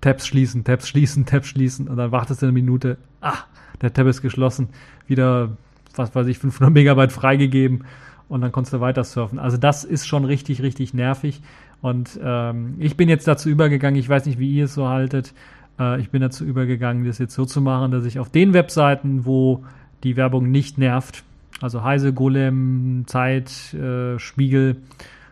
Tabs 0.00 0.28
schließen, 0.28 0.62
Tabs 0.62 0.86
schließen, 0.86 1.26
Tabs 1.26 1.48
schließen 1.48 1.88
und 1.88 1.96
dann 1.96 2.12
wartest 2.12 2.42
du 2.42 2.46
eine 2.46 2.52
Minute, 2.52 2.96
ah, 3.20 3.38
der 3.80 3.92
Tab 3.92 4.06
ist 4.06 4.22
geschlossen, 4.22 4.68
wieder 5.08 5.50
was 5.98 6.14
weiß 6.14 6.26
ich, 6.26 6.38
500 6.38 6.72
Megabyte 6.74 7.12
freigegeben 7.12 7.84
und 8.28 8.40
dann 8.40 8.52
konntest 8.52 8.72
du 8.72 8.80
weiter 8.80 9.04
surfen. 9.04 9.38
Also 9.38 9.56
das 9.56 9.84
ist 9.84 10.06
schon 10.06 10.24
richtig, 10.24 10.62
richtig 10.62 10.94
nervig. 10.94 11.42
Und 11.82 12.18
ähm, 12.22 12.76
ich 12.78 12.96
bin 12.96 13.08
jetzt 13.08 13.26
dazu 13.26 13.48
übergegangen, 13.48 13.98
ich 13.98 14.08
weiß 14.08 14.26
nicht, 14.26 14.38
wie 14.38 14.50
ihr 14.52 14.64
es 14.66 14.74
so 14.74 14.88
haltet, 14.88 15.34
äh, 15.78 16.00
ich 16.00 16.10
bin 16.10 16.22
dazu 16.22 16.44
übergegangen, 16.44 17.04
das 17.04 17.18
jetzt 17.18 17.34
so 17.34 17.44
zu 17.44 17.60
machen, 17.60 17.90
dass 17.90 18.04
ich 18.04 18.18
auf 18.18 18.30
den 18.30 18.54
Webseiten, 18.54 19.26
wo 19.26 19.64
die 20.04 20.16
Werbung 20.16 20.50
nicht 20.50 20.78
nervt, 20.78 21.24
also 21.60 21.82
Heise, 21.82 22.12
Golem, 22.12 23.04
Zeit, 23.06 23.74
äh, 23.74 24.18
Spiegel, 24.18 24.76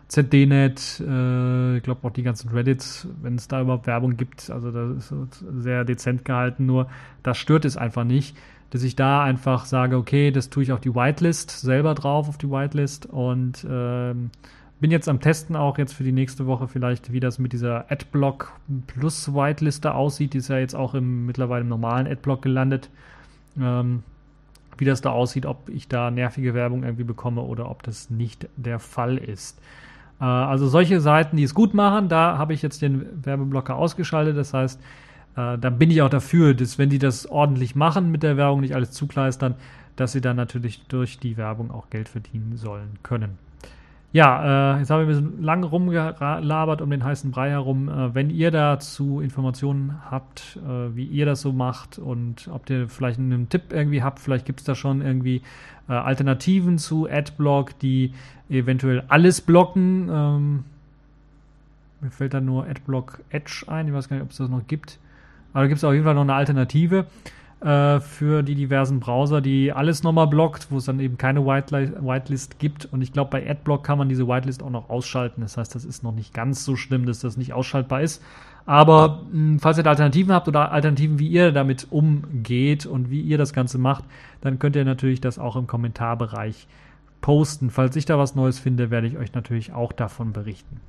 ZDNet, 0.09 1.01
äh, 1.07 1.77
ich 1.77 1.83
glaube 1.83 2.07
auch 2.07 2.11
die 2.11 2.23
ganzen 2.23 2.49
Reddits, 2.49 3.07
wenn 3.21 3.35
es 3.35 3.47
da 3.47 3.61
überhaupt 3.61 3.87
Werbung 3.87 4.17
gibt, 4.17 4.49
also 4.49 4.71
das 4.71 5.11
ist 5.11 5.43
sehr 5.57 5.85
dezent 5.85 6.25
gehalten, 6.25 6.65
nur 6.65 6.87
das 7.23 7.37
stört 7.37 7.63
es 7.63 7.77
einfach 7.77 8.03
nicht 8.03 8.35
dass 8.71 8.83
ich 8.83 8.95
da 8.95 9.23
einfach 9.23 9.65
sage, 9.65 9.97
okay, 9.97 10.31
das 10.31 10.49
tue 10.49 10.63
ich 10.63 10.71
auf 10.71 10.79
die 10.79 10.95
Whitelist 10.95 11.51
selber 11.51 11.93
drauf, 11.93 12.27
auf 12.27 12.37
die 12.37 12.49
Whitelist 12.49 13.05
und 13.05 13.65
ähm, 13.69 14.31
bin 14.79 14.89
jetzt 14.89 15.07
am 15.07 15.19
Testen 15.19 15.55
auch 15.55 15.77
jetzt 15.77 15.93
für 15.93 16.03
die 16.03 16.11
nächste 16.11 16.47
Woche 16.47 16.67
vielleicht, 16.67 17.11
wie 17.11 17.19
das 17.19 17.37
mit 17.37 17.53
dieser 17.53 17.91
Adblock 17.91 18.53
Plus 18.87 19.33
Whiteliste 19.33 19.93
aussieht. 19.93 20.33
Die 20.33 20.39
ist 20.39 20.47
ja 20.47 20.57
jetzt 20.57 20.75
auch 20.75 20.95
im 20.95 21.27
mittlerweile 21.27 21.61
im 21.61 21.67
normalen 21.67 22.07
Adblock 22.07 22.41
gelandet. 22.41 22.89
Ähm, 23.59 24.03
wie 24.77 24.85
das 24.85 25.01
da 25.01 25.11
aussieht, 25.11 25.45
ob 25.45 25.69
ich 25.69 25.87
da 25.87 26.09
nervige 26.09 26.55
Werbung 26.55 26.83
irgendwie 26.83 27.03
bekomme 27.03 27.41
oder 27.41 27.69
ob 27.69 27.83
das 27.83 28.09
nicht 28.09 28.47
der 28.55 28.79
Fall 28.79 29.17
ist. 29.17 29.61
Äh, 30.19 30.23
also 30.23 30.67
solche 30.67 31.01
Seiten, 31.01 31.37
die 31.37 31.43
es 31.43 31.53
gut 31.53 31.75
machen, 31.75 32.09
da 32.09 32.39
habe 32.39 32.53
ich 32.53 32.63
jetzt 32.63 32.81
den 32.81 33.23
Werbeblocker 33.23 33.75
ausgeschaltet. 33.75 34.35
Das 34.37 34.55
heißt, 34.55 34.81
äh, 35.35 35.57
dann 35.57 35.77
bin 35.77 35.91
ich 35.91 36.01
auch 36.01 36.09
dafür, 36.09 36.53
dass 36.53 36.77
wenn 36.77 36.89
die 36.89 36.99
das 36.99 37.25
ordentlich 37.25 37.75
machen 37.75 38.11
mit 38.11 38.23
der 38.23 38.37
Werbung, 38.37 38.61
nicht 38.61 38.75
alles 38.75 38.91
zukleistern, 38.91 39.55
dass 39.95 40.11
sie 40.11 40.21
dann 40.21 40.35
natürlich 40.35 40.83
durch 40.87 41.19
die 41.19 41.37
Werbung 41.37 41.71
auch 41.71 41.89
Geld 41.89 42.09
verdienen 42.09 42.57
sollen 42.57 42.99
können. 43.03 43.37
Ja, 44.13 44.75
äh, 44.75 44.79
jetzt 44.79 44.89
habe 44.89 45.03
ich 45.03 45.07
ein 45.07 45.23
bisschen 45.23 45.41
lang 45.41 45.63
rumgelabert 45.63 46.81
um 46.81 46.89
den 46.89 47.03
heißen 47.03 47.31
Brei 47.31 47.51
herum. 47.51 47.87
Äh, 47.87 48.13
wenn 48.13 48.29
ihr 48.29 48.51
dazu 48.51 49.21
Informationen 49.21 50.01
habt, 50.09 50.59
äh, 50.67 50.95
wie 50.95 51.05
ihr 51.05 51.25
das 51.25 51.39
so 51.39 51.53
macht 51.53 51.97
und 51.97 52.49
ob 52.51 52.69
ihr 52.69 52.89
vielleicht 52.89 53.19
einen 53.19 53.47
Tipp 53.47 53.71
irgendwie 53.71 54.03
habt, 54.03 54.19
vielleicht 54.19 54.45
gibt 54.45 54.59
es 54.59 54.65
da 54.65 54.75
schon 54.75 55.01
irgendwie 55.01 55.41
äh, 55.87 55.93
Alternativen 55.93 56.77
zu 56.77 57.09
Adblock, 57.09 57.79
die 57.79 58.13
eventuell 58.49 59.03
alles 59.07 59.39
blocken. 59.39 60.09
Ähm, 60.11 60.65
mir 62.01 62.11
fällt 62.11 62.33
da 62.33 62.41
nur 62.41 62.67
Adblock 62.67 63.21
Edge 63.29 63.63
ein, 63.67 63.87
ich 63.87 63.93
weiß 63.93 64.09
gar 64.09 64.17
nicht, 64.17 64.25
ob 64.25 64.31
es 64.31 64.37
das 64.37 64.49
noch 64.49 64.67
gibt. 64.67 64.99
Aber 65.53 65.63
da 65.63 65.67
gibt 65.67 65.77
es 65.77 65.83
auf 65.83 65.93
jeden 65.93 66.05
Fall 66.05 66.15
noch 66.15 66.21
eine 66.21 66.33
Alternative 66.33 67.05
äh, 67.61 67.99
für 67.99 68.41
die 68.43 68.55
diversen 68.55 68.99
Browser, 68.99 69.41
die 69.41 69.71
alles 69.71 70.03
nochmal 70.03 70.27
blockt, 70.27 70.71
wo 70.71 70.77
es 70.77 70.85
dann 70.85 70.99
eben 70.99 71.17
keine 71.17 71.45
Whitelist 71.45 72.59
gibt. 72.59 72.85
Und 72.85 73.01
ich 73.01 73.13
glaube, 73.13 73.31
bei 73.31 73.49
Adblock 73.49 73.83
kann 73.83 73.97
man 73.97 74.09
diese 74.09 74.27
Whitelist 74.27 74.63
auch 74.63 74.69
noch 74.69 74.89
ausschalten. 74.89 75.41
Das 75.41 75.57
heißt, 75.57 75.75
das 75.75 75.85
ist 75.85 76.03
noch 76.03 76.13
nicht 76.13 76.33
ganz 76.33 76.65
so 76.65 76.75
schlimm, 76.75 77.05
dass 77.05 77.19
das 77.19 77.37
nicht 77.37 77.53
ausschaltbar 77.53 78.01
ist. 78.01 78.23
Aber 78.65 79.23
mh, 79.31 79.59
falls 79.59 79.77
ihr 79.77 79.85
Alternativen 79.85 80.33
habt 80.33 80.47
oder 80.47 80.71
Alternativen, 80.71 81.19
wie 81.19 81.27
ihr 81.27 81.51
damit 81.51 81.87
umgeht 81.89 82.85
und 82.85 83.09
wie 83.09 83.21
ihr 83.21 83.37
das 83.37 83.53
Ganze 83.53 83.77
macht, 83.77 84.03
dann 84.41 84.59
könnt 84.59 84.75
ihr 84.75 84.85
natürlich 84.85 85.21
das 85.21 85.39
auch 85.39 85.55
im 85.55 85.67
Kommentarbereich 85.67 86.67
posten. 87.21 87.69
Falls 87.69 87.95
ich 87.95 88.05
da 88.05 88.17
was 88.17 88.35
Neues 88.35 88.59
finde, 88.59 88.89
werde 88.89 89.07
ich 89.07 89.17
euch 89.17 89.33
natürlich 89.33 89.73
auch 89.73 89.91
davon 89.91 90.33
berichten. 90.33 90.81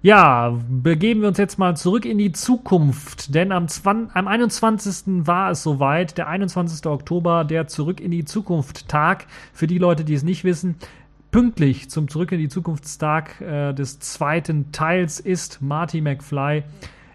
Ja, 0.00 0.56
begeben 0.68 1.22
wir 1.22 1.28
uns 1.28 1.38
jetzt 1.38 1.58
mal 1.58 1.76
zurück 1.76 2.04
in 2.04 2.18
die 2.18 2.30
Zukunft, 2.30 3.34
denn 3.34 3.50
am, 3.50 3.66
20, 3.66 4.14
am 4.14 4.28
21. 4.28 5.26
war 5.26 5.50
es 5.50 5.64
soweit, 5.64 6.16
der 6.16 6.28
21. 6.28 6.86
Oktober, 6.86 7.42
der 7.42 7.66
Zurück 7.66 8.00
in 8.00 8.12
die 8.12 8.24
Zukunft 8.24 8.86
Tag. 8.86 9.26
Für 9.52 9.66
die 9.66 9.78
Leute, 9.78 10.04
die 10.04 10.14
es 10.14 10.22
nicht 10.22 10.44
wissen, 10.44 10.76
pünktlich 11.32 11.90
zum 11.90 12.06
Zurück 12.06 12.30
in 12.30 12.38
die 12.38 12.48
Zukunftstag 12.48 13.40
äh, 13.40 13.72
des 13.72 13.98
zweiten 13.98 14.70
Teils 14.70 15.18
ist 15.18 15.60
Marty 15.62 16.00
McFly 16.00 16.62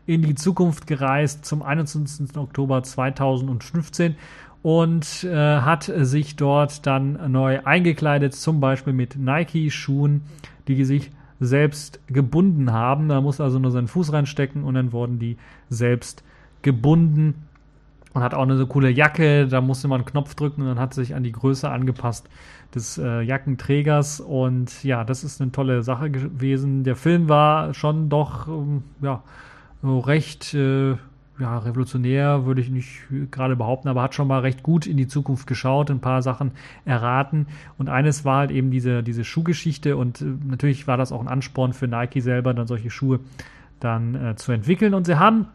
in 0.05 0.21
die 0.21 0.35
Zukunft 0.35 0.85
gereist 0.85 1.45
zum 1.45 1.61
21. 1.61 2.35
Oktober 2.35 2.83
2015 2.83 4.17
und 4.61 5.23
äh, 5.23 5.33
hat 5.33 5.89
sich 5.95 6.35
dort 6.35 6.85
dann 6.85 7.31
neu 7.31 7.61
eingekleidet, 7.63 8.35
zum 8.35 8.59
Beispiel 8.59 8.91
mit 8.91 9.15
Nike-Schuhen, 9.15 10.23
die 10.67 10.83
sich 10.83 11.11
selbst 11.45 11.99
gebunden 12.07 12.71
haben. 12.71 13.09
Da 13.09 13.21
musste 13.21 13.43
also 13.43 13.59
nur 13.59 13.71
seinen 13.71 13.87
Fuß 13.87 14.13
reinstecken 14.13 14.63
und 14.63 14.75
dann 14.75 14.91
wurden 14.91 15.19
die 15.19 15.37
selbst 15.69 16.23
gebunden. 16.61 17.47
Und 18.13 18.21
hat 18.21 18.35
auch 18.35 18.43
eine 18.43 18.57
so 18.57 18.67
coole 18.67 18.91
Jacke, 18.91 19.47
da 19.47 19.59
musste 19.59 19.87
man 19.87 20.01
einen 20.01 20.05
Knopf 20.05 20.35
drücken 20.35 20.61
und 20.61 20.67
dann 20.67 20.79
hat 20.79 20.93
sich 20.93 21.15
an 21.15 21.23
die 21.23 21.31
Größe 21.31 21.67
angepasst 21.67 22.29
des 22.75 22.99
äh, 22.99 23.21
Jackenträgers. 23.21 24.19
Und 24.19 24.83
ja, 24.83 25.03
das 25.03 25.23
ist 25.23 25.41
eine 25.41 25.51
tolle 25.51 25.81
Sache 25.81 26.11
gewesen. 26.11 26.83
Der 26.83 26.95
Film 26.95 27.27
war 27.27 27.73
schon 27.73 28.09
doch, 28.09 28.47
ähm, 28.47 28.83
ja, 29.01 29.23
recht 29.83 30.53
äh, 30.53 30.95
ja, 31.39 31.57
revolutionär 31.57 32.45
würde 32.45 32.61
ich 32.61 32.69
nicht 32.69 33.01
gerade 33.31 33.55
behaupten, 33.55 33.87
aber 33.87 34.03
hat 34.03 34.13
schon 34.13 34.27
mal 34.27 34.41
recht 34.41 34.61
gut 34.61 34.85
in 34.85 34.97
die 34.97 35.07
Zukunft 35.07 35.47
geschaut, 35.47 35.89
ein 35.89 35.99
paar 35.99 36.21
Sachen 36.21 36.51
erraten. 36.85 37.47
Und 37.77 37.89
eines 37.89 38.23
war 38.23 38.39
halt 38.39 38.51
eben 38.51 38.69
diese, 38.69 39.01
diese 39.01 39.23
Schuhgeschichte 39.23 39.97
und 39.97 40.21
äh, 40.21 40.25
natürlich 40.45 40.87
war 40.87 40.97
das 40.97 41.11
auch 41.11 41.21
ein 41.21 41.27
Ansporn 41.27 41.73
für 41.73 41.87
Nike 41.87 42.21
selber, 42.21 42.53
dann 42.53 42.67
solche 42.67 42.91
Schuhe 42.91 43.19
dann 43.79 44.15
äh, 44.15 44.35
zu 44.35 44.51
entwickeln. 44.51 44.93
Und 44.93 45.05
sie 45.05 45.17
haben 45.17 45.47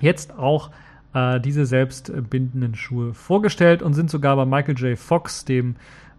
jetzt 0.00 0.38
auch 0.38 0.70
äh, 1.14 1.40
diese 1.40 1.64
selbstbindenden 1.64 2.74
Schuhe 2.74 3.14
vorgestellt 3.14 3.82
und 3.82 3.94
sind 3.94 4.10
sogar 4.10 4.36
bei 4.36 4.44
Michael 4.44 4.76
J. 4.76 4.98
Fox, 4.98 5.46
dem 5.46 5.76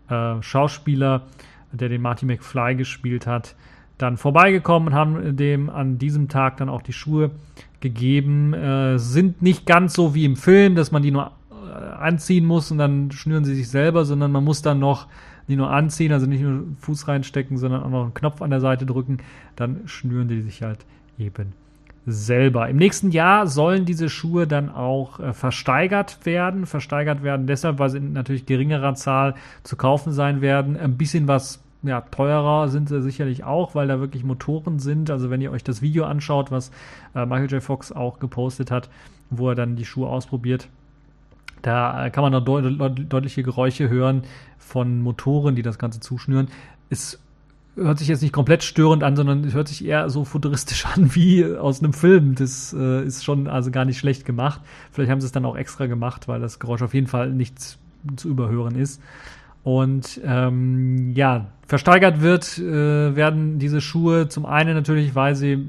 äh, 0.10 0.42
Schauspieler, 0.42 1.24
der 1.72 1.90
den 1.90 2.02
Marty 2.02 2.26
McFly 2.26 2.76
gespielt 2.76 3.28
hat, 3.28 3.56
dann 3.98 4.18
vorbeigekommen 4.18 4.90
und 4.90 4.94
haben 4.96 5.38
dem 5.38 5.70
an 5.70 5.98
diesem 6.00 6.30
Tag 6.30 6.58
dann 6.58 6.70
auch 6.70 6.82
die 6.82 6.94
Schuhe 6.94 7.32
gegeben. 7.84 8.56
Äh, 8.56 8.98
sind 8.98 9.44
nicht 9.44 9.68
ganz 9.68 9.94
so 9.94 10.16
wie 10.16 10.26
im 10.26 10.36
Film, 10.36 10.74
dass 10.74 10.92
man 10.92 11.04
die 11.04 11.12
nur 11.12 11.32
äh, 11.52 11.76
anziehen 12.00 12.46
muss 12.46 12.72
und 12.72 12.80
dann 12.80 13.12
schnüren 13.12 13.46
sie 13.46 13.54
sich 13.54 13.70
selber, 13.70 14.06
sondern 14.06 14.32
man 14.32 14.44
muss 14.44 14.64
dann 14.64 14.80
noch 14.80 15.08
die 15.48 15.58
nur 15.58 15.70
anziehen, 15.70 16.14
also 16.14 16.26
nicht 16.26 16.42
nur 16.42 16.64
Fuß 16.80 17.08
reinstecken, 17.08 17.58
sondern 17.58 17.84
auch 17.84 17.90
noch 17.90 18.04
einen 18.04 18.14
Knopf 18.14 18.42
an 18.42 18.50
der 18.50 18.62
Seite 18.62 18.86
drücken. 18.86 19.18
Dann 19.56 19.82
schnüren 19.86 20.30
die 20.30 20.42
sich 20.42 20.64
halt 20.64 20.86
eben 21.20 21.52
selber. 22.06 22.70
Im 22.70 22.78
nächsten 22.78 23.12
Jahr 23.12 23.48
sollen 23.48 23.86
diese 23.86 24.10
Schuhe 24.10 24.48
dann 24.48 24.70
auch 24.70 25.20
äh, 25.20 25.34
versteigert 25.34 26.26
werden. 26.26 26.66
Versteigert 26.66 27.24
werden 27.24 27.48
deshalb, 27.48 27.80
weil 27.80 27.90
sie 27.90 27.98
in 27.98 28.14
natürlich 28.14 28.46
geringerer 28.46 28.96
Zahl 28.96 29.36
zu 29.64 29.76
kaufen 29.76 30.12
sein 30.12 30.42
werden. 30.42 30.78
Ein 30.78 30.98
bisschen 30.98 31.28
was 31.28 31.63
ja, 31.84 32.02
teurer 32.02 32.70
sind 32.70 32.90
sie 32.90 33.02
sicherlich 33.02 33.44
auch, 33.44 33.76
weil 33.76 33.88
da 33.88 34.00
wirklich 34.00 34.24
Motoren 34.24 34.80
sind. 34.80 35.10
Also 35.10 35.30
wenn 35.30 35.42
ihr 35.42 35.52
euch 35.52 35.64
das 35.64 35.82
Video 35.82 36.06
anschaut, 36.06 36.50
was 36.50 36.72
äh, 37.14 37.26
Michael 37.26 37.52
J. 37.52 37.64
Fox 37.64 37.92
auch 37.92 38.20
gepostet 38.20 38.72
hat, 38.72 38.90
wo 39.30 39.50
er 39.50 39.56
dann 39.56 39.76
die 39.76 39.86
Schuhe 39.86 40.08
ausprobiert, 40.08 40.70
Da 41.62 42.10
kann 42.10 42.24
man 42.24 42.34
noch 42.34 42.44
deut 42.44 42.66
deutliche 43.12 43.44
Geräusche 43.44 43.90
hören 43.90 44.24
von 44.58 45.02
Motoren, 45.02 45.56
die 45.56 45.62
das 45.62 45.78
Ganze 45.78 46.00
zuschnüren. 46.00 46.50
Es 46.90 47.20
hört 47.76 48.00
sich 48.00 48.08
jetzt 48.08 48.22
nicht 48.22 48.34
komplett 48.34 48.64
störend 48.64 49.04
an, 49.04 49.16
sondern 49.16 49.44
es 49.44 49.54
hört 49.54 49.68
sich 49.68 49.86
eher 49.86 50.10
so 50.10 50.26
futuristisch 50.26 50.86
an 50.94 51.16
wie 51.16 51.46
aus 51.46 51.82
einem 51.82 51.94
Film. 51.94 52.36
Das 52.36 52.74
äh, 52.74 53.04
ist 53.04 53.24
schon 53.24 53.48
also 53.48 53.72
gar 53.72 53.86
nicht 53.86 53.98
schlecht 53.98 54.26
gemacht. 54.26 54.62
Vielleicht 54.92 55.12
haben 55.12 55.22
sie 55.22 55.26
es 55.26 55.32
dann 55.32 55.46
auch 55.46 55.56
extra 55.56 55.88
gemacht, 55.88 56.28
weil 56.28 56.40
das 56.40 56.60
Geräusch 56.60 56.82
auf 56.82 56.94
jeden 56.94 57.08
Fall 57.08 57.32
nicht 57.32 57.78
zu 58.16 58.30
überhören 58.30 58.76
ist. 58.76 59.02
Und 59.64 60.20
ähm, 60.26 61.14
ja, 61.16 61.48
versteigert 61.66 62.22
wird, 62.22 62.58
äh, 62.58 63.16
werden 63.16 63.60
diese 63.60 63.80
Schuhe 63.82 64.28
zum 64.28 64.46
einen 64.46 64.76
natürlich, 64.76 65.16
weil 65.16 65.36
sie 65.36 65.66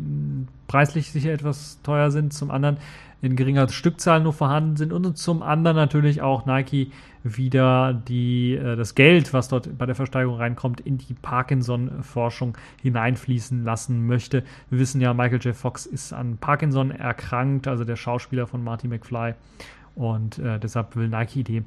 preislich 0.66 1.12
sicher 1.12 1.32
etwas 1.32 1.80
teuer 1.82 2.10
sind, 2.10 2.32
zum 2.32 2.50
anderen 2.50 2.78
in 3.22 3.36
geringer 3.36 3.68
Stückzahl 3.68 4.20
nur 4.20 4.34
vorhanden 4.34 4.76
sind 4.76 4.92
und 4.92 5.16
zum 5.16 5.42
anderen 5.42 5.76
natürlich 5.76 6.20
auch 6.20 6.44
Nike 6.44 6.90
wieder 7.22 7.94
die, 7.94 8.54
äh, 8.54 8.76
das 8.76 8.94
Geld, 8.94 9.32
was 9.32 9.48
dort 9.48 9.78
bei 9.78 9.86
der 9.86 9.94
Versteigerung 9.94 10.36
reinkommt, 10.36 10.80
in 10.80 10.98
die 10.98 11.14
Parkinson-Forschung 11.14 12.58
hineinfließen 12.82 13.64
lassen 13.64 14.06
möchte. 14.06 14.44
Wir 14.68 14.78
wissen 14.78 15.00
ja, 15.00 15.14
Michael 15.14 15.40
J. 15.40 15.56
Fox 15.56 15.86
ist 15.86 16.12
an 16.12 16.36
Parkinson 16.36 16.90
erkrankt, 16.90 17.66
also 17.66 17.84
der 17.84 17.96
Schauspieler 17.96 18.46
von 18.46 18.62
Marty 18.62 18.88
McFly. 18.88 19.34
Und 19.94 20.38
äh, 20.38 20.58
deshalb 20.58 20.96
will 20.96 21.08
Nike 21.08 21.44
dem 21.44 21.64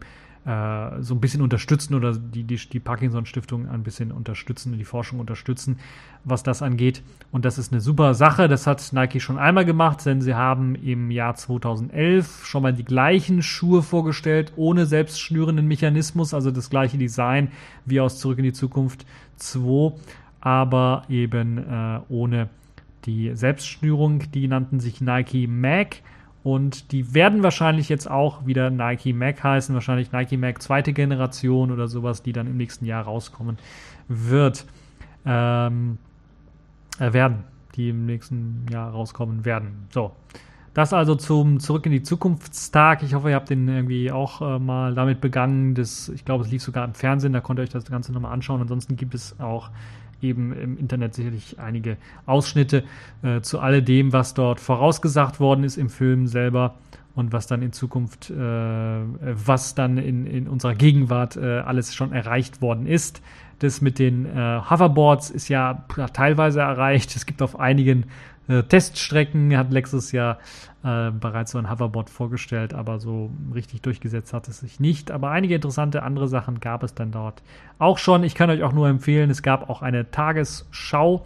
äh, 0.47 1.03
so 1.03 1.13
ein 1.13 1.19
bisschen 1.19 1.41
unterstützen 1.41 1.93
oder 1.93 2.13
die, 2.13 2.45
die, 2.45 2.55
die 2.55 2.79
Parkinson-Stiftung 2.79 3.67
ein 3.67 3.83
bisschen 3.83 4.13
unterstützen 4.13 4.71
und 4.71 4.79
die 4.79 4.85
Forschung 4.85 5.19
unterstützen, 5.19 5.77
was 6.23 6.41
das 6.41 6.61
angeht. 6.61 7.03
Und 7.33 7.43
das 7.43 7.57
ist 7.57 7.73
eine 7.73 7.81
super 7.81 8.13
Sache. 8.13 8.47
Das 8.47 8.65
hat 8.65 8.93
Nike 8.93 9.19
schon 9.19 9.37
einmal 9.37 9.65
gemacht, 9.65 10.05
denn 10.05 10.21
sie 10.21 10.35
haben 10.35 10.75
im 10.75 11.11
Jahr 11.11 11.35
2011 11.35 12.45
schon 12.45 12.63
mal 12.63 12.71
die 12.71 12.85
gleichen 12.85 13.41
Schuhe 13.41 13.83
vorgestellt, 13.83 14.53
ohne 14.55 14.85
selbstschnürenden 14.85 15.67
Mechanismus, 15.67 16.33
also 16.33 16.49
das 16.49 16.69
gleiche 16.69 16.97
Design 16.97 17.51
wie 17.85 17.99
aus 17.99 18.17
Zurück 18.17 18.37
in 18.37 18.45
die 18.45 18.53
Zukunft 18.53 19.05
2, 19.35 19.97
aber 20.39 21.03
eben 21.09 21.57
äh, 21.57 21.99
ohne 22.07 22.47
die 23.05 23.35
Selbstschnürung. 23.35 24.31
Die 24.31 24.47
nannten 24.47 24.79
sich 24.79 25.01
Nike 25.01 25.45
Mag 25.47 25.97
und 26.47 26.93
die 26.93 27.13
werden 27.13 27.43
wahrscheinlich 27.43 27.89
jetzt 27.89 28.09
auch 28.09 28.45
wieder 28.45 28.69
Nike 28.69 29.11
Mac 29.11 29.43
heißen, 29.43 29.75
wahrscheinlich 29.75 30.13
Nike 30.13 30.37
Mac 30.37 30.61
zweite 30.61 30.93
Generation 30.93 31.71
oder 31.71 31.89
sowas, 31.89 32.23
die 32.23 32.31
dann 32.31 32.47
im 32.47 32.55
nächsten 32.55 32.85
Jahr 32.85 33.03
rauskommen 33.03 33.57
wird. 34.07 34.65
Ähm, 35.25 35.97
äh, 36.99 37.11
werden, 37.11 37.43
die 37.75 37.89
im 37.89 38.05
nächsten 38.05 38.65
Jahr 38.71 38.91
rauskommen 38.91 39.43
werden. 39.43 39.87
So. 39.89 40.13
Das 40.73 40.93
also 40.93 41.15
zum 41.15 41.59
Zurück 41.59 41.85
in 41.85 41.91
die 41.91 42.03
Zukunftstag. 42.03 43.03
Ich 43.03 43.13
hoffe, 43.13 43.31
ihr 43.31 43.35
habt 43.35 43.49
den 43.49 43.67
irgendwie 43.67 44.09
auch 44.13 44.41
äh, 44.41 44.57
mal 44.57 44.95
damit 44.95 45.19
begangen. 45.19 45.75
Das, 45.75 46.07
ich 46.07 46.23
glaube, 46.23 46.45
es 46.45 46.51
lief 46.51 46.63
sogar 46.63 46.85
im 46.85 46.93
Fernsehen, 46.93 47.33
da 47.33 47.41
könnt 47.41 47.59
ihr 47.59 47.63
euch 47.63 47.69
das 47.71 47.83
Ganze 47.83 48.13
nochmal 48.13 48.31
anschauen. 48.31 48.61
Ansonsten 48.61 48.95
gibt 48.95 49.15
es 49.15 49.37
auch 49.41 49.69
eben 50.21 50.53
im 50.53 50.77
Internet 50.77 51.13
sicherlich 51.13 51.59
einige 51.59 51.97
Ausschnitte 52.25 52.83
äh, 53.23 53.41
zu 53.41 53.59
alledem, 53.59 54.13
was 54.13 54.33
dort 54.33 54.59
vorausgesagt 54.59 55.39
worden 55.39 55.63
ist 55.63 55.77
im 55.77 55.89
Film 55.89 56.27
selber 56.27 56.75
und 57.17 57.33
was 57.33 57.47
dann 57.47 57.63
in 57.63 57.73
Zukunft, 57.73 58.29
äh, 58.29 58.35
was 58.35 59.73
dann 59.73 59.97
in, 59.97 60.27
in 60.27 60.47
unserer 60.47 60.75
Gegenwart 60.75 61.35
äh, 61.35 61.59
alles 61.59 61.95
schon 61.95 62.13
erreicht 62.13 62.61
worden 62.61 62.85
ist. 62.85 63.21
Das 63.59 63.81
mit 63.81 63.97
den 63.97 64.27
äh, 64.27 64.61
Hoverboards 64.69 65.31
ist 65.31 65.47
ja 65.49 65.85
teilweise 66.13 66.59
erreicht. 66.59 67.15
Es 67.15 67.25
gibt 67.25 67.41
auf 67.41 67.59
einigen 67.59 68.05
äh, 68.47 68.63
Teststrecken 68.63 69.55
hat 69.57 69.71
Lexus 69.71 70.11
ja 70.11 70.37
äh, 70.83 71.11
bereits 71.11 71.51
so 71.51 71.57
ein 71.57 71.69
Hoverboard 71.69 72.09
vorgestellt, 72.09 72.73
aber 72.73 72.99
so 72.99 73.31
richtig 73.53 73.81
durchgesetzt 73.81 74.33
hat 74.33 74.47
es 74.47 74.59
sich 74.59 74.79
nicht. 74.79 75.11
Aber 75.11 75.31
einige 75.31 75.55
interessante 75.55 76.03
andere 76.03 76.27
Sachen 76.27 76.59
gab 76.59 76.83
es 76.83 76.93
dann 76.93 77.11
dort 77.11 77.43
auch 77.79 77.97
schon. 77.97 78.23
Ich 78.23 78.35
kann 78.35 78.49
euch 78.49 78.63
auch 78.63 78.73
nur 78.73 78.87
empfehlen, 78.87 79.29
es 79.29 79.41
gab 79.41 79.69
auch 79.69 79.81
eine 79.81 80.11
Tagesschau 80.11 81.25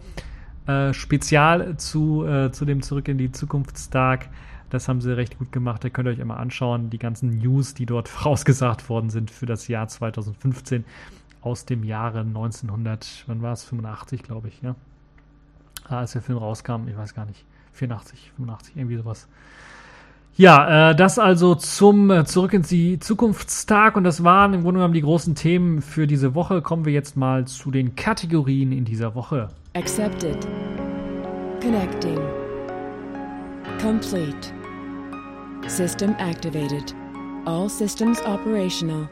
äh, 0.66 0.92
Spezial 0.92 1.76
zu, 1.76 2.26
äh, 2.26 2.50
zu 2.50 2.64
dem 2.64 2.82
Zurück 2.82 3.08
in 3.08 3.18
die 3.18 3.32
Zukunftstag. 3.32 4.28
Das 4.70 4.88
haben 4.88 5.00
sie 5.00 5.14
recht 5.14 5.38
gut 5.38 5.52
gemacht. 5.52 5.84
Da 5.84 5.90
könnt 5.90 6.08
ihr 6.08 6.12
euch 6.12 6.18
immer 6.18 6.38
anschauen, 6.38 6.88
die 6.88 6.98
ganzen 6.98 7.38
News, 7.38 7.74
die 7.74 7.86
dort 7.86 8.08
vorausgesagt 8.08 8.88
worden 8.88 9.10
sind 9.10 9.30
für 9.30 9.46
das 9.46 9.68
Jahr 9.68 9.86
2015 9.86 10.84
aus 11.40 11.66
dem 11.66 11.84
Jahre 11.84 12.20
1900, 12.20 13.24
wann 13.26 13.42
war 13.42 13.52
es? 13.52 13.64
85, 13.64 14.22
glaube 14.22 14.48
ich, 14.48 14.62
ja 14.62 14.76
als 15.98 16.12
der 16.12 16.22
Film 16.22 16.38
rauskam, 16.38 16.88
ich 16.88 16.96
weiß 16.96 17.14
gar 17.14 17.26
nicht, 17.26 17.44
84, 17.72 18.32
85, 18.36 18.76
irgendwie 18.76 18.96
sowas. 18.96 19.28
Ja, 20.34 20.90
äh, 20.90 20.96
das 20.96 21.18
also 21.18 21.54
zum 21.54 22.10
äh, 22.10 22.24
Zurück 22.24 22.54
in 22.54 22.62
die 22.62 22.98
Zukunftstag 22.98 23.96
und 23.96 24.04
das 24.04 24.24
waren 24.24 24.54
im 24.54 24.62
Grunde 24.62 24.78
genommen 24.78 24.94
die 24.94 25.02
großen 25.02 25.34
Themen 25.34 25.82
für 25.82 26.06
diese 26.06 26.34
Woche. 26.34 26.62
Kommen 26.62 26.86
wir 26.86 26.92
jetzt 26.92 27.16
mal 27.18 27.46
zu 27.46 27.70
den 27.70 27.96
Kategorien 27.96 28.72
in 28.72 28.86
dieser 28.86 29.14
Woche. 29.14 29.48
Accepted. 29.74 30.38
Connecting. 31.60 32.18
Complete. 33.78 34.52
System 35.66 36.14
activated. 36.18 36.94
All 37.44 37.68
systems 37.68 38.20
operational. 38.24 39.08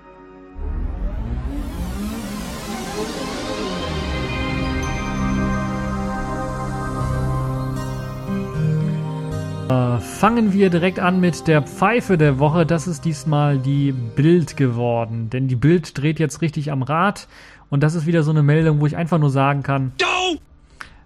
Fangen 9.71 10.53
wir 10.53 10.69
direkt 10.69 10.99
an 10.99 11.21
mit 11.21 11.47
der 11.47 11.63
Pfeife 11.63 12.19
der 12.19 12.39
Woche. 12.39 12.67
Das 12.67 12.89
ist 12.89 13.05
diesmal 13.05 13.59
die 13.59 13.93
Bild 13.93 14.57
geworden. 14.57 15.31
Denn 15.31 15.47
die 15.47 15.57
Bild 15.57 15.97
dreht 15.97 16.19
jetzt 16.19 16.43
richtig 16.43 16.73
am 16.73 16.83
Rad. 16.83 17.29
Und 17.69 17.83
das 17.83 17.95
ist 17.95 18.07
wieder 18.07 18.23
so 18.23 18.33
eine 18.33 18.43
Meldung, 18.43 18.81
wo 18.81 18.87
ich 18.87 18.97
einfach 18.97 19.19
nur 19.19 19.31
sagen 19.31 19.63
kann. 19.63 19.93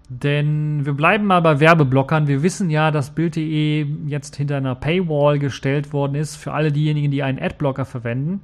Denn 0.08 0.86
wir 0.86 0.94
bleiben 0.94 1.26
mal 1.26 1.40
bei 1.40 1.60
Werbeblockern. 1.60 2.26
Wir 2.26 2.42
wissen 2.42 2.70
ja, 2.70 2.90
dass 2.90 3.10
Bild.de 3.10 3.86
jetzt 4.06 4.36
hinter 4.36 4.56
einer 4.56 4.74
Paywall 4.74 5.38
gestellt 5.38 5.92
worden 5.92 6.14
ist 6.14 6.36
für 6.36 6.52
alle 6.52 6.72
diejenigen, 6.72 7.10
die 7.10 7.22
einen 7.22 7.38
Adblocker 7.38 7.84
verwenden. 7.84 8.40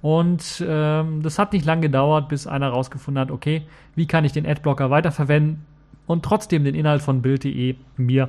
Und 0.00 0.64
ähm, 0.66 1.22
das 1.22 1.38
hat 1.38 1.52
nicht 1.52 1.64
lange 1.64 1.82
gedauert, 1.82 2.28
bis 2.28 2.48
einer 2.48 2.70
rausgefunden 2.70 3.20
hat, 3.20 3.30
okay, 3.30 3.62
wie 3.94 4.06
kann 4.06 4.24
ich 4.24 4.32
den 4.32 4.46
Adblocker 4.46 4.90
weiterverwenden 4.90 5.64
und 6.06 6.24
trotzdem 6.24 6.64
den 6.64 6.74
Inhalt 6.74 7.02
von 7.02 7.22
Bild.de 7.22 7.76
mir 7.96 8.28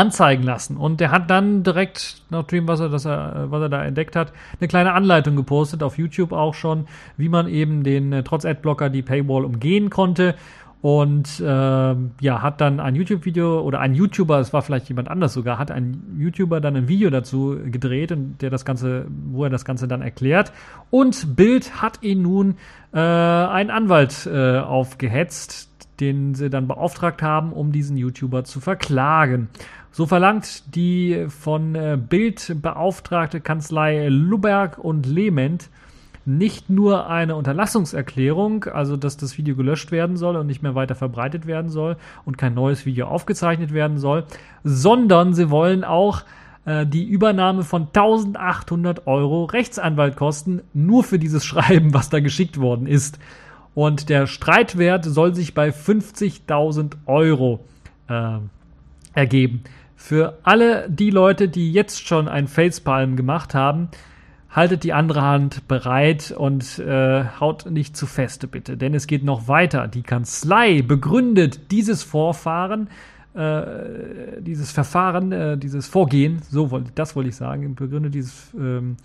anzeigen 0.00 0.42
lassen. 0.42 0.78
Und 0.78 0.98
der 1.00 1.10
hat 1.10 1.28
dann 1.28 1.62
direkt, 1.62 2.22
nachdem, 2.30 2.66
was 2.66 2.80
er, 2.80 2.88
das 2.88 3.04
er, 3.04 3.50
was 3.50 3.60
er 3.60 3.68
da 3.68 3.84
entdeckt 3.84 4.16
hat, 4.16 4.32
eine 4.58 4.66
kleine 4.66 4.94
Anleitung 4.94 5.36
gepostet, 5.36 5.82
auf 5.82 5.98
YouTube 5.98 6.32
auch 6.32 6.54
schon, 6.54 6.86
wie 7.18 7.28
man 7.28 7.46
eben 7.46 7.84
den 7.84 8.12
äh, 8.12 8.22
trotz 8.22 8.46
Adblocker 8.46 8.88
die 8.88 9.02
Paywall 9.02 9.44
umgehen 9.44 9.90
konnte. 9.90 10.34
Und 10.82 11.40
äh, 11.40 11.44
ja, 11.44 12.42
hat 12.42 12.62
dann 12.62 12.80
ein 12.80 12.94
YouTube-Video 12.94 13.60
oder 13.60 13.80
ein 13.80 13.92
YouTuber, 13.92 14.40
es 14.40 14.54
war 14.54 14.62
vielleicht 14.62 14.88
jemand 14.88 15.08
anders 15.08 15.34
sogar, 15.34 15.58
hat 15.58 15.70
ein 15.70 16.16
YouTuber 16.18 16.62
dann 16.62 16.74
ein 16.74 16.88
Video 16.88 17.10
dazu 17.10 17.58
gedreht 17.66 18.12
und 18.12 18.40
der 18.40 18.48
das 18.48 18.64
Ganze, 18.64 19.04
wo 19.30 19.44
er 19.44 19.50
das 19.50 19.66
Ganze 19.66 19.86
dann 19.88 20.00
erklärt. 20.00 20.52
Und 20.88 21.36
Bild 21.36 21.82
hat 21.82 22.02
ihn 22.02 22.22
nun 22.22 22.54
äh, 22.94 22.98
einen 22.98 23.68
Anwalt 23.68 24.26
äh, 24.26 24.56
aufgehetzt, 24.56 25.68
den 26.00 26.34
sie 26.34 26.48
dann 26.48 26.66
beauftragt 26.66 27.22
haben, 27.22 27.52
um 27.52 27.72
diesen 27.72 27.98
YouTuber 27.98 28.44
zu 28.44 28.60
verklagen. 28.60 29.48
So 29.92 30.06
verlangt 30.06 30.74
die 30.74 31.26
von 31.28 31.74
äh, 31.74 31.98
Bild 32.00 32.56
beauftragte 32.62 33.40
Kanzlei 33.40 34.08
Luberg 34.08 34.78
und 34.78 35.06
Lehment 35.06 35.68
nicht 36.24 36.70
nur 36.70 37.08
eine 37.08 37.34
Unterlassungserklärung, 37.34 38.64
also 38.64 38.96
dass 38.96 39.16
das 39.16 39.36
Video 39.36 39.56
gelöscht 39.56 39.90
werden 39.90 40.16
soll 40.16 40.36
und 40.36 40.46
nicht 40.46 40.62
mehr 40.62 40.74
weiter 40.74 40.94
verbreitet 40.94 41.46
werden 41.46 41.70
soll 41.70 41.96
und 42.24 42.38
kein 42.38 42.54
neues 42.54 42.86
Video 42.86 43.06
aufgezeichnet 43.08 43.72
werden 43.72 43.98
soll, 43.98 44.24
sondern 44.62 45.34
sie 45.34 45.50
wollen 45.50 45.82
auch 45.82 46.22
äh, 46.66 46.86
die 46.86 47.04
Übernahme 47.04 47.64
von 47.64 47.88
1800 47.88 49.06
Euro 49.06 49.44
Rechtsanwaltkosten 49.44 50.62
nur 50.72 51.02
für 51.02 51.18
dieses 51.18 51.44
Schreiben, 51.50 51.94
was 51.94 52.10
da 52.10 52.20
geschickt 52.20 52.60
worden 52.60 52.86
ist. 52.86 53.18
Und 53.74 54.08
der 54.08 54.26
Streitwert 54.26 55.04
soll 55.04 55.34
sich 55.34 55.54
bei 55.54 55.70
50.000 55.70 56.92
Euro 57.06 57.64
äh, 58.08 58.38
ergeben. 59.14 59.62
Für 60.02 60.38
alle 60.44 60.88
die 60.88 61.10
Leute, 61.10 61.48
die 61.48 61.70
jetzt 61.72 62.08
schon 62.08 62.26
ein 62.26 62.48
Facepalm 62.48 63.16
gemacht 63.16 63.54
haben, 63.54 63.90
haltet 64.48 64.82
die 64.82 64.94
andere 64.94 65.20
Hand 65.20 65.68
bereit 65.68 66.34
und 66.36 66.78
äh, 66.78 67.26
haut 67.38 67.70
nicht 67.70 67.98
zu 67.98 68.06
feste, 68.06 68.48
bitte. 68.48 68.78
Denn 68.78 68.94
es 68.94 69.06
geht 69.06 69.22
noch 69.22 69.46
weiter. 69.46 69.88
Die 69.88 70.02
Kanzlei 70.02 70.80
begründet 70.80 71.70
dieses 71.70 72.02
Vorfahren, 72.02 72.88
äh, 73.34 74.40
dieses 74.40 74.72
Verfahren, 74.72 75.32
äh, 75.32 75.58
dieses 75.58 75.86
Vorgehen, 75.86 76.40
so 76.50 76.70
wollte 76.70 76.90
das 76.94 77.14
wollte 77.14 77.28
ich 77.28 77.36
sagen, 77.36 77.74
begründet 77.74 78.14
dieses 78.14 78.54
ähm, 78.58 78.96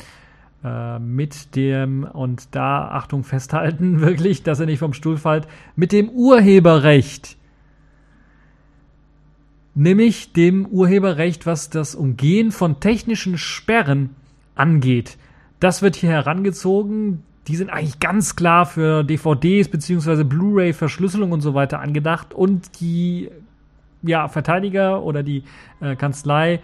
äh, 0.64 0.98
mit 0.98 1.58
dem, 1.58 2.06
und 2.06 2.56
da 2.56 2.88
Achtung 2.88 3.26
festhalten, 3.26 4.00
wirklich, 4.00 4.44
dass 4.44 4.62
er 4.62 4.66
nicht 4.66 4.80
vom 4.80 4.94
Stuhl 4.94 5.18
fällt, 5.18 5.46
mit 5.76 5.92
dem 5.92 6.10
Urheberrecht 6.10 7.38
nämlich 9.76 10.34
dem 10.34 10.66
Urheberrecht, 10.66 11.46
was 11.46 11.70
das 11.70 11.94
Umgehen 11.94 12.52
von 12.52 12.80
technischen 12.80 13.38
Sperren 13.38 14.12
angeht. 14.56 15.18
Das 15.60 15.82
wird 15.82 15.96
hier 15.96 16.10
herangezogen. 16.10 17.24
Die 17.48 17.56
sind 17.56 17.70
eigentlich 17.70 18.00
ganz 18.00 18.36
klar 18.36 18.66
für 18.66 19.04
DVDs 19.04 19.70
bzw. 19.70 20.24
Blu-ray-Verschlüsselung 20.24 21.32
und 21.32 21.42
so 21.42 21.54
weiter 21.54 21.80
angedacht. 21.80 22.34
Und 22.34 22.80
die 22.80 23.30
ja, 24.02 24.28
Verteidiger 24.28 25.04
oder 25.04 25.22
die 25.22 25.44
äh, 25.82 25.96
Kanzlei 25.96 26.62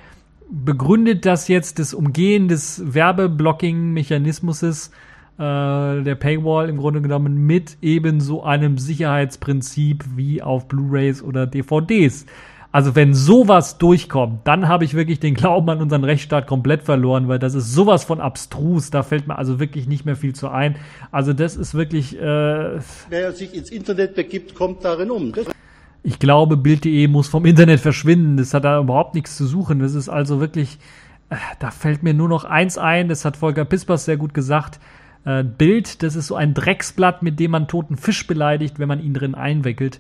begründet 0.50 1.26
das 1.26 1.48
jetzt 1.48 1.80
das 1.80 1.94
Umgehen 1.94 2.48
des 2.48 2.94
Werbeblocking-Mechanismus 2.94 4.64
äh, 4.64 4.90
der 5.38 6.16
Paywall 6.16 6.70
im 6.70 6.78
Grunde 6.78 7.02
genommen 7.02 7.46
mit 7.46 7.78
eben 7.82 8.20
so 8.20 8.44
einem 8.44 8.78
Sicherheitsprinzip 8.78 10.04
wie 10.16 10.42
auf 10.42 10.68
Blu-rays 10.68 11.24
oder 11.24 11.48
DVDs. 11.48 12.26
Also 12.72 12.96
wenn 12.96 13.14
sowas 13.14 13.78
durchkommt, 13.78 14.42
dann 14.46 14.70
habe 14.70 14.86
ich 14.86 14.94
wirklich 14.94 15.20
den 15.20 15.34
Glauben 15.34 15.70
an 15.70 15.82
unseren 15.82 16.06
Rechtsstaat 16.06 16.48
komplett 16.48 16.84
verloren, 16.84 17.28
weil 17.28 17.38
das 17.38 17.54
ist 17.54 17.74
sowas 17.74 18.06
von 18.06 18.22
abstrus. 18.22 18.92
Da 18.92 19.04
fällt 19.04 19.28
mir 19.28 19.38
also 19.38 19.60
wirklich 19.60 19.88
nicht 19.88 20.06
mehr 20.06 20.16
viel 20.16 20.34
zu 20.34 20.48
ein. 20.48 20.78
Also 21.12 21.34
das 21.34 21.58
ist 21.58 21.74
wirklich. 21.74 22.18
Äh, 22.18 22.80
Wer 23.10 23.34
sich 23.34 23.54
ins 23.54 23.70
Internet 23.70 24.16
begibt, 24.16 24.56
kommt 24.56 24.86
darin 24.86 25.12
um. 25.12 25.34
Das 25.34 25.48
ich 26.04 26.18
glaube, 26.18 26.58
Bild.de 26.58 27.08
muss 27.08 27.28
vom 27.28 27.46
Internet 27.46 27.80
verschwinden. 27.80 28.38
Das 28.38 28.54
hat 28.54 28.64
da 28.64 28.80
überhaupt 28.80 29.16
nichts 29.16 29.36
zu 29.38 29.46
suchen. 29.46 29.80
Das 29.80 29.94
ist 29.94 30.08
also 30.08 30.40
wirklich. 30.40 30.80
Äh, 31.30 31.36
da 31.60 31.72
fällt 31.72 32.04
mir 32.04 32.14
nur 32.14 32.30
noch 32.30 32.46
eins 32.46 32.78
ein. 32.78 33.10
Das 33.10 33.26
hat 33.26 33.36
Volker 33.36 33.66
Pispers 33.66 34.06
sehr 34.06 34.18
gut 34.18 34.34
gesagt. 34.34 34.80
Äh, 35.26 35.44
Bild, 35.44 36.04
das 36.04 36.16
ist 36.16 36.28
so 36.28 36.36
ein 36.36 36.54
Drecksblatt, 36.54 37.22
mit 37.22 37.38
dem 37.40 37.52
man 37.52 37.68
toten 37.68 37.98
Fisch 37.98 38.26
beleidigt, 38.26 38.80
wenn 38.80 38.88
man 38.88 39.04
ihn 39.04 39.14
drin 39.14 39.36
einwickelt. 39.36 40.00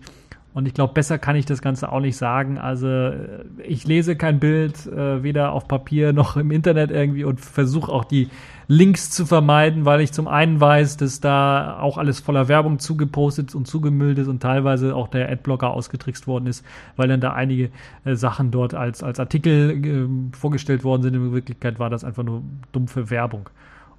Und 0.53 0.67
ich 0.67 0.73
glaube, 0.73 0.93
besser 0.93 1.17
kann 1.17 1.37
ich 1.37 1.45
das 1.45 1.61
Ganze 1.61 1.91
auch 1.91 2.01
nicht 2.01 2.17
sagen. 2.17 2.57
Also 2.57 2.87
äh, 2.87 3.43
ich 3.63 3.87
lese 3.87 4.17
kein 4.17 4.39
Bild, 4.39 4.85
äh, 4.85 5.23
weder 5.23 5.53
auf 5.53 5.67
Papier 5.67 6.11
noch 6.13 6.35
im 6.35 6.51
Internet 6.51 6.91
irgendwie 6.91 7.23
und 7.23 7.39
versuche 7.39 7.91
auch 7.91 8.03
die 8.03 8.29
Links 8.67 9.11
zu 9.11 9.25
vermeiden, 9.25 9.85
weil 9.85 10.01
ich 10.01 10.11
zum 10.11 10.27
einen 10.27 10.59
weiß, 10.59 10.97
dass 10.97 11.19
da 11.19 11.79
auch 11.79 11.97
alles 11.97 12.19
voller 12.19 12.47
Werbung 12.47 12.79
zugepostet 12.79 13.55
und 13.55 13.65
zugemüllt 13.65 14.17
ist 14.17 14.27
und 14.27 14.41
teilweise 14.41 14.95
auch 14.95 15.07
der 15.07 15.29
Adblocker 15.29 15.71
ausgetrickst 15.71 16.27
worden 16.27 16.47
ist, 16.47 16.65
weil 16.95 17.07
dann 17.07 17.21
da 17.21 17.33
einige 17.33 17.69
äh, 18.03 18.15
Sachen 18.15 18.51
dort 18.51 18.73
als, 18.73 19.03
als 19.03 19.19
Artikel 19.19 19.85
äh, 19.85 20.35
vorgestellt 20.37 20.83
worden 20.83 21.03
sind. 21.03 21.13
In 21.15 21.31
Wirklichkeit 21.31 21.79
war 21.79 21.89
das 21.89 22.03
einfach 22.03 22.23
nur 22.23 22.43
dumpfe 22.73 23.09
Werbung. 23.09 23.49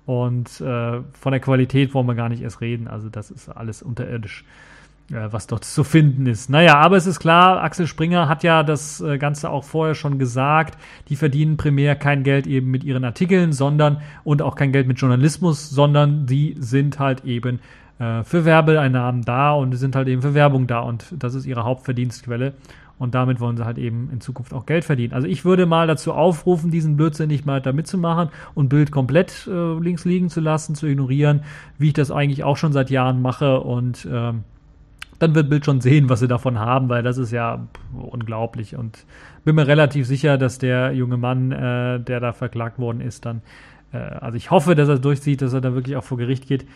Und 0.04 0.60
äh, 0.60 1.00
von 1.12 1.32
der 1.32 1.40
Qualität 1.40 1.94
wollen 1.94 2.06
wir 2.06 2.14
gar 2.14 2.28
nicht 2.28 2.42
erst 2.42 2.60
reden. 2.60 2.88
Also 2.88 3.08
das 3.08 3.30
ist 3.30 3.48
alles 3.48 3.82
unterirdisch 3.82 4.44
was 5.08 5.46
dort 5.46 5.64
zu 5.64 5.84
finden 5.84 6.26
ist. 6.26 6.48
Naja, 6.48 6.76
aber 6.76 6.96
es 6.96 7.06
ist 7.06 7.20
klar, 7.20 7.62
Axel 7.62 7.86
Springer 7.86 8.28
hat 8.28 8.42
ja 8.42 8.62
das 8.62 9.00
äh, 9.00 9.18
Ganze 9.18 9.50
auch 9.50 9.64
vorher 9.64 9.94
schon 9.94 10.18
gesagt. 10.18 10.78
Die 11.08 11.16
verdienen 11.16 11.56
primär 11.56 11.96
kein 11.96 12.22
Geld 12.22 12.46
eben 12.46 12.70
mit 12.70 12.84
ihren 12.84 13.04
Artikeln, 13.04 13.52
sondern 13.52 14.00
und 14.24 14.42
auch 14.42 14.54
kein 14.54 14.72
Geld 14.72 14.86
mit 14.86 14.98
Journalismus, 14.98 15.70
sondern 15.70 16.26
die 16.26 16.56
sind 16.58 16.98
halt 16.98 17.24
eben 17.24 17.60
äh, 17.98 18.24
für 18.24 18.44
Werbeeinnahmen 18.44 19.22
da 19.22 19.52
und 19.52 19.74
sind 19.76 19.96
halt 19.96 20.08
eben 20.08 20.22
für 20.22 20.34
Werbung 20.34 20.66
da 20.66 20.80
und 20.80 21.06
das 21.18 21.34
ist 21.34 21.46
ihre 21.46 21.64
Hauptverdienstquelle. 21.64 22.54
Und 22.98 23.16
damit 23.16 23.40
wollen 23.40 23.56
sie 23.56 23.64
halt 23.64 23.78
eben 23.78 24.10
in 24.12 24.20
Zukunft 24.20 24.54
auch 24.54 24.64
Geld 24.64 24.84
verdienen. 24.84 25.12
Also 25.12 25.26
ich 25.26 25.44
würde 25.44 25.66
mal 25.66 25.88
dazu 25.88 26.12
aufrufen, 26.12 26.70
diesen 26.70 26.96
Blödsinn 26.96 27.28
nicht 27.28 27.44
mal 27.44 27.60
da 27.60 27.72
mitzumachen 27.72 28.28
und 28.54 28.68
Bild 28.68 28.92
komplett 28.92 29.48
äh, 29.50 29.78
links 29.78 30.04
liegen 30.04 30.30
zu 30.30 30.40
lassen, 30.40 30.76
zu 30.76 30.86
ignorieren, 30.86 31.42
wie 31.78 31.88
ich 31.88 31.94
das 31.94 32.12
eigentlich 32.12 32.44
auch 32.44 32.56
schon 32.56 32.72
seit 32.72 32.90
Jahren 32.90 33.20
mache 33.20 33.60
und 33.60 34.06
ähm, 34.10 34.44
dann 35.22 35.34
wird 35.34 35.48
Bild 35.48 35.64
schon 35.64 35.80
sehen, 35.80 36.08
was 36.08 36.20
sie 36.20 36.28
davon 36.28 36.58
haben, 36.58 36.88
weil 36.88 37.02
das 37.02 37.18
ist 37.18 37.30
ja 37.30 37.66
unglaublich. 37.92 38.76
Und 38.76 39.04
bin 39.44 39.54
mir 39.54 39.66
relativ 39.66 40.06
sicher, 40.06 40.38
dass 40.38 40.58
der 40.58 40.92
junge 40.92 41.16
Mann, 41.16 41.52
äh, 41.52 42.00
der 42.00 42.20
da 42.20 42.32
verklagt 42.32 42.78
worden 42.78 43.00
ist, 43.00 43.24
dann, 43.24 43.42
äh, 43.92 43.98
also 43.98 44.36
ich 44.36 44.50
hoffe, 44.50 44.74
dass 44.74 44.88
er 44.88 44.98
durchzieht, 44.98 45.42
dass 45.42 45.52
er 45.52 45.60
da 45.60 45.74
wirklich 45.74 45.96
auch 45.96 46.04
vor 46.04 46.18
Gericht 46.18 46.46
geht 46.46 46.66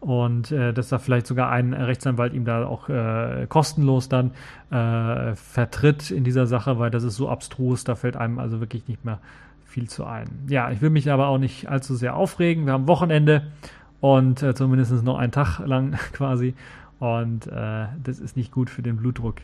und 0.00 0.52
äh, 0.52 0.72
dass 0.72 0.90
da 0.90 0.98
vielleicht 0.98 1.26
sogar 1.26 1.50
ein 1.50 1.72
Rechtsanwalt 1.72 2.34
ihm 2.34 2.44
da 2.44 2.66
auch 2.66 2.88
äh, 2.88 3.46
kostenlos 3.48 4.08
dann 4.08 4.32
äh, 4.70 5.34
vertritt 5.34 6.10
in 6.10 6.24
dieser 6.24 6.46
Sache, 6.46 6.78
weil 6.78 6.90
das 6.90 7.04
ist 7.04 7.16
so 7.16 7.28
abstrus, 7.28 7.84
da 7.84 7.94
fällt 7.94 8.16
einem 8.16 8.38
also 8.38 8.60
wirklich 8.60 8.86
nicht 8.86 9.04
mehr 9.04 9.18
viel 9.64 9.88
zu 9.88 10.04
ein. 10.04 10.28
Ja, 10.48 10.70
ich 10.70 10.82
will 10.82 10.90
mich 10.90 11.10
aber 11.10 11.28
auch 11.28 11.38
nicht 11.38 11.68
allzu 11.68 11.96
sehr 11.96 12.16
aufregen. 12.16 12.66
Wir 12.66 12.74
haben 12.74 12.86
Wochenende 12.86 13.50
und 14.00 14.42
äh, 14.42 14.54
zumindest 14.54 15.02
noch 15.02 15.16
einen 15.16 15.32
Tag 15.32 15.60
lang 15.60 15.92
quasi. 16.12 16.54
Und 17.04 17.46
äh, 17.48 17.86
das 18.02 18.18
ist 18.18 18.34
nicht 18.34 18.50
gut 18.50 18.70
für 18.70 18.80
den 18.80 18.96
Blutdruck. 18.96 19.36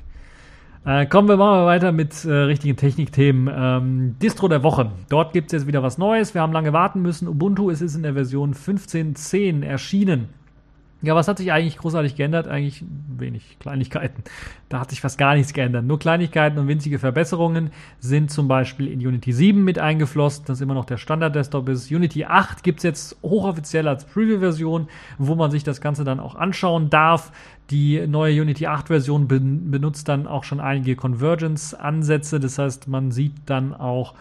Äh, 0.86 1.04
kommen 1.04 1.28
wir 1.28 1.36
mal 1.36 1.66
weiter 1.66 1.92
mit 1.92 2.24
äh, 2.24 2.32
richtigen 2.32 2.76
Technikthemen. 2.76 3.54
Ähm, 3.54 4.16
Distro 4.18 4.48
der 4.48 4.62
Woche. 4.62 4.92
Dort 5.10 5.34
gibt 5.34 5.48
es 5.48 5.52
jetzt 5.52 5.66
wieder 5.66 5.82
was 5.82 5.98
Neues. 5.98 6.32
Wir 6.32 6.40
haben 6.40 6.54
lange 6.54 6.72
warten 6.72 7.02
müssen. 7.02 7.28
Ubuntu 7.28 7.68
ist 7.68 7.82
in 7.82 8.02
der 8.02 8.14
Version 8.14 8.54
15.10 8.54 9.62
erschienen. 9.62 10.30
Ja, 11.02 11.14
was 11.14 11.28
hat 11.28 11.38
sich 11.38 11.50
eigentlich 11.50 11.78
großartig 11.78 12.14
geändert? 12.14 12.46
Eigentlich 12.46 12.84
wenig 13.16 13.58
Kleinigkeiten. 13.58 14.22
Da 14.68 14.80
hat 14.80 14.90
sich 14.90 15.00
fast 15.00 15.16
gar 15.16 15.34
nichts 15.34 15.54
geändert. 15.54 15.84
Nur 15.86 15.98
Kleinigkeiten 15.98 16.58
und 16.58 16.68
winzige 16.68 16.98
Verbesserungen 16.98 17.70
sind 18.00 18.30
zum 18.30 18.48
Beispiel 18.48 18.86
in 18.86 18.98
Unity 18.98 19.32
7 19.32 19.64
mit 19.64 19.78
eingeflossen, 19.78 20.44
das 20.46 20.60
immer 20.60 20.74
noch 20.74 20.84
der 20.84 20.98
Standard-Desktop 20.98 21.70
ist. 21.70 21.90
Unity 21.90 22.26
8 22.26 22.62
gibt's 22.62 22.82
jetzt 22.82 23.16
hochoffiziell 23.22 23.88
als 23.88 24.04
Preview-Version, 24.04 24.88
wo 25.16 25.34
man 25.34 25.50
sich 25.50 25.64
das 25.64 25.80
Ganze 25.80 26.04
dann 26.04 26.20
auch 26.20 26.34
anschauen 26.34 26.90
darf. 26.90 27.32
Die 27.70 28.06
neue 28.06 28.42
Unity 28.42 28.66
8-Version 28.66 29.26
benutzt 29.26 30.06
dann 30.06 30.26
auch 30.26 30.44
schon 30.44 30.60
einige 30.60 30.96
Convergence-Ansätze. 30.96 32.40
Das 32.40 32.58
heißt, 32.58 32.88
man 32.88 33.10
sieht 33.10 33.32
dann 33.46 33.72
auch 33.72 34.14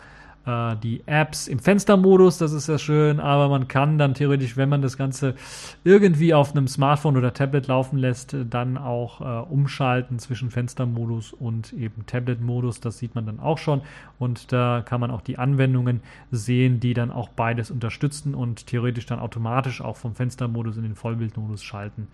äh, 0.46 0.76
die 0.82 1.04
Apps 1.06 1.48
im 1.48 1.60
Fenstermodus, 1.60 2.38
das 2.38 2.52
ist 2.52 2.68
ja 2.68 2.78
schön, 2.78 3.20
aber 3.20 3.50
man 3.50 3.68
kann 3.68 3.98
dann 3.98 4.14
theoretisch, 4.14 4.58
wenn 4.58 4.70
man 4.70 4.82
das 4.82 4.98
Ganze 4.98 5.36
irgendwie 5.84 6.34
auf 6.34 6.52
einem 6.52 6.68
Smartphone 6.68 7.18
oder 7.18 7.34
Tablet 7.34 7.68
laufen 7.68 7.98
lässt, 7.98 8.36
dann 8.50 8.78
auch 8.78 9.22
äh, 9.22 9.50
umschalten 9.50 10.20
zwischen 10.20 10.50
Fenstermodus 10.50 11.34
und 11.34 11.74
eben 11.74 12.06
Tablet-Modus. 12.06 12.80
Das 12.80 12.98
sieht 12.98 13.16
man 13.16 13.26
dann 13.26 13.40
auch 13.40 13.58
schon 13.58 13.82
und 14.18 14.52
da 14.52 14.82
kann 14.86 15.02
man 15.02 15.12
auch 15.12 15.22
die 15.22 15.38
Anwendungen 15.38 16.02
sehen, 16.32 16.80
die 16.80 16.94
dann 16.94 17.12
auch 17.12 17.30
beides 17.30 17.72
unterstützen 17.72 18.34
und 18.34 18.68
theoretisch 18.68 19.06
dann 19.06 19.20
automatisch 19.20 19.82
auch 19.82 19.98
vom 19.98 20.16
Fenstermodus 20.16 20.78
in 20.78 20.84
den 20.84 20.96
Vollbildmodus 20.96 21.64
schalten 21.64 22.08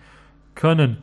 können. 0.56 0.98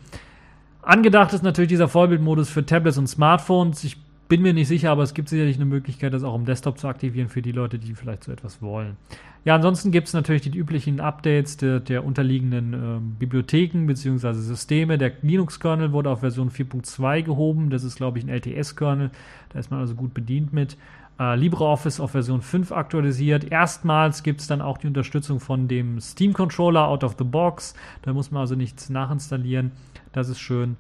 Angedacht 0.82 1.32
ist 1.32 1.44
natürlich 1.44 1.68
dieser 1.68 1.86
Vollbildmodus 1.86 2.50
für 2.50 2.66
Tablets 2.66 2.98
und 2.98 3.06
Smartphones. 3.06 3.84
Ich 3.84 4.01
bin 4.32 4.40
mir 4.40 4.54
nicht 4.54 4.68
sicher, 4.68 4.90
aber 4.90 5.02
es 5.02 5.12
gibt 5.12 5.28
sicherlich 5.28 5.56
eine 5.56 5.66
Möglichkeit, 5.66 6.14
das 6.14 6.24
auch 6.24 6.34
im 6.34 6.46
Desktop 6.46 6.78
zu 6.78 6.88
aktivieren 6.88 7.28
für 7.28 7.42
die 7.42 7.52
Leute, 7.52 7.78
die 7.78 7.94
vielleicht 7.94 8.24
so 8.24 8.32
etwas 8.32 8.62
wollen. 8.62 8.96
Ja, 9.44 9.54
ansonsten 9.54 9.90
gibt 9.90 10.08
es 10.08 10.14
natürlich 10.14 10.40
die 10.40 10.56
üblichen 10.56 11.00
Updates 11.00 11.58
der, 11.58 11.80
der 11.80 12.02
unterliegenden 12.02 12.72
äh, 12.72 13.00
Bibliotheken 13.18 13.84
bzw. 13.84 14.32
Systeme. 14.32 14.96
Der 14.96 15.12
Linux-Kernel 15.20 15.92
wurde 15.92 16.08
auf 16.08 16.20
Version 16.20 16.48
4.2 16.48 17.24
gehoben. 17.24 17.68
Das 17.68 17.84
ist, 17.84 17.96
glaube 17.96 18.20
ich, 18.20 18.24
ein 18.24 18.30
LTS-Kernel. 18.30 19.10
Da 19.50 19.58
ist 19.58 19.70
man 19.70 19.80
also 19.80 19.94
gut 19.94 20.14
bedient 20.14 20.54
mit. 20.54 20.78
Äh, 21.20 21.36
LibreOffice 21.36 22.00
auf 22.00 22.12
Version 22.12 22.40
5 22.40 22.72
aktualisiert. 22.72 23.52
Erstmals 23.52 24.22
gibt 24.22 24.40
es 24.40 24.46
dann 24.46 24.62
auch 24.62 24.78
die 24.78 24.86
Unterstützung 24.86 25.40
von 25.40 25.68
dem 25.68 26.00
Steam-Controller 26.00 26.88
out 26.88 27.04
of 27.04 27.16
the 27.18 27.24
box. 27.24 27.74
Da 28.00 28.14
muss 28.14 28.30
man 28.30 28.40
also 28.40 28.54
nichts 28.54 28.88
nachinstallieren. 28.88 29.72
Das 30.12 30.30
ist 30.30 30.38
schön. 30.38 30.78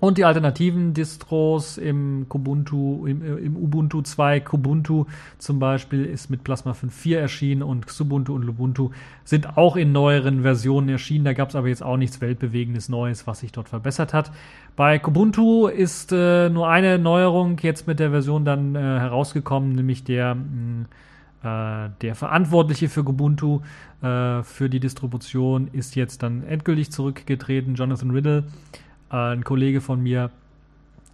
Und 0.00 0.16
die 0.16 0.24
alternativen 0.24 0.94
Distros 0.94 1.76
im 1.76 2.26
Kubuntu, 2.28 3.06
im, 3.06 3.38
im, 3.38 3.56
Ubuntu 3.56 4.02
2, 4.02 4.40
Kubuntu 4.40 5.06
zum 5.38 5.58
Beispiel 5.58 6.04
ist 6.04 6.30
mit 6.30 6.44
Plasma 6.44 6.72
5.4 6.72 7.16
erschienen 7.16 7.62
und 7.62 7.86
Xubuntu 7.86 8.34
und 8.34 8.44
Lubuntu 8.44 8.90
sind 9.24 9.56
auch 9.56 9.76
in 9.76 9.90
neueren 9.90 10.42
Versionen 10.42 10.88
erschienen. 10.88 11.24
Da 11.24 11.32
gab 11.32 11.48
es 11.48 11.56
aber 11.56 11.68
jetzt 11.68 11.82
auch 11.82 11.96
nichts 11.96 12.20
weltbewegendes 12.20 12.88
Neues, 12.88 13.26
was 13.26 13.40
sich 13.40 13.50
dort 13.50 13.68
verbessert 13.68 14.14
hat. 14.14 14.30
Bei 14.76 15.00
Kubuntu 15.00 15.66
ist 15.66 16.12
äh, 16.12 16.48
nur 16.48 16.68
eine 16.68 16.98
Neuerung 17.00 17.58
jetzt 17.60 17.88
mit 17.88 17.98
der 17.98 18.10
Version 18.10 18.44
dann 18.44 18.76
äh, 18.76 18.78
herausgekommen, 18.78 19.74
nämlich 19.74 20.04
der 20.04 20.36
mh, 20.36 20.86
äh, 21.42 21.90
der 22.02 22.14
Verantwortliche 22.14 22.88
für 22.88 23.04
Kubuntu, 23.04 23.60
äh, 24.02 24.42
für 24.42 24.68
die 24.68 24.80
Distribution, 24.80 25.68
ist 25.72 25.94
jetzt 25.94 26.22
dann 26.22 26.42
endgültig 26.44 26.90
zurückgetreten, 26.90 27.74
Jonathan 27.74 28.10
Riddle 28.10 28.44
äh, 29.10 29.16
ein 29.16 29.44
Kollege 29.44 29.80
von 29.80 30.02
mir, 30.02 30.30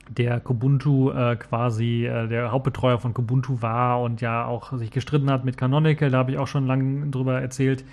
der 0.08 0.40
Kubuntu 0.40 1.10
äh, 1.10 1.36
quasi 1.36 2.06
äh, 2.06 2.28
der 2.28 2.52
Hauptbetreuer 2.52 2.98
von 2.98 3.14
Kubuntu 3.14 3.62
war 3.62 4.02
und 4.02 4.20
ja 4.20 4.44
auch 4.44 4.76
sich 4.76 4.90
gestritten 4.90 5.30
hat 5.30 5.44
mit 5.44 5.56
Canonical, 5.56 6.10
da 6.10 6.18
habe 6.18 6.32
ich 6.32 6.38
auch 6.38 6.46
schon 6.46 6.66
lange 6.66 7.10
drüber 7.10 7.40
erzählt, 7.40 7.84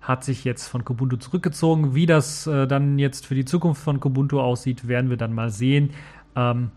hat 0.00 0.24
sich 0.24 0.44
jetzt 0.44 0.68
von 0.68 0.84
Kubuntu 0.84 1.16
zurückgezogen. 1.16 1.94
Wie 1.94 2.06
das 2.06 2.46
äh, 2.46 2.66
dann 2.66 2.98
jetzt 2.98 3.26
für 3.26 3.34
die 3.34 3.44
Zukunft 3.44 3.82
von 3.82 4.00
Kubuntu 4.00 4.40
aussieht, 4.40 4.88
werden 4.88 5.10
wir 5.10 5.18
dann 5.18 5.34
mal 5.34 5.50
sehen. 5.50 5.90
Ähm, 6.34 6.70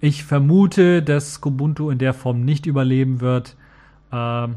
ich 0.00 0.24
vermute, 0.24 1.02
dass 1.02 1.40
Kubuntu 1.40 1.90
in 1.90 1.98
der 1.98 2.14
Form 2.14 2.44
nicht 2.44 2.66
überleben 2.66 3.20
wird. 3.20 3.56
Ähm, 4.12 4.56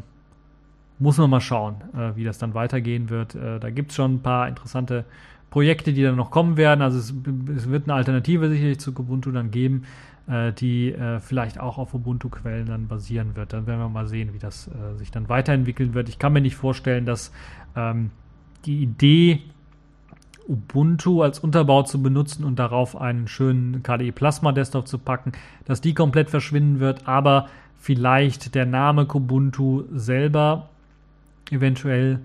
muss 0.99 1.17
man 1.17 1.29
mal 1.31 1.41
schauen, 1.41 1.75
äh, 1.95 2.15
wie 2.15 2.23
das 2.23 2.37
dann 2.37 2.53
weitergehen 2.53 3.09
wird. 3.09 3.35
Äh, 3.35 3.59
da 3.59 3.69
gibt 3.71 3.89
es 3.89 3.95
schon 3.95 4.15
ein 4.15 4.21
paar 4.21 4.47
interessante 4.47 5.03
Projekte, 5.51 5.93
die 5.93 6.01
dann 6.01 6.15
noch 6.15 6.31
kommen 6.31 6.57
werden. 6.57 6.81
Also 6.81 6.97
es, 6.97 7.13
es 7.55 7.69
wird 7.69 7.83
eine 7.83 7.93
Alternative 7.93 8.49
sicherlich 8.49 8.79
zu 8.79 8.91
Ubuntu 8.91 9.31
dann 9.31 9.51
geben, 9.51 9.83
äh, 10.27 10.51
die 10.53 10.93
äh, 10.93 11.19
vielleicht 11.19 11.59
auch 11.59 11.77
auf 11.77 11.93
Ubuntu-Quellen 11.93 12.65
dann 12.65 12.87
basieren 12.87 13.35
wird. 13.35 13.53
Dann 13.53 13.67
werden 13.67 13.79
wir 13.79 13.89
mal 13.89 14.07
sehen, 14.07 14.33
wie 14.33 14.39
das 14.39 14.69
äh, 14.69 14.97
sich 14.97 15.11
dann 15.11 15.29
weiterentwickeln 15.29 15.93
wird. 15.93 16.09
Ich 16.09 16.17
kann 16.17 16.33
mir 16.33 16.41
nicht 16.41 16.55
vorstellen, 16.55 17.05
dass 17.05 17.31
ähm, 17.75 18.09
die 18.65 18.81
Idee, 18.81 19.41
Ubuntu 20.47 21.21
als 21.21 21.39
Unterbau 21.39 21.83
zu 21.83 22.01
benutzen 22.01 22.43
und 22.43 22.57
darauf 22.57 22.99
einen 22.99 23.27
schönen 23.27 23.83
KDE 23.83 24.11
Plasma 24.11 24.51
Desktop 24.51 24.87
zu 24.87 24.97
packen, 24.97 25.33
dass 25.65 25.81
die 25.81 25.93
komplett 25.93 26.29
verschwinden 26.29 26.79
wird, 26.79 27.07
aber 27.07 27.47
vielleicht 27.77 28.55
der 28.55 28.65
Name 28.65 29.05
Kubuntu 29.05 29.83
selber 29.93 30.69
eventuell 31.51 32.19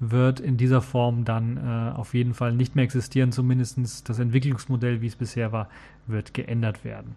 wird 0.00 0.40
in 0.40 0.56
dieser 0.56 0.80
Form 0.80 1.24
dann 1.24 1.56
äh, 1.56 1.96
auf 1.96 2.14
jeden 2.14 2.34
Fall 2.34 2.52
nicht 2.52 2.76
mehr 2.76 2.84
existieren. 2.84 3.32
Zumindest 3.32 4.08
das 4.08 4.18
Entwicklungsmodell, 4.18 5.00
wie 5.00 5.06
es 5.06 5.16
bisher 5.16 5.52
war, 5.52 5.68
wird 6.06 6.34
geändert 6.34 6.84
werden. 6.84 7.14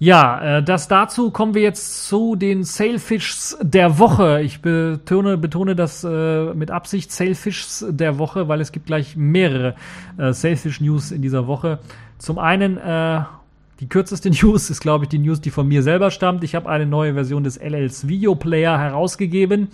Ja, 0.00 0.58
äh, 0.58 0.62
das 0.62 0.88
dazu 0.88 1.30
kommen 1.30 1.54
wir 1.54 1.62
jetzt 1.62 2.08
zu 2.08 2.34
den 2.34 2.64
Sailfishs 2.64 3.56
der 3.62 3.98
Woche. 3.98 4.42
Ich 4.42 4.60
betone, 4.60 5.38
betone 5.38 5.76
das 5.76 6.02
äh, 6.02 6.52
mit 6.52 6.70
Absicht 6.72 7.12
Sailfishs 7.12 7.86
der 7.88 8.18
Woche, 8.18 8.48
weil 8.48 8.60
es 8.60 8.72
gibt 8.72 8.86
gleich 8.86 9.16
mehrere 9.16 9.76
äh, 10.18 10.32
Sailfish 10.32 10.80
News 10.80 11.12
in 11.12 11.22
dieser 11.22 11.46
Woche. 11.46 11.78
Zum 12.18 12.38
einen 12.38 12.76
äh, 12.76 13.22
die 13.78 13.88
kürzeste 13.88 14.30
News 14.42 14.68
ist, 14.68 14.80
glaube 14.80 15.04
ich, 15.04 15.10
die 15.10 15.20
News, 15.20 15.40
die 15.40 15.50
von 15.50 15.68
mir 15.68 15.84
selber 15.84 16.10
stammt. 16.10 16.42
Ich 16.42 16.56
habe 16.56 16.68
eine 16.68 16.86
neue 16.86 17.14
Version 17.14 17.44
des 17.44 17.56
LLs 17.60 18.08
Video 18.08 18.34
Player 18.34 18.76
herausgegeben 18.76 19.68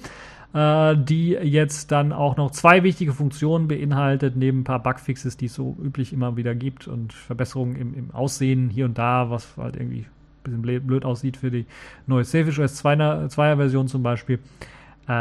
äh, 0.53 0.96
die 0.96 1.30
jetzt 1.30 1.92
dann 1.92 2.12
auch 2.12 2.36
noch 2.36 2.51
zwei 2.51 2.82
wichtige 2.82 3.12
Funktionen 3.12 3.68
beinhaltet, 3.68 4.36
neben 4.36 4.61
ein 4.61 4.64
paar 4.64 4.82
Bugfixes, 4.82 5.36
die 5.36 5.46
es 5.46 5.55
so 5.55 5.76
üblich 5.82 6.12
immer 6.12 6.36
wieder 6.36 6.55
gibt 6.55 6.88
und 6.88 7.12
Verbesserungen 7.12 7.76
im, 7.76 7.94
im 7.94 8.11
Aussehen 8.11 8.68
hier 8.68 8.84
und 8.86 8.98
da, 8.98 9.30
was 9.30 9.57
halt 9.57 9.76
irgendwie 9.76 10.07
ein 10.46 10.62
bisschen 10.62 10.86
blöd 10.86 11.05
aussieht 11.05 11.36
für 11.36 11.51
die 11.51 11.66
neue 12.07 12.24
Selfish 12.24 12.59
OS 12.59 12.84
2er 12.84 13.57
Version 13.57 13.88
zum 13.88 14.03
Beispiel, 14.03 14.38
äh, 15.07 15.12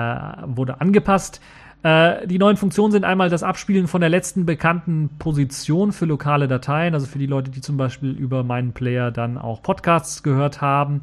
wurde 0.46 0.82
angepasst. 0.82 1.42
Äh, 1.84 2.28
die 2.28 2.40
neuen 2.40 2.58
Funktionen 2.58 2.92
sind 2.92 3.06
einmal 3.06 3.30
das 3.30 3.44
Abspielen 3.44 3.88
von 3.88 4.02
der 4.02 4.10
letzten 4.10 4.46
bekannten 4.46 5.10
Position 5.20 5.92
für 5.92 6.06
lokale 6.06 6.48
Dateien, 6.48 6.94
also 6.94 7.06
für 7.06 7.20
die 7.20 7.26
Leute, 7.26 7.52
die 7.52 7.62
zum 7.62 7.78
Beispiel 7.78 8.12
über 8.12 8.44
meinen 8.44 8.74
Player 8.74 9.12
dann 9.12 9.38
auch 9.38 9.62
Podcasts 9.62 10.24
gehört 10.24 10.60
haben 10.60 11.02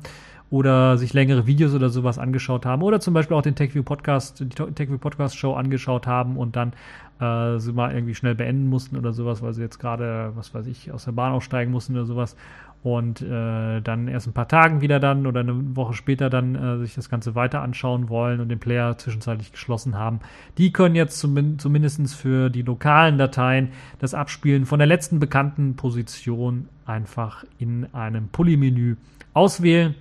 oder 0.50 0.96
sich 0.96 1.12
längere 1.12 1.46
Videos 1.46 1.74
oder 1.74 1.88
sowas 1.88 2.18
angeschaut 2.18 2.66
haben 2.66 2.82
oder 2.82 3.00
zum 3.00 3.14
Beispiel 3.14 3.36
auch 3.36 3.42
den 3.42 3.56
TechView 3.56 3.82
Podcast, 3.82 4.40
die 4.40 4.48
TechView 4.48 4.98
Podcast 4.98 5.36
Show 5.36 5.54
angeschaut 5.54 6.06
haben 6.06 6.36
und 6.36 6.54
dann 6.54 6.72
äh, 7.20 7.58
sie 7.58 7.72
mal 7.72 7.92
irgendwie 7.92 8.14
schnell 8.14 8.34
beenden 8.34 8.68
mussten 8.68 8.96
oder 8.96 9.12
sowas, 9.12 9.42
weil 9.42 9.52
sie 9.54 9.62
jetzt 9.62 9.78
gerade, 9.78 10.32
was 10.34 10.54
weiß 10.54 10.66
ich, 10.66 10.92
aus 10.92 11.04
der 11.04 11.12
Bahn 11.12 11.32
aussteigen 11.32 11.72
mussten 11.72 11.94
oder 11.94 12.04
sowas 12.04 12.36
und 12.82 13.20
äh, 13.20 13.80
dann 13.80 14.06
erst 14.06 14.28
ein 14.28 14.32
paar 14.32 14.46
Tagen 14.46 14.80
wieder 14.80 15.00
dann 15.00 15.26
oder 15.26 15.40
eine 15.40 15.74
Woche 15.74 15.94
später 15.94 16.30
dann 16.30 16.54
äh, 16.54 16.78
sich 16.78 16.94
das 16.94 17.08
Ganze 17.08 17.34
weiter 17.34 17.60
anschauen 17.62 18.08
wollen 18.08 18.38
und 18.38 18.48
den 18.48 18.60
Player 18.60 18.96
zwischenzeitlich 18.96 19.50
geschlossen 19.50 19.96
haben. 19.96 20.20
Die 20.56 20.72
können 20.72 20.94
jetzt 20.94 21.18
zum, 21.18 21.58
zumindest 21.58 22.14
für 22.14 22.48
die 22.48 22.62
lokalen 22.62 23.18
Dateien 23.18 23.70
das 23.98 24.14
Abspielen 24.14 24.66
von 24.66 24.78
der 24.78 24.86
letzten 24.86 25.18
bekannten 25.18 25.74
Position 25.74 26.68
einfach 26.84 27.44
in 27.58 27.92
einem 27.92 28.28
Polymenü 28.28 28.96
auswählen 29.34 29.96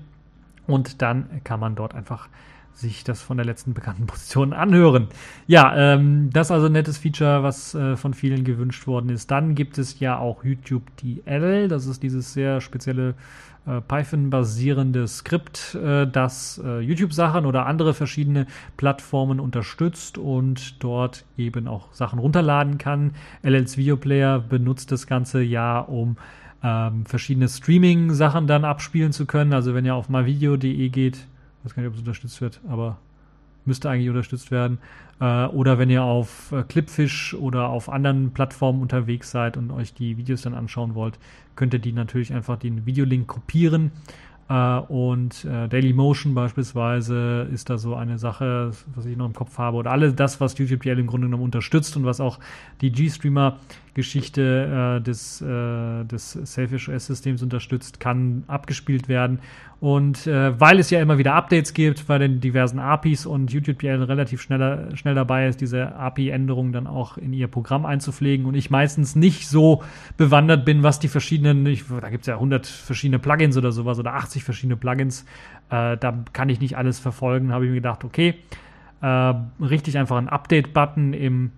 und 0.68 1.02
dann 1.02 1.42
kann 1.44 1.60
man 1.60 1.76
dort 1.76 1.96
einfach 1.96 2.30
sich 2.74 3.04
das 3.04 3.22
von 3.22 3.38
der 3.38 3.46
letzten 3.46 3.74
bekannten 3.74 4.06
Position 4.08 4.54
anhören. 4.54 5.08
Ja, 5.48 5.94
ähm, 5.94 6.30
das 6.32 6.48
ist 6.48 6.52
also 6.52 6.68
ein 6.68 6.74
nettes 6.74 6.98
Feature, 6.98 7.44
was 7.44 7.74
äh, 7.74 7.96
von 7.96 8.14
vielen 8.14 8.44
gewünscht 8.44 8.86
worden 8.88 9.10
ist. 9.10 9.32
Dann 9.32 9.56
gibt 9.56 9.78
es 9.78 10.00
ja 10.00 10.18
auch 10.18 10.44
YouTube 10.44 10.84
DL. 10.98 11.68
Das 11.68 11.86
ist 11.86 12.04
dieses 12.04 12.34
sehr 12.34 12.62
spezielle 12.62 13.16
äh, 13.66 13.82
Python-basierende 13.82 15.08
Skript, 15.08 15.76
äh, 15.76 16.06
das 16.06 16.62
äh, 16.64 16.80
YouTube-Sachen 16.82 17.46
oder 17.46 17.66
andere 17.66 17.94
verschiedene 17.94 18.46
Plattformen 18.78 19.40
unterstützt 19.40 20.18
und 20.18 20.84
dort 20.84 21.26
eben 21.38 21.68
auch 21.68 21.92
Sachen 21.92 22.20
runterladen 22.20 22.78
kann. 22.78 23.16
LLs 23.42 23.78
Video 23.78 23.98
Player 23.98 24.40
benutzt 24.40 24.92
das 24.92 25.08
Ganze 25.08 25.42
ja, 25.42 25.80
um 25.80 26.18
ähm, 26.66 27.06
verschiedene 27.06 27.48
Streaming-Sachen 27.48 28.48
dann 28.48 28.66
abspielen 28.66 29.12
zu 29.12 29.28
können. 29.28 29.54
Also 29.54 29.76
wenn 29.76 29.86
ihr 29.86 29.94
auf 29.94 30.10
myvideo.de 30.10 30.90
geht, 30.90 31.28
weiß 31.64 31.76
gar 31.76 31.84
nicht, 31.84 31.90
ob 31.90 31.94
es 31.94 32.00
unterstützt 32.00 32.42
wird, 32.42 32.60
aber 32.68 32.98
müsste 33.66 33.88
eigentlich 33.90 34.10
unterstützt 34.10 34.50
werden. 34.50 34.80
Äh, 35.20 35.46
oder 35.46 35.78
wenn 35.78 35.92
ihr 35.92 36.02
auf 36.02 36.52
äh, 36.52 36.64
Clipfish 36.64 37.36
oder 37.36 37.70
auf 37.70 37.88
anderen 37.88 38.32
Plattformen 38.32 38.82
unterwegs 38.82 39.30
seid 39.30 39.58
und 39.58 39.70
euch 39.70 39.94
die 39.94 40.18
Videos 40.18 40.42
dann 40.42 40.56
anschauen 40.56 40.96
wollt, 40.96 41.20
könnt 41.56 41.74
ihr 41.74 41.80
die 41.80 41.94
natürlich 41.94 42.34
einfach 42.34 42.58
den 42.58 42.86
Videolink 42.88 43.28
kopieren 43.28 43.92
Uh, 44.48 44.84
und 44.90 45.44
uh, 45.46 45.66
Dailymotion 45.66 46.36
beispielsweise 46.36 47.48
ist 47.52 47.72
da 47.72 47.80
so 47.80 47.96
eine 47.96 48.20
Sache, 48.20 48.74
was 48.94 49.08
ich 49.08 49.18
noch 49.18 49.26
im 49.26 49.34
Kopf 49.34 49.58
habe, 49.58 49.78
oder 49.78 49.90
alles 49.90 50.14
das, 50.14 50.40
was 50.40 50.56
YouTube 50.56 50.84
DL 50.84 51.00
im 51.00 51.08
Grunde 51.08 51.26
genommen 51.26 51.42
unterstützt 51.42 51.98
und 51.98 52.06
was 52.06 52.22
auch 52.22 52.38
die 52.80 52.92
G-Streamer-Geschichte 53.96 54.98
uh, 54.98 55.04
des, 55.04 55.40
des 55.40 56.32
Selfish 56.32 56.90
OS-Systems 56.90 57.42
unterstützt, 57.42 58.00
kann 58.00 58.44
abgespielt 58.48 59.08
werden. 59.08 59.40
Und 59.82 60.26
weil 60.26 60.80
es 60.80 60.90
ja 60.90 61.02
immer 61.02 61.18
wieder 61.18 61.36
Updates 61.36 61.74
gibt 61.74 62.08
bei 62.08 62.18
den 62.18 62.40
diversen 62.40 62.80
APIs 62.80 63.26
und 63.26 63.52
YouTube 63.52 63.80
DL 63.80 64.02
relativ 64.02 64.42
schneller, 64.42 64.96
schnell 64.96 65.14
dabei 65.14 65.48
ist, 65.48 65.62
diese 65.62 65.94
API-Änderungen 65.96 66.72
dann 66.72 66.88
auch 66.88 67.18
in 67.18 67.34
ihr 67.34 67.48
Programm 67.48 67.86
einzupflegen 67.86 68.46
und 68.46 68.56
ich 68.56 68.72
meistens 68.72 69.16
nicht 69.16 69.48
so 69.48 69.84
bewandert 70.18 70.66
bin, 70.66 70.82
was 70.82 71.00
die 71.00 71.10
verschiedenen, 71.10 71.66
ich, 71.68 71.84
da 72.02 72.10
gibt 72.10 72.22
es 72.24 72.28
ja 72.28 72.36
100 72.36 72.66
verschiedene 72.66 73.20
Plugins 73.20 73.58
oder 73.58 73.72
sowas 73.72 74.00
oder 74.00 74.14
80 74.14 74.36
80 74.36 74.44
verschiedene 74.44 74.78
Plugins. 74.78 75.26
Äh, 75.70 75.98
da 75.98 76.24
kann 76.34 76.50
ich 76.50 76.60
nicht 76.60 76.78
alles 76.78 77.00
verfolgen. 77.00 77.54
Habe 77.54 77.66
ich 77.66 77.70
mir 77.70 77.76
gedacht, 77.76 78.04
okay, 78.04 78.36
äh, 79.02 79.34
richtig 79.62 79.98
einfach 79.98 80.18
einen 80.18 80.30
Update-Button 80.30 81.14
im 81.14 81.52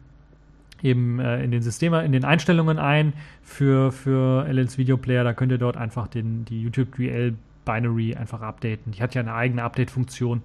eben 0.83 1.19
äh, 1.19 1.43
in 1.43 1.51
den 1.51 1.61
Systemen, 1.61 2.05
in 2.05 2.11
den 2.11 2.25
Einstellungen 2.25 2.79
ein 2.79 3.13
für, 3.43 3.91
für 3.91 4.45
LLs 4.47 4.77
Video 4.77 4.97
Player. 4.97 5.23
Da 5.23 5.33
könnt 5.33 5.51
ihr 5.51 5.57
dort 5.57 5.77
einfach 5.77 6.07
den, 6.07 6.45
die 6.45 6.61
YouTube 6.61 6.95
DL 6.95 7.35
Binary 7.65 8.15
einfach 8.15 8.41
updaten. 8.41 8.93
Die 8.93 9.01
hat 9.01 9.13
ja 9.13 9.21
eine 9.21 9.33
eigene 9.33 9.63
Update-Funktion 9.63 10.41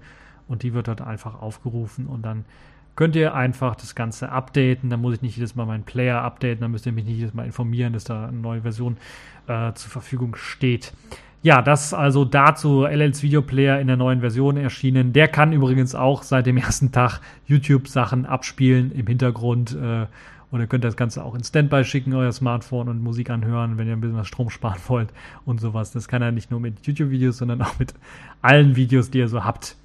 und 0.47 0.63
die 0.63 0.73
wird 0.73 0.87
dort 0.87 1.01
einfach 1.01 1.41
aufgerufen 1.41 2.05
und 2.07 2.23
dann 2.23 2.45
könnt 2.95 3.15
ihr 3.15 3.33
einfach 3.33 3.75
das 3.75 3.95
Ganze 3.95 4.29
updaten. 4.29 4.89
Da 4.89 4.97
muss 4.97 5.15
ich 5.15 5.21
nicht 5.21 5.37
jedes 5.37 5.55
Mal 5.55 5.65
meinen 5.65 5.83
Player 5.83 6.21
updaten, 6.21 6.61
da 6.61 6.67
müsst 6.67 6.85
ihr 6.85 6.91
mich 6.91 7.05
nicht 7.05 7.17
jedes 7.17 7.33
Mal 7.33 7.45
informieren, 7.45 7.93
dass 7.93 8.03
da 8.03 8.27
eine 8.27 8.37
neue 8.37 8.61
Version 8.61 8.97
äh, 9.47 9.73
zur 9.73 9.89
Verfügung 9.89 10.35
steht. 10.35 10.93
Ja, 11.43 11.61
das 11.61 11.93
also 11.93 12.23
dazu 12.23 12.85
LLs 12.85 13.21
Videoplayer 13.21 13.81
in 13.81 13.87
der 13.87 13.97
neuen 13.97 14.21
Version 14.21 14.55
erschienen. 14.55 15.11
Der 15.11 15.27
kann 15.27 15.51
übrigens 15.51 15.93
auch 15.93 16.23
seit 16.23 16.45
dem 16.45 16.55
ersten 16.57 16.93
Tag 16.93 17.19
YouTube-Sachen 17.47 18.25
abspielen 18.25 18.93
im 18.93 19.07
Hintergrund. 19.07 19.75
Äh, 19.75 20.05
ihr 20.57 20.67
könnt 20.67 20.85
das 20.85 20.95
Ganze 20.95 21.21
auch 21.21 21.35
in 21.35 21.43
Standby 21.43 21.83
schicken, 21.83 22.13
euer 22.13 22.31
Smartphone 22.31 22.87
und 22.87 23.03
Musik 23.03 23.29
anhören, 23.29 23.77
wenn 23.77 23.87
ihr 23.87 23.93
ein 23.93 23.99
bisschen 23.99 24.15
was 24.15 24.27
Strom 24.27 24.49
sparen 24.49 24.79
wollt 24.87 25.09
und 25.45 25.59
sowas. 25.59 25.91
Das 25.91 26.07
kann 26.07 26.21
er 26.21 26.31
nicht 26.31 26.49
nur 26.49 26.61
mit 26.61 26.87
YouTube-Videos, 26.87 27.39
sondern 27.39 27.61
auch 27.61 27.77
mit 27.77 27.93
allen 28.41 28.77
Videos, 28.77 29.11
die 29.11 29.17
ihr 29.17 29.27
so 29.27 29.43
habt. 29.43 29.75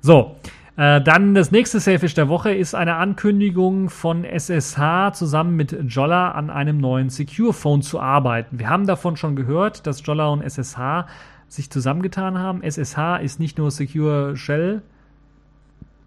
So, 0.00 0.36
äh, 0.76 1.02
dann 1.02 1.34
das 1.34 1.50
nächste 1.50 1.80
Selfish 1.80 2.14
der 2.14 2.28
Woche 2.28 2.54
ist 2.54 2.74
eine 2.74 2.96
Ankündigung 2.96 3.90
von 3.90 4.24
SSH 4.24 5.12
zusammen 5.12 5.54
mit 5.54 5.76
Jolla 5.88 6.30
an 6.30 6.48
einem 6.48 6.78
neuen 6.78 7.10
Secure 7.10 7.52
Phone 7.52 7.82
zu 7.82 8.00
arbeiten. 8.00 8.58
Wir 8.58 8.70
haben 8.70 8.86
davon 8.86 9.16
schon 9.16 9.36
gehört, 9.36 9.86
dass 9.86 10.02
Jolla 10.04 10.28
und 10.28 10.42
SSH 10.42 11.06
sich 11.48 11.70
zusammengetan 11.70 12.38
haben. 12.38 12.62
SSH 12.62 13.18
ist 13.22 13.38
nicht 13.38 13.58
nur 13.58 13.70
Secure 13.70 14.34
Shell, 14.36 14.80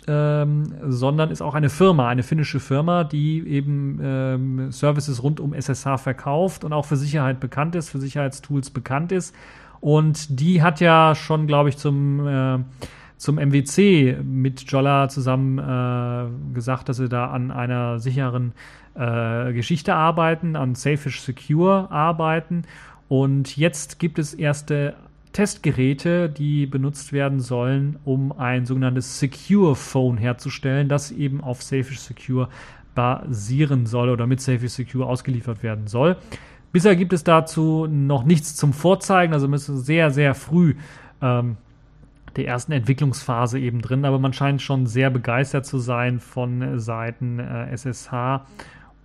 ähm, 0.08 0.74
sondern 0.88 1.30
ist 1.30 1.44
auch 1.44 1.54
eine 1.54 1.70
Firma, 1.70 2.10
eine 2.10 2.24
finnische 2.24 2.60
Firma, 2.60 3.04
die 3.04 3.48
eben 3.48 4.00
ähm, 4.02 4.72
Services 4.72 5.22
rund 5.22 5.40
um 5.40 5.54
SSH 5.54 5.98
verkauft 5.98 6.64
und 6.64 6.74
auch 6.74 6.86
für 6.86 6.98
Sicherheit 6.98 7.40
bekannt 7.40 7.76
ist, 7.76 7.90
für 7.90 8.00
Sicherheitstools 8.00 8.72
bekannt 8.72 9.12
ist. 9.12 9.36
Und 9.80 10.40
die 10.40 10.64
hat 10.64 10.80
ja 10.80 11.14
schon, 11.14 11.46
glaube 11.46 11.70
ich, 11.70 11.78
zum 11.78 12.28
äh, 12.28 12.60
zum 13.26 13.38
MWC 13.38 14.20
mit 14.24 14.72
Jolla 14.72 15.10
zusammen 15.10 15.58
äh, 15.58 16.54
gesagt, 16.54 16.88
dass 16.90 16.98
sie 16.98 17.10
da 17.10 17.32
an 17.32 17.50
einer 17.50 17.98
sicheren 17.98 18.54
äh, 18.94 19.52
Geschichte 19.52 19.96
arbeiten, 19.96 20.56
an 20.56 20.76
Safish 20.76 21.22
Secure 21.22 21.90
arbeiten. 21.90 22.66
Und 23.08 23.58
jetzt 23.58 23.98
gibt 23.98 24.20
es 24.20 24.36
erste 24.36 24.94
Testgeräte, 25.34 26.30
die 26.30 26.68
benutzt 26.68 27.14
werden 27.14 27.40
sollen, 27.40 27.98
um 28.06 28.32
ein 28.32 28.68
sogenanntes 28.68 29.20
Secure 29.20 29.76
Phone 29.76 30.18
herzustellen, 30.18 30.88
das 30.88 31.12
eben 31.12 31.42
auf 31.42 31.64
Safish 31.64 32.02
Secure 32.02 32.48
basieren 32.94 33.88
soll 33.88 34.10
oder 34.10 34.28
mit 34.28 34.40
Safish 34.40 34.74
Secure 34.74 35.08
ausgeliefert 35.08 35.64
werden 35.64 35.88
soll. 35.88 36.16
Bisher 36.72 36.96
gibt 36.96 37.12
es 37.12 37.24
dazu 37.24 37.88
noch 37.90 38.24
nichts 38.24 38.56
zum 38.56 38.72
Vorzeigen, 38.72 39.34
also 39.34 39.48
müssen 39.48 39.80
sehr, 39.80 40.12
sehr 40.12 40.36
früh 40.36 40.76
ähm, 41.24 41.58
der 42.36 42.48
ersten 42.48 42.72
Entwicklungsphase 42.72 43.60
eben 43.60 43.82
drin, 43.82 44.06
aber 44.06 44.20
man 44.20 44.34
scheint 44.34 44.62
schon 44.62 44.86
sehr 44.86 45.10
begeistert 45.10 45.66
zu 45.66 45.78
sein 45.78 46.20
von 46.20 46.80
Seiten 46.80 47.40
äh, 47.40 47.72
SSH 47.76 48.46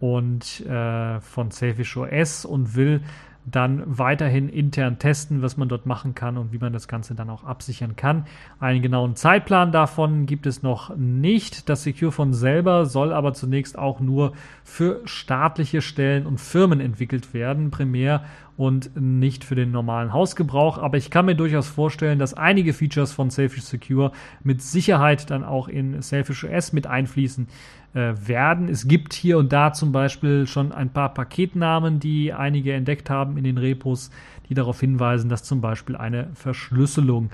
und 0.00 0.60
äh, 0.66 1.20
von 1.20 1.50
Selfish 1.50 1.96
OS 1.96 2.44
und 2.44 2.74
will 2.74 3.02
dann 3.46 3.82
weiterhin 3.86 4.48
intern 4.48 4.98
testen, 4.98 5.42
was 5.42 5.56
man 5.56 5.68
dort 5.68 5.86
machen 5.86 6.14
kann 6.14 6.36
und 6.36 6.52
wie 6.52 6.58
man 6.58 6.72
das 6.72 6.88
Ganze 6.88 7.14
dann 7.14 7.30
auch 7.30 7.44
absichern 7.44 7.96
kann. 7.96 8.26
Einen 8.58 8.82
genauen 8.82 9.16
Zeitplan 9.16 9.72
davon 9.72 10.26
gibt 10.26 10.46
es 10.46 10.62
noch 10.62 10.94
nicht. 10.96 11.68
Das 11.68 11.82
Secure 11.82 12.12
von 12.12 12.32
selber 12.32 12.86
soll 12.86 13.12
aber 13.12 13.32
zunächst 13.32 13.78
auch 13.78 14.00
nur 14.00 14.32
für 14.62 15.00
staatliche 15.04 15.82
Stellen 15.82 16.26
und 16.26 16.40
Firmen 16.40 16.80
entwickelt 16.80 17.32
werden, 17.32 17.70
primär 17.70 18.24
und 18.56 18.90
nicht 18.94 19.44
für 19.44 19.54
den 19.54 19.70
normalen 19.70 20.12
Hausgebrauch. 20.12 20.76
Aber 20.76 20.98
ich 20.98 21.10
kann 21.10 21.24
mir 21.24 21.34
durchaus 21.34 21.66
vorstellen, 21.66 22.18
dass 22.18 22.34
einige 22.34 22.74
Features 22.74 23.10
von 23.10 23.30
Selfish 23.30 23.62
Secure 23.62 24.12
mit 24.44 24.60
Sicherheit 24.60 25.30
dann 25.30 25.44
auch 25.44 25.66
in 25.66 26.02
Selfish 26.02 26.44
OS 26.44 26.74
mit 26.74 26.86
einfließen 26.86 27.48
äh, 27.94 28.14
werden. 28.26 28.68
Es 28.68 28.86
gibt 28.86 29.12
hier 29.12 29.38
und 29.38 29.52
da 29.52 29.72
zum 29.72 29.92
Beispiel 29.92 30.46
schon 30.46 30.72
ein 30.72 30.90
paar 30.90 31.12
Paketnamen, 31.12 32.00
die 32.00 32.32
einige 32.32 32.72
entdeckt 32.72 33.10
haben 33.10 33.36
in 33.36 33.44
den 33.44 33.58
Repos, 33.58 34.10
die 34.48 34.54
darauf 34.54 34.80
hinweisen, 34.80 35.28
dass 35.28 35.42
zum 35.42 35.60
Beispiel 35.60 35.96
eine 35.96 36.28
Verschlüsselung 36.34 37.30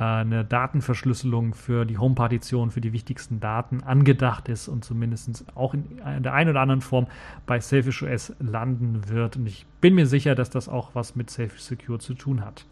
äh, 0.00 0.04
eine 0.04 0.44
Datenverschlüsselung 0.44 1.54
für 1.54 1.84
die 1.84 1.98
Home-Partition, 1.98 2.70
für 2.70 2.80
die 2.80 2.92
wichtigsten 2.92 3.38
Daten 3.38 3.82
angedacht 3.82 4.48
ist 4.48 4.66
und 4.66 4.84
zumindest 4.84 5.44
auch 5.54 5.74
in 5.74 5.84
der 6.20 6.32
einen 6.32 6.50
oder 6.50 6.60
anderen 6.60 6.80
Form 6.80 7.06
bei 7.46 7.60
Selfish 7.60 8.02
OS 8.02 8.34
landen 8.40 9.08
wird. 9.08 9.36
Und 9.36 9.46
ich 9.46 9.66
bin 9.80 9.94
mir 9.94 10.06
sicher, 10.06 10.34
dass 10.34 10.50
das 10.50 10.68
auch 10.68 10.94
was 10.94 11.16
mit 11.16 11.30
Selfish 11.30 11.60
Secure 11.60 11.98
zu 11.98 12.14
tun 12.14 12.44
hat. 12.44 12.64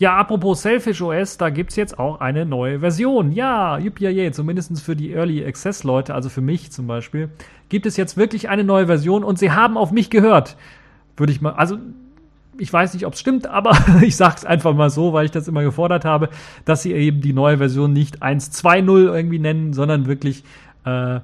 Ja, 0.00 0.16
apropos 0.16 0.62
Selfish 0.62 1.02
OS, 1.02 1.36
da 1.36 1.50
gibt 1.50 1.72
es 1.72 1.76
jetzt 1.76 1.98
auch 1.98 2.20
eine 2.20 2.46
neue 2.46 2.80
Version. 2.80 3.32
Ja, 3.32 3.76
yippie, 3.76 4.30
zumindest 4.32 4.80
für 4.80 4.96
die 4.96 5.12
Early 5.12 5.44
Access 5.44 5.84
Leute, 5.84 6.14
also 6.14 6.30
für 6.30 6.40
mich 6.40 6.72
zum 6.72 6.86
Beispiel, 6.86 7.28
gibt 7.68 7.84
es 7.84 7.98
jetzt 7.98 8.16
wirklich 8.16 8.48
eine 8.48 8.64
neue 8.64 8.86
Version 8.86 9.22
und 9.22 9.38
sie 9.38 9.52
haben 9.52 9.76
auf 9.76 9.92
mich 9.92 10.08
gehört. 10.08 10.56
Würde 11.18 11.34
ich 11.34 11.42
mal, 11.42 11.52
also 11.52 11.76
ich 12.56 12.72
weiß 12.72 12.94
nicht, 12.94 13.04
ob 13.04 13.12
es 13.12 13.20
stimmt, 13.20 13.46
aber 13.46 13.76
ich 14.00 14.16
sage 14.16 14.36
es 14.38 14.46
einfach 14.46 14.74
mal 14.74 14.88
so, 14.88 15.12
weil 15.12 15.26
ich 15.26 15.32
das 15.32 15.48
immer 15.48 15.62
gefordert 15.62 16.06
habe, 16.06 16.30
dass 16.64 16.80
sie 16.82 16.94
eben 16.94 17.20
die 17.20 17.34
neue 17.34 17.58
Version 17.58 17.92
nicht 17.92 18.22
1.2.0 18.22 19.14
irgendwie 19.14 19.38
nennen, 19.38 19.74
sondern 19.74 20.06
wirklich 20.06 20.44
äh, 20.86 21.20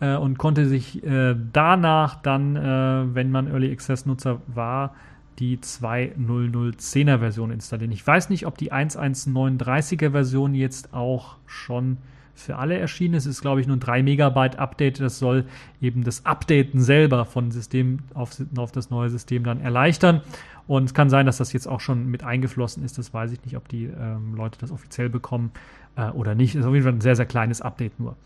äh, 0.00 0.16
und 0.16 0.38
konnte 0.38 0.66
sich 0.66 1.02
äh, 1.04 1.34
danach 1.52 2.16
dann, 2.16 2.56
äh, 2.56 3.14
wenn 3.14 3.30
man 3.30 3.48
Early 3.48 3.72
Access 3.72 4.06
Nutzer 4.06 4.40
war, 4.46 4.94
die 5.38 5.58
2.0.0.10er 5.58 7.18
Version 7.18 7.50
installieren. 7.50 7.92
Ich 7.92 8.06
weiß 8.06 8.30
nicht, 8.30 8.46
ob 8.46 8.56
die 8.58 8.72
1.1.9.30er 8.72 10.10
Version 10.10 10.54
jetzt 10.54 10.94
auch 10.94 11.36
schon 11.46 11.98
für 12.36 12.56
alle 12.56 12.78
erschienen. 12.78 13.14
Es 13.14 13.26
ist, 13.26 13.40
glaube 13.40 13.60
ich, 13.60 13.66
nur 13.66 13.76
ein 13.76 13.80
3 13.80 14.02
Megabyte 14.02 14.58
Update. 14.58 15.00
Das 15.00 15.18
soll 15.18 15.44
eben 15.80 16.04
das 16.04 16.24
Updaten 16.24 16.80
selber 16.80 17.24
von 17.24 17.50
System 17.50 18.00
auf, 18.14 18.30
auf 18.56 18.72
das 18.72 18.90
neue 18.90 19.10
System 19.10 19.42
dann 19.44 19.60
erleichtern. 19.60 20.20
Und 20.66 20.84
es 20.84 20.94
kann 20.94 21.10
sein, 21.10 21.26
dass 21.26 21.38
das 21.38 21.52
jetzt 21.52 21.66
auch 21.66 21.80
schon 21.80 22.08
mit 22.10 22.24
eingeflossen 22.24 22.84
ist. 22.84 22.98
Das 22.98 23.14
weiß 23.14 23.32
ich 23.32 23.44
nicht, 23.44 23.56
ob 23.56 23.68
die 23.68 23.84
ähm, 23.84 24.34
Leute 24.34 24.58
das 24.58 24.70
offiziell 24.70 25.08
bekommen 25.08 25.52
äh, 25.96 26.10
oder 26.10 26.34
nicht. 26.34 26.54
Ist 26.54 26.66
auf 26.66 26.74
jeden 26.74 26.84
Fall 26.84 26.92
ein 26.92 27.00
sehr, 27.00 27.16
sehr 27.16 27.26
kleines 27.26 27.60
Update 27.60 27.98
nur. 27.98 28.16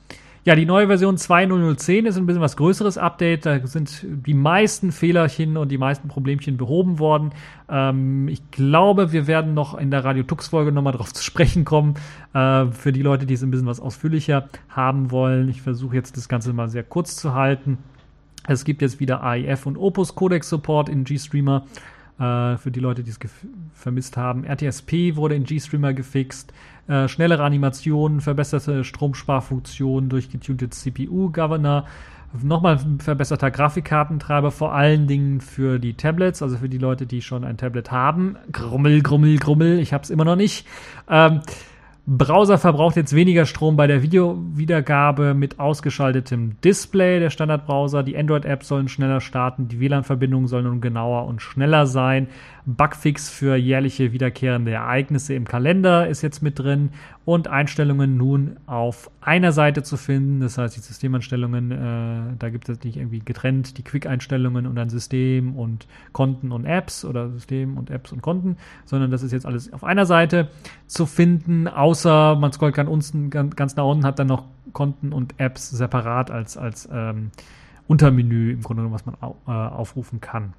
Ja, 0.43 0.55
die 0.55 0.65
neue 0.65 0.87
Version 0.87 1.17
2.0.10 1.17 2.07
ist 2.07 2.17
ein 2.17 2.25
bisschen 2.25 2.41
was 2.41 2.57
größeres 2.57 2.97
Update. 2.97 3.45
Da 3.45 3.67
sind 3.67 4.07
die 4.09 4.33
meisten 4.33 4.91
Fehlerchen 4.91 5.59
und 5.59 5.69
die 5.71 5.77
meisten 5.77 6.09
Problemchen 6.09 6.57
behoben 6.57 6.99
worden. 6.99 7.33
Ähm, 7.69 8.27
ich 8.27 8.51
glaube, 8.51 9.13
wir 9.13 9.27
werden 9.27 9.53
noch 9.53 9.77
in 9.77 9.91
der 9.91 10.03
Radio 10.03 10.23
Tux-Folge 10.23 10.73
nochmal 10.73 10.95
drauf 10.95 11.13
zu 11.13 11.23
sprechen 11.23 11.67
kommen. 11.67 11.95
Äh, 12.33 12.67
für 12.69 12.91
die 12.91 13.03
Leute, 13.03 13.27
die 13.27 13.35
es 13.35 13.43
ein 13.43 13.51
bisschen 13.51 13.67
was 13.67 13.81
ausführlicher 13.81 14.49
haben 14.71 15.11
wollen. 15.11 15.51
Ich 15.51 15.61
versuche 15.61 15.97
jetzt 15.97 16.17
das 16.17 16.27
Ganze 16.27 16.55
mal 16.55 16.71
sehr 16.71 16.85
kurz 16.85 17.17
zu 17.17 17.35
halten. 17.35 17.77
Es 18.49 18.65
gibt 18.65 18.81
jetzt 18.81 18.99
wieder 18.99 19.23
AIF 19.23 19.67
und 19.67 19.77
Opus 19.77 20.15
Codec 20.15 20.45
Support 20.45 20.89
in 20.89 21.05
GStreamer. 21.05 21.67
Äh, 22.21 22.59
für 22.59 22.71
die 22.71 22.81
Leute, 22.81 23.03
die 23.03 23.11
es 23.11 23.19
vermisst 23.73 24.19
haben. 24.19 24.45
RTSP 24.45 25.17
wurde 25.17 25.35
in 25.35 25.45
GStreamer 25.45 25.95
gefixt. 25.95 26.53
Äh, 26.89 27.09
schnellere 27.09 27.45
Animationen, 27.45 28.21
verbesserte 28.21 28.85
Stromsparfunktionen 28.85 30.09
durch 30.09 30.31
getunte 30.31 30.71
CPU-Governor. 30.71 31.85
Nochmal 32.43 32.79
verbesserter 33.01 33.51
Grafikkartentreiber, 33.51 34.53
vor 34.53 34.73
allen 34.73 35.09
Dingen 35.09 35.41
für 35.41 35.81
die 35.81 35.95
Tablets, 35.95 36.43
also 36.43 36.59
für 36.59 36.69
die 36.69 36.79
Leute, 36.79 37.07
die 37.07 37.23
schon 37.23 37.45
ein 37.45 37.57
Tablet 37.57 37.91
haben. 37.91 38.37
Grummel, 38.53 39.03
grummel, 39.03 39.37
grummel, 39.39 39.81
ich 39.81 39.93
habe 39.93 40.05
es 40.05 40.11
immer 40.11 40.25
noch 40.25 40.37
nicht. 40.37 40.65
Ähm, 41.09 41.41
Browser 42.07 42.59
verbraucht 42.59 42.97
jetzt 42.97 43.15
weniger 43.15 43.47
Strom 43.47 43.77
bei 43.77 43.87
der 43.87 44.03
Videowiedergabe 44.03 45.35
mit 45.35 45.61
ausgeschaltetem 45.61 46.61
Display. 46.61 47.21
Der 47.21 47.31
Standardbrowser, 47.31 48.03
die 48.03 48.17
Android-Apps 48.17 48.69
sollen 48.69 48.89
schneller 48.89 49.21
starten, 49.21 49.69
die 49.69 49.81
WLAN-Verbindungen 49.81 50.49
sollen 50.49 50.65
nun 50.65 50.81
genauer 50.81 51.27
und 51.27 51.41
schneller 51.43 51.87
sein. 51.87 52.29
Bugfix 52.67 53.29
für 53.31 53.57
jährliche 53.57 54.13
wiederkehrende 54.13 54.71
Ereignisse 54.73 55.35
im 55.35 55.47
Kalender 55.47 56.07
ist 56.09 56.23
jetzt 56.23 56.43
mit 56.43 56.59
drin 56.59 56.91
und 57.25 57.49
Einstellungen 57.49 58.17
nun 58.17 58.57
auf 58.67 59.11
einer 59.21 59.53
Seite 59.53 59.83
zu 59.83 59.97
finden. 59.97 60.41
Das 60.41 60.59
heißt, 60.59 60.77
die 60.77 60.81
Systemanstellungen, 60.81 61.71
äh, 61.71 62.37
da 62.39 62.51
gibt 62.51 62.69
es 62.69 62.83
nicht 62.83 62.97
irgendwie 62.97 63.21
getrennt 63.21 63.79
die 63.79 63.83
Quick-Einstellungen 63.83 64.67
und 64.67 64.79
ein 64.79 64.91
System 64.91 65.57
und 65.57 65.87
Konten 66.13 66.53
und 66.53 66.65
Apps 66.65 67.05
oder 67.05 67.31
System 67.31 67.77
und 67.77 67.91
Apps 67.91 68.13
und 68.13 68.23
Konten, 68.23 68.57
sondern 68.85 69.11
das 69.11 69.23
ist 69.23 69.33
jetzt 69.33 69.47
alles 69.47 69.73
auf 69.73 69.85
einer 69.85 70.07
Seite 70.07 70.49
zu 70.87 71.07
finden, 71.07 71.69
außer 71.69 72.37
man 72.37 72.53
scrollt 72.53 72.75
ganz, 72.75 72.91
ganz 73.57 73.77
nach 73.77 73.85
unten, 73.85 74.05
hat 74.05 74.19
dann 74.19 74.27
noch 74.27 74.45
Konten 74.73 75.13
und 75.13 75.35
Apps 75.39 75.71
separat 75.71 76.31
als, 76.31 76.57
als 76.57 76.89
ähm, 76.93 77.31
Untermenü 77.87 78.53
im 78.53 78.63
Grunde 78.63 78.83
genommen, 78.83 78.95
was 78.95 79.07
man 79.07 79.17
äh, 79.47 79.51
aufrufen 79.51 80.21
kann. 80.21 80.53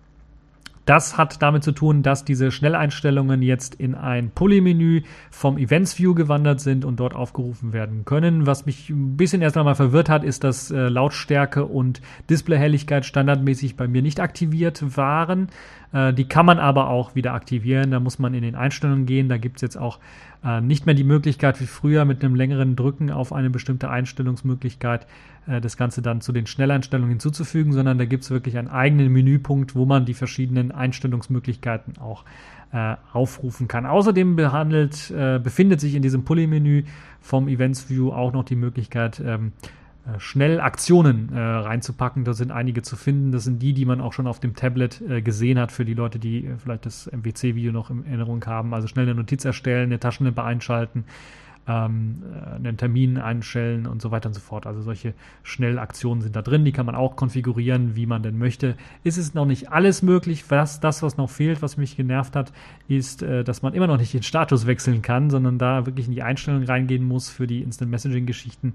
Das 0.85 1.17
hat 1.17 1.41
damit 1.41 1.63
zu 1.63 1.71
tun, 1.71 2.01
dass 2.01 2.25
diese 2.25 2.51
Schnelleinstellungen 2.51 3.41
jetzt 3.41 3.75
in 3.75 3.93
ein 3.93 4.31
Pulley-Menü 4.31 5.03
vom 5.29 5.57
Events 5.57 5.99
View 5.99 6.15
gewandert 6.15 6.59
sind 6.59 6.85
und 6.85 6.99
dort 6.99 7.13
aufgerufen 7.15 7.71
werden 7.71 8.03
können. 8.03 8.47
Was 8.47 8.65
mich 8.65 8.89
ein 8.89 9.15
bisschen 9.15 9.41
erst 9.41 9.57
einmal 9.57 9.75
verwirrt 9.75 10.09
hat, 10.09 10.23
ist, 10.23 10.43
dass 10.43 10.71
äh, 10.71 10.87
Lautstärke 10.87 11.65
und 11.65 12.01
Displayhelligkeit 12.29 13.05
standardmäßig 13.05 13.75
bei 13.75 13.87
mir 13.87 14.01
nicht 14.01 14.19
aktiviert 14.19 14.97
waren. 14.97 15.49
Äh, 15.93 16.13
die 16.13 16.25
kann 16.25 16.45
man 16.45 16.59
aber 16.59 16.89
auch 16.89 17.13
wieder 17.15 17.33
aktivieren. 17.33 17.91
Da 17.91 17.99
muss 17.99 18.17
man 18.17 18.33
in 18.33 18.41
den 18.41 18.55
Einstellungen 18.55 19.05
gehen. 19.05 19.29
Da 19.29 19.37
gibt 19.37 19.57
es 19.57 19.61
jetzt 19.61 19.77
auch 19.77 19.99
äh, 20.43 20.61
nicht 20.61 20.85
mehr 20.85 20.95
die 20.95 21.03
Möglichkeit 21.03 21.61
wie 21.61 21.67
früher 21.67 22.05
mit 22.05 22.23
einem 22.23 22.35
längeren 22.35 22.75
Drücken 22.75 23.11
auf 23.11 23.33
eine 23.33 23.49
bestimmte 23.49 23.89
Einstellungsmöglichkeit 23.89 25.05
äh, 25.51 25.61
das 25.61 25.77
Ganze 25.77 26.01
dann 26.01 26.21
zu 26.21 26.31
den 26.31 26.47
Schnelleinstellungen 26.47 27.09
hinzuzufügen, 27.09 27.73
sondern 27.73 27.97
da 27.97 28.05
gibt 28.05 28.23
es 28.23 28.31
wirklich 28.31 28.57
einen 28.57 28.69
eigenen 28.69 29.11
Menüpunkt, 29.11 29.75
wo 29.75 29.85
man 29.85 30.05
die 30.05 30.13
verschiedenen 30.13 30.71
Einstellungsmöglichkeiten 30.71 31.97
auch 31.97 32.23
äh, 32.73 32.95
aufrufen 33.13 33.67
kann. 33.67 33.85
Außerdem 33.85 34.35
behandelt, 34.35 35.11
äh, 35.11 35.39
befindet 35.39 35.81
sich 35.81 35.95
in 35.95 36.01
diesem 36.01 36.23
Pulley-Menü 36.23 36.83
vom 37.19 37.47
Events 37.47 37.89
View 37.89 38.11
auch 38.11 38.31
noch 38.31 38.45
die 38.45 38.55
Möglichkeit, 38.55 39.21
ähm, 39.23 39.51
äh, 40.05 40.19
schnell 40.19 40.59
Aktionen 40.59 41.31
äh, 41.33 41.39
reinzupacken. 41.39 42.23
Da 42.23 42.33
sind 42.33 42.51
einige 42.51 42.81
zu 42.81 42.95
finden. 42.95 43.31
Das 43.31 43.43
sind 43.43 43.61
die, 43.61 43.73
die 43.73 43.85
man 43.85 44.01
auch 44.01 44.13
schon 44.13 44.25
auf 44.25 44.39
dem 44.39 44.55
Tablet 44.55 45.01
äh, 45.01 45.21
gesehen 45.21 45.59
hat, 45.59 45.71
für 45.71 45.85
die 45.85 45.93
Leute, 45.93 46.17
die 46.17 46.45
äh, 46.45 46.57
vielleicht 46.57 46.85
das 46.85 47.11
MWC-Video 47.11 47.71
noch 47.71 47.89
in 47.89 48.05
Erinnerung 48.05 48.43
haben. 48.45 48.73
Also 48.73 48.87
schnell 48.87 49.05
eine 49.05 49.15
Notiz 49.15 49.45
erstellen, 49.45 49.89
eine 49.89 49.99
Taschenlampe 49.99 50.43
einschalten, 50.43 51.05
ähm, 51.67 52.23
äh, 52.33 52.55
einen 52.55 52.77
Termin 52.77 53.17
einstellen 53.17 53.85
und 53.85 54.01
so 54.01 54.11
weiter 54.11 54.27
und 54.27 54.33
so 54.33 54.39
fort. 54.39 54.65
Also 54.65 54.81
solche 54.81 55.13
Schnellaktionen 55.43 56.21
sind 56.21 56.35
da 56.35 56.41
drin. 56.41 56.65
Die 56.65 56.71
kann 56.71 56.85
man 56.85 56.95
auch 56.95 57.15
konfigurieren, 57.15 57.95
wie 57.95 58.05
man 58.05 58.23
denn 58.23 58.37
möchte. 58.37 58.75
Ist 59.03 59.17
es 59.17 59.33
noch 59.33 59.45
nicht 59.45 59.71
alles 59.71 60.01
möglich. 60.01 60.45
Was, 60.49 60.79
das, 60.79 61.03
was 61.03 61.17
noch 61.17 61.29
fehlt, 61.29 61.61
was 61.61 61.77
mich 61.77 61.95
genervt 61.95 62.35
hat, 62.35 62.51
ist, 62.87 63.23
äh, 63.23 63.43
dass 63.43 63.61
man 63.61 63.73
immer 63.73 63.87
noch 63.87 63.97
nicht 63.97 64.13
den 64.13 64.23
Status 64.23 64.65
wechseln 64.67 65.01
kann, 65.01 65.29
sondern 65.29 65.57
da 65.57 65.85
wirklich 65.85 66.07
in 66.07 66.13
die 66.13 66.23
Einstellungen 66.23 66.67
reingehen 66.67 67.03
muss 67.03 67.29
für 67.29 67.47
die 67.47 67.61
Instant 67.61 67.91
Messaging-Geschichten. 67.91 68.73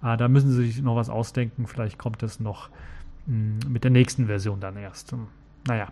Ah, 0.00 0.16
da 0.16 0.28
müssen 0.28 0.50
sie 0.50 0.66
sich 0.66 0.82
noch 0.82 0.96
was 0.96 1.08
ausdenken. 1.08 1.66
Vielleicht 1.66 1.98
kommt 1.98 2.22
das 2.22 2.40
noch 2.40 2.68
mh, 3.26 3.64
hm, 3.64 3.72
mit 3.72 3.84
der 3.84 3.90
nächsten 3.90 4.26
Version 4.26 4.60
dann 4.60 4.76
erst. 4.76 5.12
Hm, 5.12 5.28
naja. 5.66 5.88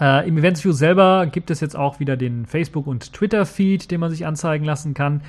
Äh, 0.00 0.28
Im 0.28 0.36
Events 0.36 0.64
View 0.64 0.72
selber 0.72 1.26
gibt 1.26 1.50
es 1.50 1.60
jetzt 1.60 1.76
auch 1.76 2.00
wieder 2.00 2.16
den 2.16 2.46
Facebook- 2.46 2.86
und 2.86 3.12
Twitter-Feed, 3.12 3.90
den 3.90 4.00
man 4.00 4.10
sich 4.10 4.26
anzeigen 4.26 4.64
lassen 4.64 4.94
kann. 4.94 5.22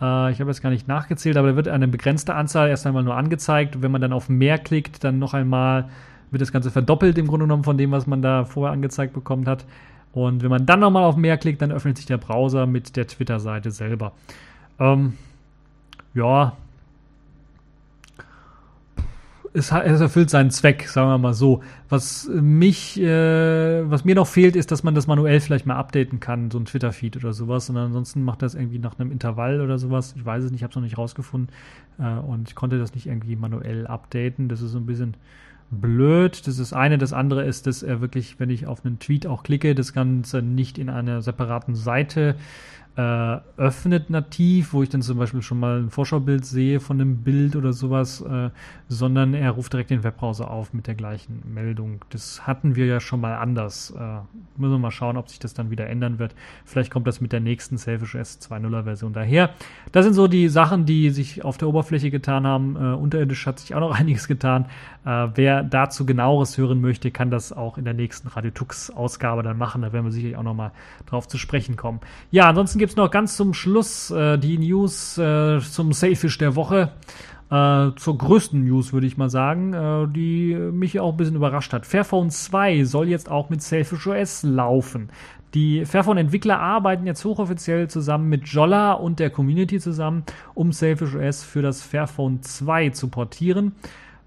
Äh, 0.00 0.32
ich 0.32 0.40
habe 0.40 0.50
jetzt 0.50 0.62
gar 0.62 0.70
nicht 0.70 0.88
nachgezählt, 0.88 1.36
aber 1.36 1.48
da 1.48 1.56
wird 1.56 1.68
eine 1.68 1.88
begrenzte 1.88 2.34
Anzahl 2.34 2.68
erst 2.68 2.86
einmal 2.86 3.02
nur 3.02 3.16
angezeigt. 3.16 3.82
Wenn 3.82 3.90
man 3.90 4.00
dann 4.00 4.12
auf 4.12 4.28
mehr 4.28 4.58
klickt, 4.58 5.04
dann 5.04 5.18
noch 5.18 5.34
einmal 5.34 5.88
wird 6.30 6.40
das 6.40 6.52
Ganze 6.52 6.70
verdoppelt 6.70 7.18
im 7.18 7.26
Grunde 7.26 7.44
genommen 7.44 7.64
von 7.64 7.78
dem, 7.78 7.92
was 7.92 8.06
man 8.06 8.22
da 8.22 8.44
vorher 8.44 8.72
angezeigt 8.72 9.12
bekommen 9.12 9.46
hat. 9.46 9.64
Und 10.12 10.42
wenn 10.42 10.50
man 10.50 10.64
dann 10.64 10.80
nochmal 10.80 11.04
auf 11.04 11.16
mehr 11.16 11.36
klickt, 11.36 11.60
dann 11.60 11.72
öffnet 11.72 11.96
sich 11.96 12.06
der 12.06 12.18
Browser 12.18 12.66
mit 12.66 12.96
der 12.96 13.06
Twitter-Seite 13.06 13.70
selber. 13.70 14.12
Ähm, 14.78 15.14
ja, 16.14 16.56
es, 19.54 19.70
es, 19.70 20.00
erfüllt 20.00 20.30
seinen 20.30 20.50
Zweck, 20.50 20.88
sagen 20.88 21.08
wir 21.08 21.18
mal 21.18 21.32
so. 21.32 21.62
Was 21.88 22.28
mich, 22.28 23.00
äh, 23.00 23.88
was 23.88 24.04
mir 24.04 24.16
noch 24.16 24.26
fehlt, 24.26 24.56
ist, 24.56 24.72
dass 24.72 24.82
man 24.82 24.96
das 24.96 25.06
manuell 25.06 25.38
vielleicht 25.38 25.64
mal 25.64 25.76
updaten 25.76 26.18
kann, 26.18 26.50
so 26.50 26.58
ein 26.58 26.64
Twitter-Feed 26.64 27.16
oder 27.16 27.32
sowas. 27.32 27.70
Und 27.70 27.76
ansonsten 27.76 28.24
macht 28.24 28.42
das 28.42 28.56
irgendwie 28.56 28.80
nach 28.80 28.98
einem 28.98 29.12
Intervall 29.12 29.60
oder 29.60 29.78
sowas. 29.78 30.14
Ich 30.16 30.24
weiß 30.24 30.42
es 30.42 30.50
nicht, 30.50 30.60
ich 30.60 30.62
habe 30.64 30.72
es 30.72 30.76
noch 30.76 30.82
nicht 30.82 30.98
rausgefunden. 30.98 31.54
Äh, 32.00 32.18
und 32.18 32.48
ich 32.48 32.56
konnte 32.56 32.80
das 32.80 32.94
nicht 32.94 33.06
irgendwie 33.06 33.36
manuell 33.36 33.86
updaten. 33.86 34.48
Das 34.48 34.60
ist 34.60 34.72
so 34.72 34.78
ein 34.78 34.86
bisschen 34.86 35.16
blöd. 35.70 36.48
Das 36.48 36.58
ist 36.58 36.72
eine. 36.72 36.98
Das 36.98 37.12
andere 37.12 37.44
ist, 37.44 37.68
dass 37.68 37.84
er 37.84 38.00
wirklich, 38.00 38.40
wenn 38.40 38.50
ich 38.50 38.66
auf 38.66 38.84
einen 38.84 38.98
Tweet 38.98 39.24
auch 39.24 39.44
klicke, 39.44 39.76
das 39.76 39.92
Ganze 39.92 40.42
nicht 40.42 40.78
in 40.78 40.90
einer 40.90 41.22
separaten 41.22 41.76
Seite 41.76 42.34
äh, 42.96 43.40
öffnet 43.56 44.08
nativ, 44.08 44.72
wo 44.72 44.82
ich 44.82 44.88
dann 44.88 45.02
zum 45.02 45.18
Beispiel 45.18 45.42
schon 45.42 45.58
mal 45.58 45.80
ein 45.80 45.90
Vorschaubild 45.90 46.44
sehe 46.46 46.78
von 46.78 47.00
einem 47.00 47.24
Bild 47.24 47.56
oder 47.56 47.72
sowas, 47.72 48.20
äh, 48.20 48.50
sondern 48.88 49.34
er 49.34 49.50
ruft 49.50 49.72
direkt 49.72 49.90
den 49.90 50.04
Webbrowser 50.04 50.48
auf 50.48 50.72
mit 50.72 50.86
der 50.86 50.94
gleichen 50.94 51.42
Meldung. 51.52 52.04
Das 52.10 52.46
hatten 52.46 52.76
wir 52.76 52.86
ja 52.86 53.00
schon 53.00 53.20
mal 53.20 53.34
anders. 53.36 53.90
Äh, 53.90 53.98
müssen 54.56 54.74
wir 54.74 54.78
mal 54.78 54.92
schauen, 54.92 55.16
ob 55.16 55.28
sich 55.28 55.40
das 55.40 55.54
dann 55.54 55.70
wieder 55.70 55.88
ändern 55.88 56.20
wird. 56.20 56.36
Vielleicht 56.64 56.92
kommt 56.92 57.08
das 57.08 57.20
mit 57.20 57.32
der 57.32 57.40
nächsten 57.40 57.78
Selfish 57.78 58.14
S 58.14 58.38
2.0er 58.40 58.84
Version 58.84 59.12
daher. 59.12 59.50
Das 59.90 60.04
sind 60.04 60.14
so 60.14 60.28
die 60.28 60.48
Sachen, 60.48 60.86
die 60.86 61.10
sich 61.10 61.44
auf 61.44 61.58
der 61.58 61.66
Oberfläche 61.66 62.12
getan 62.12 62.46
haben. 62.46 62.76
Äh, 62.76 62.94
unterirdisch 62.94 63.44
hat 63.46 63.58
sich 63.58 63.74
auch 63.74 63.80
noch 63.80 63.94
einiges 63.98 64.28
getan. 64.28 64.66
Äh, 65.04 65.28
wer 65.34 65.64
dazu 65.64 66.06
genaueres 66.06 66.56
hören 66.58 66.80
möchte, 66.80 67.10
kann 67.10 67.32
das 67.32 67.52
auch 67.52 67.76
in 67.76 67.84
der 67.84 67.94
nächsten 67.94 68.28
Radio 68.28 68.52
Tux 68.52 68.90
Ausgabe 68.90 69.42
dann 69.42 69.58
machen. 69.58 69.82
Da 69.82 69.92
werden 69.92 70.04
wir 70.04 70.12
sicherlich 70.12 70.36
auch 70.36 70.44
noch 70.44 70.54
mal 70.54 70.70
drauf 71.06 71.26
zu 71.26 71.38
sprechen 71.38 71.74
kommen. 71.74 71.98
Ja, 72.30 72.48
ansonsten 72.48 72.83
gibt 72.84 72.90
es 72.90 72.96
noch 72.98 73.10
ganz 73.10 73.38
zum 73.38 73.54
Schluss 73.54 74.10
äh, 74.10 74.36
die 74.36 74.58
News 74.58 75.16
äh, 75.16 75.58
zum 75.58 75.94
Sailfish 75.94 76.36
der 76.36 76.54
Woche. 76.54 76.92
Äh, 77.50 77.92
zur 77.96 78.18
größten 78.18 78.62
News, 78.62 78.92
würde 78.92 79.06
ich 79.06 79.16
mal 79.16 79.30
sagen, 79.30 79.72
äh, 79.72 80.06
die 80.06 80.54
mich 80.54 81.00
auch 81.00 81.12
ein 81.12 81.16
bisschen 81.16 81.36
überrascht 81.36 81.72
hat. 81.72 81.86
Fairphone 81.86 82.28
2 82.28 82.84
soll 82.84 83.08
jetzt 83.08 83.30
auch 83.30 83.48
mit 83.48 83.62
Sailfish 83.62 84.06
OS 84.06 84.42
laufen. 84.42 85.08
Die 85.54 85.86
Fairphone-Entwickler 85.86 86.60
arbeiten 86.60 87.06
jetzt 87.06 87.24
hochoffiziell 87.24 87.88
zusammen 87.88 88.28
mit 88.28 88.48
Jolla 88.48 88.92
und 88.92 89.18
der 89.18 89.30
Community 89.30 89.80
zusammen, 89.80 90.24
um 90.52 90.70
Sailfish 90.70 91.14
OS 91.14 91.42
für 91.42 91.62
das 91.62 91.80
Fairphone 91.80 92.42
2 92.42 92.90
zu 92.90 93.08
portieren. 93.08 93.72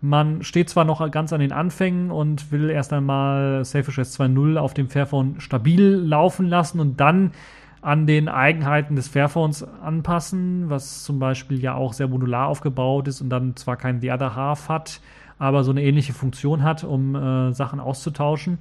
Man 0.01 0.41
steht 0.41 0.70
zwar 0.70 0.84
noch 0.84 1.12
ganz 1.12 1.32
an 1.32 1.41
den 1.41 1.51
Anfängen 1.51 2.10
und 2.10 2.51
will 2.51 2.72
erst 2.72 2.91
einmal 2.91 3.64
Sailfish 3.66 3.99
OS 3.99 4.20
2.0 4.20 4.58
auf 4.58 4.74
dem 4.74 4.89
Fairphone 4.89 5.39
stabil 5.41 5.91
laufen 5.91 6.47
lassen 6.47 6.80
und 6.80 6.99
dann 6.99 7.34
an 7.82 8.07
den 8.07 8.28
Eigenheiten 8.28 8.95
des 8.95 9.07
Fairphones 9.07 9.63
anpassen, 9.63 10.69
was 10.69 11.03
zum 11.03 11.19
Beispiel 11.19 11.59
ja 11.61 11.75
auch 11.75 11.93
sehr 11.93 12.07
modular 12.07 12.47
aufgebaut 12.47 13.07
ist 13.07 13.21
und 13.21 13.30
dann 13.30 13.55
zwar 13.55 13.78
kein 13.78 14.01
The 14.01 14.11
Other 14.11 14.36
Half 14.36 14.69
hat, 14.69 15.01
aber 15.39 15.63
so 15.63 15.71
eine 15.71 15.84
ähnliche 15.84 16.13
Funktion 16.13 16.63
hat, 16.63 16.84
um 16.84 17.15
äh, 17.15 17.53
Sachen 17.53 17.80
auszutauschen. 17.80 18.57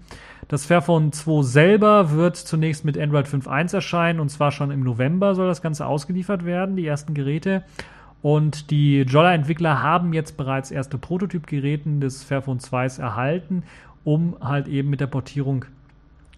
Das 0.49 0.67
Fairphone 0.67 1.13
2 1.13 1.43
selber 1.43 2.11
wird 2.11 2.37
zunächst 2.37 2.85
mit 2.85 2.99
Android 2.99 3.27
5.1 3.27 3.75
erscheinen 3.75 4.21
und 4.21 4.29
zwar 4.29 4.53
schon 4.53 4.71
im 4.71 4.81
November 4.81 5.35
soll 5.35 5.49
das 5.49 5.63
Ganze 5.63 5.87
ausgeliefert 5.87 6.45
werden, 6.45 6.77
die 6.77 6.87
ersten 6.87 7.15
Geräte. 7.15 7.65
Und 8.23 8.71
die 8.71 9.03
Jolla-Entwickler 9.03 9.83
haben 9.83 10.13
jetzt 10.13 10.37
bereits 10.37 10.71
erste 10.71 10.99
Prototypgeräten 10.99 12.01
des 12.01 12.25
Fairphone 12.25 12.59
2 12.59 12.99
erhalten, 12.99 13.63
um 14.05 14.37
halt 14.41 14.69
eben 14.69 14.91
mit 14.91 15.01
der 15.01 15.07
Portierung 15.07 15.65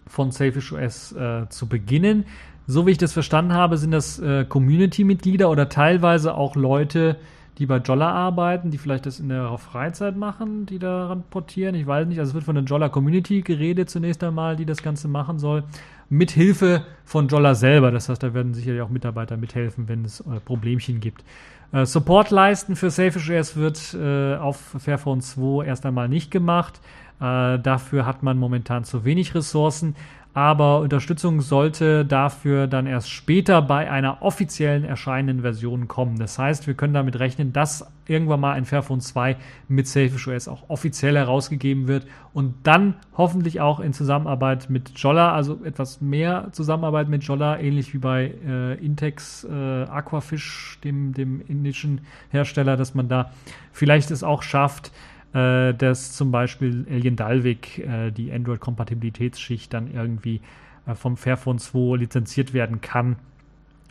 von 0.07 0.31
Selfish 0.31 0.71
OS 0.71 1.11
äh, 1.11 1.47
zu 1.49 1.67
beginnen 1.67 2.25
so 2.71 2.85
wie 2.85 2.91
ich 2.91 2.99
das 2.99 3.13
verstanden 3.13 3.53
habe, 3.53 3.77
sind 3.77 3.89
das 3.89 4.19
äh, 4.19 4.45
Community-Mitglieder 4.45 5.49
oder 5.49 5.69
teilweise 5.69 6.35
auch 6.35 6.55
Leute, 6.55 7.15
die 7.57 7.65
bei 7.65 7.77
Jolla 7.77 8.11
arbeiten, 8.11 8.69
die 8.69 8.77
vielleicht 8.77 9.07
das 9.07 9.19
in 9.19 9.29
der 9.29 9.57
Freizeit 9.57 10.15
machen, 10.15 10.67
die 10.67 10.77
daran 10.77 11.23
portieren. 11.31 11.73
Ich 11.73 11.87
weiß 11.87 12.07
nicht. 12.07 12.19
Also 12.19 12.29
es 12.29 12.33
wird 12.35 12.43
von 12.43 12.53
der 12.53 12.65
Jolla 12.65 12.87
Community 12.89 13.41
geredet 13.41 13.89
zunächst 13.89 14.23
einmal, 14.23 14.55
die 14.55 14.67
das 14.67 14.83
Ganze 14.83 15.07
machen 15.07 15.39
soll. 15.39 15.63
Mit 16.09 16.29
Hilfe 16.29 16.83
von 17.05 17.27
Jolla 17.27 17.55
selber. 17.55 17.89
Das 17.89 18.07
heißt, 18.07 18.21
da 18.21 18.35
werden 18.35 18.53
sicherlich 18.53 18.83
auch 18.83 18.89
Mitarbeiter 18.89 19.35
mithelfen, 19.35 19.87
wenn 19.87 20.05
es 20.05 20.19
äh, 20.19 20.39
Problemchen 20.39 20.99
gibt. 20.99 21.23
Äh, 21.71 21.87
Support 21.87 22.29
leisten 22.29 22.75
für 22.75 22.91
Selfish 22.91 23.31
OS 23.31 23.55
wird 23.55 23.95
äh, 23.99 24.35
auf 24.35 24.75
Fairphone 24.77 25.21
2 25.21 25.65
erst 25.65 25.87
einmal 25.87 26.07
nicht 26.07 26.29
gemacht. 26.29 26.79
Äh, 27.19 27.59
dafür 27.59 28.05
hat 28.05 28.23
man 28.23 28.37
momentan 28.37 28.83
zu 28.83 29.03
wenig 29.05 29.35
Ressourcen 29.35 29.95
aber 30.39 30.79
Unterstützung 30.79 31.41
sollte 31.41 32.05
dafür 32.05 32.67
dann 32.67 32.87
erst 32.87 33.11
später 33.11 33.61
bei 33.61 33.91
einer 33.91 34.21
offiziellen 34.21 34.85
erscheinenden 34.85 35.41
Version 35.41 35.89
kommen. 35.89 36.17
Das 36.17 36.39
heißt, 36.39 36.65
wir 36.65 36.75
können 36.75 36.93
damit 36.93 37.19
rechnen, 37.19 37.51
dass 37.51 37.91
irgendwann 38.07 38.39
mal 38.39 38.53
ein 38.53 38.63
Fairphone 38.63 39.01
2 39.01 39.35
mit 39.67 39.85
Selfish 39.85 40.29
OS 40.29 40.47
auch 40.47 40.69
offiziell 40.69 41.17
herausgegeben 41.17 41.89
wird 41.89 42.07
und 42.31 42.55
dann 42.63 42.95
hoffentlich 43.17 43.59
auch 43.59 43.81
in 43.81 43.91
Zusammenarbeit 43.91 44.69
mit 44.69 44.91
Jolla, 44.95 45.33
also 45.33 45.59
etwas 45.65 45.99
mehr 45.99 46.47
Zusammenarbeit 46.53 47.09
mit 47.09 47.21
Jolla, 47.25 47.59
ähnlich 47.59 47.93
wie 47.93 47.97
bei 47.97 48.33
äh, 48.47 48.75
Intex 48.75 49.43
äh, 49.43 49.83
Aquafish, 49.83 50.79
dem, 50.85 51.13
dem 51.13 51.41
indischen 51.41 51.99
Hersteller, 52.29 52.77
dass 52.77 52.95
man 52.95 53.09
da 53.09 53.31
vielleicht 53.73 54.09
es 54.09 54.23
auch 54.23 54.41
schafft, 54.41 54.93
äh, 55.33 55.73
dass 55.73 56.13
zum 56.13 56.31
Beispiel 56.31 56.85
Alien 56.89 57.15
Dalvik, 57.15 57.79
äh, 57.79 58.11
die 58.11 58.31
Android-Kompatibilitätsschicht, 58.31 59.73
dann 59.73 59.93
irgendwie 59.93 60.41
äh, 60.85 60.95
vom 60.95 61.17
Fairphone 61.17 61.59
2 61.59 61.97
lizenziert 61.97 62.53
werden 62.53 62.81
kann, 62.81 63.17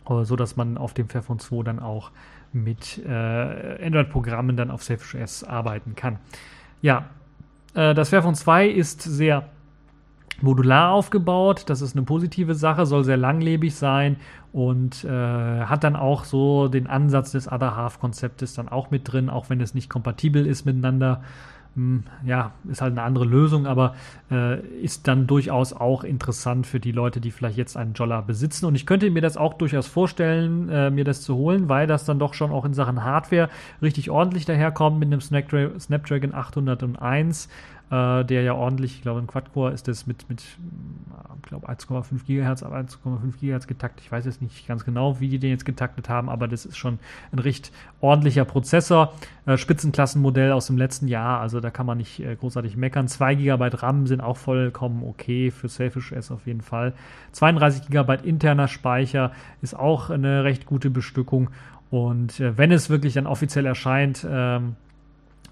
äh, 0.08 0.24
so 0.24 0.36
dass 0.36 0.56
man 0.56 0.76
auf 0.76 0.94
dem 0.94 1.08
Fairphone 1.08 1.38
2 1.38 1.62
dann 1.62 1.78
auch 1.78 2.10
mit 2.52 2.98
äh, 3.06 3.84
Android-Programmen 3.84 4.56
dann 4.56 4.70
auf 4.70 4.82
Selfish 4.82 5.14
OS 5.14 5.44
arbeiten 5.44 5.94
kann. 5.94 6.18
Ja, 6.82 7.10
äh, 7.74 7.94
das 7.94 8.08
Fairphone 8.08 8.34
2 8.34 8.68
ist 8.68 9.02
sehr 9.02 9.48
modular 10.40 10.92
aufgebaut. 10.92 11.64
Das 11.66 11.80
ist 11.82 11.96
eine 11.96 12.04
positive 12.04 12.54
Sache, 12.54 12.86
soll 12.86 13.04
sehr 13.04 13.16
langlebig 13.16 13.74
sein 13.74 14.16
und 14.52 15.04
äh, 15.04 15.08
hat 15.08 15.84
dann 15.84 15.96
auch 15.96 16.24
so 16.24 16.68
den 16.68 16.86
Ansatz 16.86 17.32
des 17.32 17.50
Other 17.50 17.76
Half-Konzeptes 17.76 18.54
dann 18.54 18.68
auch 18.68 18.90
mit 18.90 19.12
drin, 19.12 19.28
auch 19.28 19.50
wenn 19.50 19.60
es 19.60 19.74
nicht 19.74 19.90
kompatibel 19.90 20.46
ist 20.46 20.64
miteinander. 20.64 21.22
Hm, 21.74 22.04
ja, 22.24 22.52
ist 22.68 22.80
halt 22.80 22.92
eine 22.92 23.02
andere 23.02 23.24
Lösung, 23.24 23.66
aber 23.66 23.94
äh, 24.30 24.58
ist 24.82 25.06
dann 25.06 25.26
durchaus 25.26 25.72
auch 25.72 26.02
interessant 26.02 26.66
für 26.66 26.80
die 26.80 26.92
Leute, 26.92 27.20
die 27.20 27.30
vielleicht 27.30 27.56
jetzt 27.58 27.76
einen 27.76 27.92
Jolla 27.92 28.20
besitzen. 28.20 28.66
Und 28.66 28.74
ich 28.74 28.86
könnte 28.86 29.10
mir 29.10 29.22
das 29.22 29.36
auch 29.36 29.54
durchaus 29.54 29.86
vorstellen, 29.86 30.68
äh, 30.70 30.90
mir 30.90 31.04
das 31.04 31.22
zu 31.22 31.36
holen, 31.36 31.68
weil 31.68 31.86
das 31.86 32.04
dann 32.04 32.18
doch 32.18 32.34
schon 32.34 32.50
auch 32.50 32.64
in 32.64 32.74
Sachen 32.74 33.04
Hardware 33.04 33.48
richtig 33.82 34.10
ordentlich 34.10 34.46
daherkommt 34.46 34.98
mit 34.98 35.06
einem 35.06 35.20
Snapdragon 35.20 36.34
801 36.34 37.48
äh, 37.90 38.24
der 38.24 38.42
ja 38.42 38.54
ordentlich, 38.54 38.96
ich 38.96 39.02
glaube, 39.02 39.20
im 39.20 39.26
Quad-Core 39.26 39.72
ist 39.72 39.88
das 39.88 40.06
mit, 40.06 40.28
mit 40.28 40.42
glaube, 41.48 41.68
1,5 41.68 42.24
GHz, 42.26 42.62
1,5 42.62 43.38
GHz 43.40 43.66
getaktet. 43.66 44.04
Ich 44.04 44.12
weiß 44.12 44.26
jetzt 44.26 44.42
nicht 44.42 44.66
ganz 44.66 44.84
genau, 44.84 45.18
wie 45.20 45.28
die 45.28 45.38
den 45.38 45.50
jetzt 45.50 45.64
getaktet 45.64 46.08
haben, 46.08 46.28
aber 46.28 46.46
das 46.46 46.66
ist 46.66 46.76
schon 46.76 46.98
ein 47.32 47.38
recht 47.38 47.72
ordentlicher 48.00 48.44
Prozessor. 48.44 49.14
Äh, 49.46 49.56
Spitzenklassenmodell 49.56 50.52
aus 50.52 50.66
dem 50.66 50.76
letzten 50.76 51.08
Jahr, 51.08 51.40
also 51.40 51.60
da 51.60 51.70
kann 51.70 51.86
man 51.86 51.98
nicht 51.98 52.20
äh, 52.20 52.36
großartig 52.36 52.76
meckern. 52.76 53.08
2 53.08 53.34
GB 53.34 53.68
RAM 53.72 54.06
sind 54.06 54.20
auch 54.20 54.36
vollkommen 54.36 55.02
okay 55.02 55.50
für 55.50 55.68
Selfish 55.68 56.12
S 56.12 56.30
auf 56.30 56.46
jeden 56.46 56.62
Fall. 56.62 56.92
32 57.32 57.88
GB 57.88 58.18
interner 58.22 58.68
Speicher 58.68 59.32
ist 59.62 59.74
auch 59.74 60.10
eine 60.10 60.44
recht 60.44 60.66
gute 60.66 60.90
Bestückung. 60.90 61.50
Und 61.90 62.38
äh, 62.38 62.56
wenn 62.58 62.70
es 62.70 62.90
wirklich 62.90 63.14
dann 63.14 63.26
offiziell 63.26 63.64
erscheint, 63.64 64.26
ähm, 64.28 64.76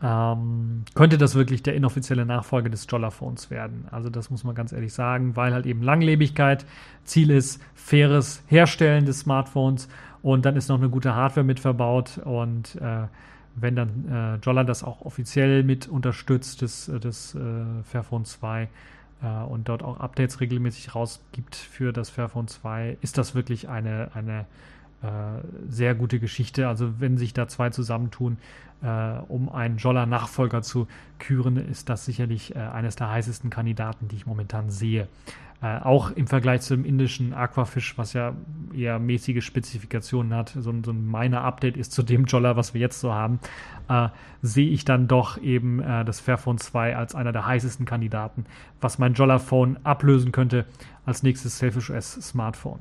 ähm, 0.03 0.84
könnte 0.94 1.18
das 1.18 1.34
wirklich 1.34 1.62
der 1.62 1.74
inoffizielle 1.74 2.26
Nachfolger 2.26 2.68
des 2.68 2.86
Jolla-Phones 2.88 3.51
werden. 3.51 3.86
Also 3.90 4.11
das 4.11 4.30
muss 4.30 4.44
man 4.44 4.55
ganz 4.55 4.72
ehrlich 4.72 4.92
sagen, 4.92 5.36
weil 5.36 5.55
halt 5.55 5.66
eben 5.66 5.82
Langlebigkeit 5.82 6.66
Ziel 7.05 7.30
ist, 7.30 7.62
faires 7.74 8.42
Herstellen 8.47 9.07
des 9.07 9.20
Smartphones 9.20 9.88
und 10.22 10.44
dann 10.44 10.57
ist 10.57 10.68
noch 10.68 10.78
eine 10.78 10.90
gute 10.90 11.14
Hardware 11.14 11.44
mit 11.44 11.61
verbaut 11.61 12.18
und 12.18 12.76
äh, 12.76 13.07
wenn 13.55 13.74
dann 13.74 14.05
äh, 14.11 14.44
Jolla 14.44 14.64
das 14.64 14.84
auch 14.84 15.01
offiziell 15.01 15.62
mit 15.62 15.88
unterstützt, 15.88 16.61
das, 16.61 16.90
das 17.01 17.34
äh, 17.34 17.38
Fairphone 17.84 18.26
2 18.26 18.68
äh, 19.22 19.44
und 19.44 19.70
dort 19.70 19.82
auch 19.82 19.99
Updates 19.99 20.40
regelmäßig 20.40 20.94
rausgibt 20.94 21.57
für 21.57 21.94
das 21.94 22.11
Fairphone 22.11 22.49
2, 22.49 22.99
ist 23.01 23.16
das 23.16 23.34
wirklich 23.34 23.70
eine, 23.70 24.11
eine 24.14 24.40
äh, 24.40 24.44
sehr 25.68 25.94
gute 25.94 26.18
Geschichte. 26.18 26.68
Also 26.68 27.01
wenn 27.01 27.18
sich 27.18 27.32
da 27.34 27.49
zwei 27.49 27.70
zusammentun, 27.70 28.38
äh, 28.82 29.18
um 29.28 29.49
einen 29.49 29.78
Jolla-Nachfolger 29.78 30.62
zu 30.62 30.86
küren, 31.18 31.57
ist 31.57 31.88
das 31.88 32.05
sicherlich 32.05 32.55
äh, 32.55 32.59
eines 32.59 32.97
der 32.97 33.11
heißesten 33.11 33.51
Kandidaten, 33.51 34.09
die 34.09 34.16
ich 34.16 34.26
momentan 34.26 34.70
sehe. 34.70 35.09
Äh, 35.62 35.78
auch 35.78 36.11
im 36.11 36.26
Vergleich 36.26 36.61
zum 36.61 36.84
indischen 36.84 37.32
Aquafish, 37.32 37.96
was 37.96 38.12
ja 38.12 38.34
eher 38.74 38.98
mäßige 38.98 39.42
Spezifikationen 39.42 40.34
hat, 40.34 40.50
so, 40.50 40.72
so 40.84 40.90
ein 40.90 41.07
meiner 41.07 41.42
Update 41.42 41.78
ist 41.78 41.92
zu 41.92 42.02
dem 42.02 42.26
Jolla, 42.26 42.57
was 42.57 42.74
wir 42.74 42.80
jetzt 42.80 43.00
so 43.00 43.14
haben, 43.14 43.40
äh, 43.88 44.09
sehe 44.42 44.68
ich 44.68 44.84
dann 44.84 45.09
doch 45.09 45.40
eben 45.40 45.80
äh, 45.80 46.04
das 46.04 46.20
Fairphone 46.20 46.59
2 46.59 46.96
als 46.96 47.14
einer 47.14 47.32
der 47.32 47.46
heißesten 47.46 47.86
Kandidaten, 47.86 48.44
was 48.82 48.98
mein 48.98 49.14
Jolla-Phone 49.14 49.78
ablösen 49.82 50.30
könnte 50.30 50.66
als 51.07 51.22
nächstes 51.22 51.59
Selfish 51.59 51.90
OS 51.90 52.12
Smartphone. 52.12 52.80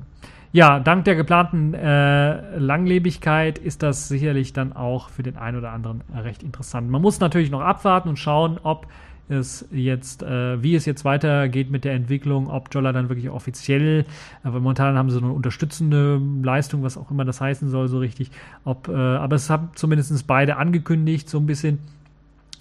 Ja, 0.52 0.78
dank 0.78 1.04
der 1.04 1.16
geplanten 1.16 1.74
äh, 1.74 2.58
Langlebigkeit 2.58 3.58
ist 3.58 3.82
das 3.82 4.08
sicherlich 4.08 4.52
dann 4.52 4.74
auch 4.74 5.08
für 5.08 5.22
den 5.22 5.36
einen 5.36 5.58
oder 5.58 5.72
anderen 5.72 6.02
recht 6.14 6.42
interessant. 6.42 6.90
Man 6.90 7.02
muss 7.02 7.20
natürlich 7.20 7.50
noch 7.50 7.60
abwarten 7.60 8.08
und 8.10 8.18
schauen, 8.18 8.58
ob 8.62 8.86
es 9.28 9.66
jetzt, 9.72 10.22
äh, 10.22 10.62
wie 10.62 10.74
es 10.74 10.84
jetzt 10.84 11.04
weitergeht 11.04 11.70
mit 11.70 11.84
der 11.84 11.94
Entwicklung, 11.94 12.48
ob 12.48 12.68
Jolla 12.72 12.92
dann 12.92 13.08
wirklich 13.08 13.28
offiziell, 13.30 14.00
äh, 14.00 14.04
weil 14.44 14.60
momentan 14.60 14.96
haben 14.96 15.10
sie 15.10 15.18
eine 15.18 15.32
unterstützende 15.32 16.20
Leistung, 16.42 16.82
was 16.82 16.96
auch 16.96 17.10
immer 17.10 17.24
das 17.24 17.40
heißen 17.40 17.68
soll, 17.68 17.88
so 17.88 17.98
richtig. 17.98 18.30
Ob, 18.64 18.88
äh, 18.88 18.92
aber 18.92 19.36
es 19.36 19.50
haben 19.50 19.70
zumindest 19.74 20.26
beide 20.26 20.56
angekündigt, 20.56 21.28
so 21.28 21.38
ein 21.38 21.46
bisschen 21.46 21.78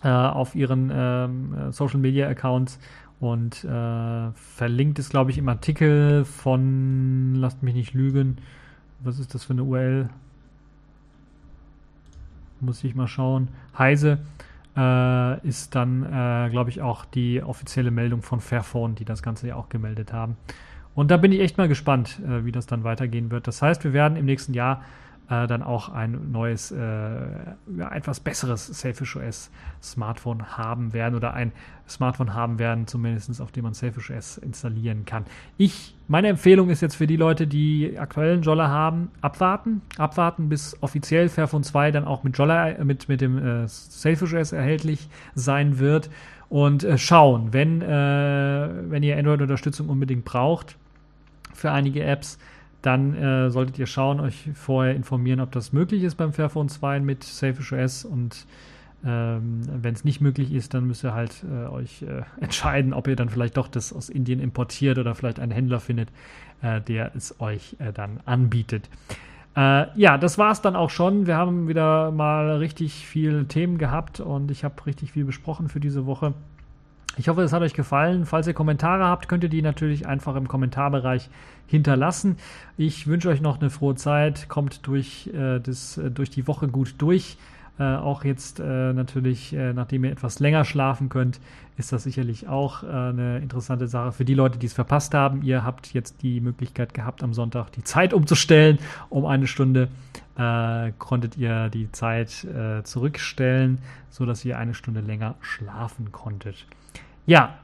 äh, 0.04 0.10
auf 0.10 0.56
ihren 0.56 0.92
ähm, 0.94 1.72
Social 1.72 2.00
Media 2.00 2.28
Accounts 2.28 2.80
und 3.20 3.64
äh, 3.64 4.32
verlinkt 4.34 5.00
ist, 5.00 5.10
glaube 5.10 5.32
ich, 5.32 5.38
im 5.38 5.48
Artikel 5.48 6.26
von, 6.26 7.36
lasst 7.36 7.64
mich 7.64 7.76
nicht 7.76 7.94
lügen, 7.94 8.38
was 9.02 9.20
ist 9.20 9.34
das 9.36 9.44
für 9.44 9.54
eine 9.54 9.64
URL? 9.64 10.10
Muss 12.60 12.84
ich 12.84 12.96
mal 12.96 13.08
schauen. 13.08 13.50
Heise 13.78 14.20
äh, 14.76 15.48
ist 15.48 15.76
dann, 15.76 16.04
äh, 16.04 16.50
glaube 16.50 16.70
ich, 16.70 16.82
auch 16.82 17.06
die 17.06 17.42
offizielle 17.42 17.92
Meldung 17.92 18.22
von 18.22 18.40
Fairphone, 18.40 18.96
die 18.96 19.06
das 19.06 19.24
Ganze 19.24 19.48
ja 19.48 19.56
auch 19.56 19.70
gemeldet 19.70 20.14
haben. 20.14 20.38
Und 20.94 21.12
da 21.12 21.18
bin 21.18 21.32
ich 21.32 21.42
echt 21.42 21.58
mal 21.58 21.68
gespannt, 21.68 22.22
äh, 22.26 22.46
wie 22.46 22.52
das 22.52 22.66
dann 22.66 22.84
weitergehen 22.84 23.32
wird. 23.32 23.48
Das 23.48 23.62
heißt, 23.62 23.84
wir 23.84 23.94
werden 23.94 24.18
im 24.18 24.26
nächsten 24.26 24.54
Jahr 24.54 24.84
äh, 25.30 25.48
dann 25.48 25.64
auch 25.64 25.90
ein 25.90 26.32
neues, 26.32 26.72
äh, 26.72 26.78
ja, 26.78 27.92
etwas 27.92 28.20
besseres 28.20 28.68
Selfish 28.68 29.16
OS 29.16 29.50
Smartphone 29.82 30.58
haben 30.58 30.94
werden 30.94 31.16
oder 31.16 31.34
ein 31.34 31.52
Smartphone 31.88 32.34
haben 32.34 32.60
werden, 32.60 32.88
zumindest 32.88 33.42
auf 33.42 33.52
dem 33.52 33.64
man 33.64 33.74
Selfish 33.74 34.12
OS 34.12 34.38
installieren 34.38 35.06
kann. 35.06 35.26
Ich, 35.58 35.96
meine 36.08 36.28
Empfehlung 36.28 36.70
ist 36.70 36.82
jetzt 36.82 36.96
für 36.96 37.08
die 37.08 37.16
Leute, 37.16 37.48
die 37.48 37.98
aktuellen 37.98 38.42
Jolla 38.42 38.68
haben, 38.68 39.10
abwarten, 39.22 39.82
abwarten, 39.98 40.50
bis 40.50 40.78
offiziell 40.82 41.30
Fairphone 41.30 41.64
2 41.64 41.92
dann 41.92 42.06
auch 42.06 42.24
mit 42.24 42.38
Jolla, 42.38 42.70
äh, 42.70 42.84
mit, 42.84 43.10
mit 43.10 43.22
dem 43.22 43.38
äh, 43.38 43.68
Selfish 43.68 44.34
OS 44.34 44.52
erhältlich 44.52 45.10
sein 45.34 45.80
wird 45.80 46.10
und 46.50 46.84
äh, 46.84 46.98
schauen, 46.98 47.54
wenn, 47.54 47.82
äh, 47.82 48.70
wenn 48.90 49.04
ihr 49.04 49.18
Android-Unterstützung 49.18 49.90
unbedingt 49.90 50.26
braucht 50.26 50.78
für 51.54 51.72
einige 51.72 52.04
Apps, 52.04 52.38
dann 52.86 53.16
äh, 53.16 53.50
solltet 53.50 53.80
ihr 53.80 53.88
schauen, 53.88 54.20
euch 54.20 54.50
vorher 54.54 54.96
informieren, 54.96 55.40
ob 55.40 55.52
das 55.52 55.74
möglich 55.74 56.04
ist 56.04 56.16
beim 56.16 56.34
Fairphone 56.34 56.70
2 56.70 57.00
mit 57.00 57.24
Selfish 57.24 57.74
OS 57.74 58.06
und 58.06 58.46
ähm, 59.06 59.62
wenn 59.68 59.94
es 59.94 60.04
nicht 60.04 60.20
möglich 60.20 60.52
ist, 60.52 60.74
dann 60.74 60.88
müsst 60.88 61.04
ihr 61.04 61.14
halt 61.14 61.44
äh, 61.44 61.68
euch 61.68 62.02
äh, 62.02 62.24
entscheiden, 62.42 62.94
ob 62.94 63.08
ihr 63.08 63.16
dann 63.16 63.30
vielleicht 63.30 63.58
doch 63.58 63.68
das 63.68 63.94
aus 63.94 64.10
Indien 64.10 64.40
importiert 64.40 64.98
oder 64.98 65.14
vielleicht 65.14 65.40
einen 65.40 65.52
Händler 65.52 65.80
findet, 65.80 66.10
äh, 66.62 66.82
der 66.82 67.16
es 67.16 67.40
euch 67.40 67.76
äh, 67.80 67.94
dann 67.94 68.20
anbietet. 68.26 68.90
Äh, 69.56 69.88
ja, 69.98 70.18
das 70.18 70.38
war 70.38 70.52
es 70.52 70.62
dann 70.62 70.76
auch 70.76 70.90
schon. 70.90 71.28
Wir 71.28 71.38
haben 71.38 71.68
wieder 71.68 72.12
mal 72.12 72.58
richtig 72.58 73.06
viele 73.08 73.48
Themen 73.48 73.78
gehabt 73.78 74.20
und 74.20 74.50
ich 74.50 74.64
habe 74.64 74.86
richtig 74.86 75.12
viel 75.12 75.26
besprochen 75.26 75.70
für 75.70 75.80
diese 75.80 76.06
Woche. 76.06 76.34
Ich 77.18 77.30
hoffe, 77.30 77.44
es 77.44 77.54
hat 77.54 77.62
euch 77.62 77.74
gefallen. 77.74 78.26
Falls 78.26 78.48
ihr 78.48 78.54
Kommentare 78.54 79.06
habt, 79.06 79.30
könnt 79.30 79.44
ihr 79.44 79.50
die 79.50 79.62
natürlich 79.62 80.06
einfach 80.06 80.36
im 80.36 80.48
Kommentarbereich 80.48 81.30
hinterlassen. 81.66 82.38
Ich 82.78 83.08
wünsche 83.08 83.30
euch 83.30 83.40
noch 83.40 83.60
eine 83.60 83.70
frohe 83.70 83.96
Zeit. 83.96 84.50
Kommt 84.50 84.86
durch, 84.86 85.28
äh, 85.34 85.60
das, 85.60 85.98
äh, 85.98 86.12
durch 86.12 86.30
die 86.30 86.46
Woche 86.48 86.68
gut 86.68 86.96
durch. 86.98 87.38
Äh, 87.78 87.84
auch 87.84 88.24
jetzt 88.24 88.60
äh, 88.60 88.94
natürlich, 88.94 89.54
äh, 89.54 89.74
nachdem 89.74 90.06
ihr 90.06 90.12
etwas 90.12 90.40
länger 90.40 90.64
schlafen 90.64 91.10
könnt, 91.10 91.42
ist 91.78 91.92
das 91.92 92.04
sicherlich 92.04 92.48
auch 92.48 92.84
äh, 92.84 92.88
eine 92.88 93.40
interessante 93.40 93.88
Sache 93.88 94.14
für 94.14 94.24
die 94.24 94.34
Leute, 94.34 94.58
die 94.58 94.66
es 94.66 94.74
verpasst 94.74 95.14
haben. 95.14 95.42
Ihr 95.42 95.66
habt 95.66 95.94
jetzt 95.94 96.22
die 96.22 96.40
Möglichkeit 96.40 96.94
gehabt, 96.94 97.22
am 97.22 97.34
Sonntag 97.34 97.72
die 97.74 97.84
Zeit 97.84 98.14
umzustellen. 98.14 98.80
Um 99.10 99.26
eine 99.26 99.48
Stunde 99.48 99.90
konntet 101.00 101.38
ihr 101.38 101.70
die 101.70 101.90
Zeit 101.94 102.46
zurückstellen, 102.84 103.78
sodass 104.10 104.44
ihr 104.44 104.58
eine 104.58 104.74
Stunde 104.74 105.00
länger 105.00 105.36
schlafen 105.40 106.12
konntet. 106.12 106.66
Ja, 107.28 107.58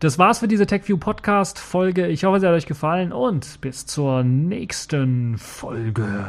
das 0.00 0.18
war's 0.18 0.40
für 0.40 0.48
diese 0.48 0.66
TechView 0.66 0.98
Podcast 0.98 1.58
Folge. 1.58 2.08
Ich 2.08 2.24
hoffe, 2.24 2.40
sie 2.40 2.46
hat 2.46 2.52
euch 2.52 2.66
gefallen 2.66 3.10
und 3.10 3.62
bis 3.62 3.86
zur 3.86 4.22
nächsten 4.22 5.38
Folge. 5.38 6.28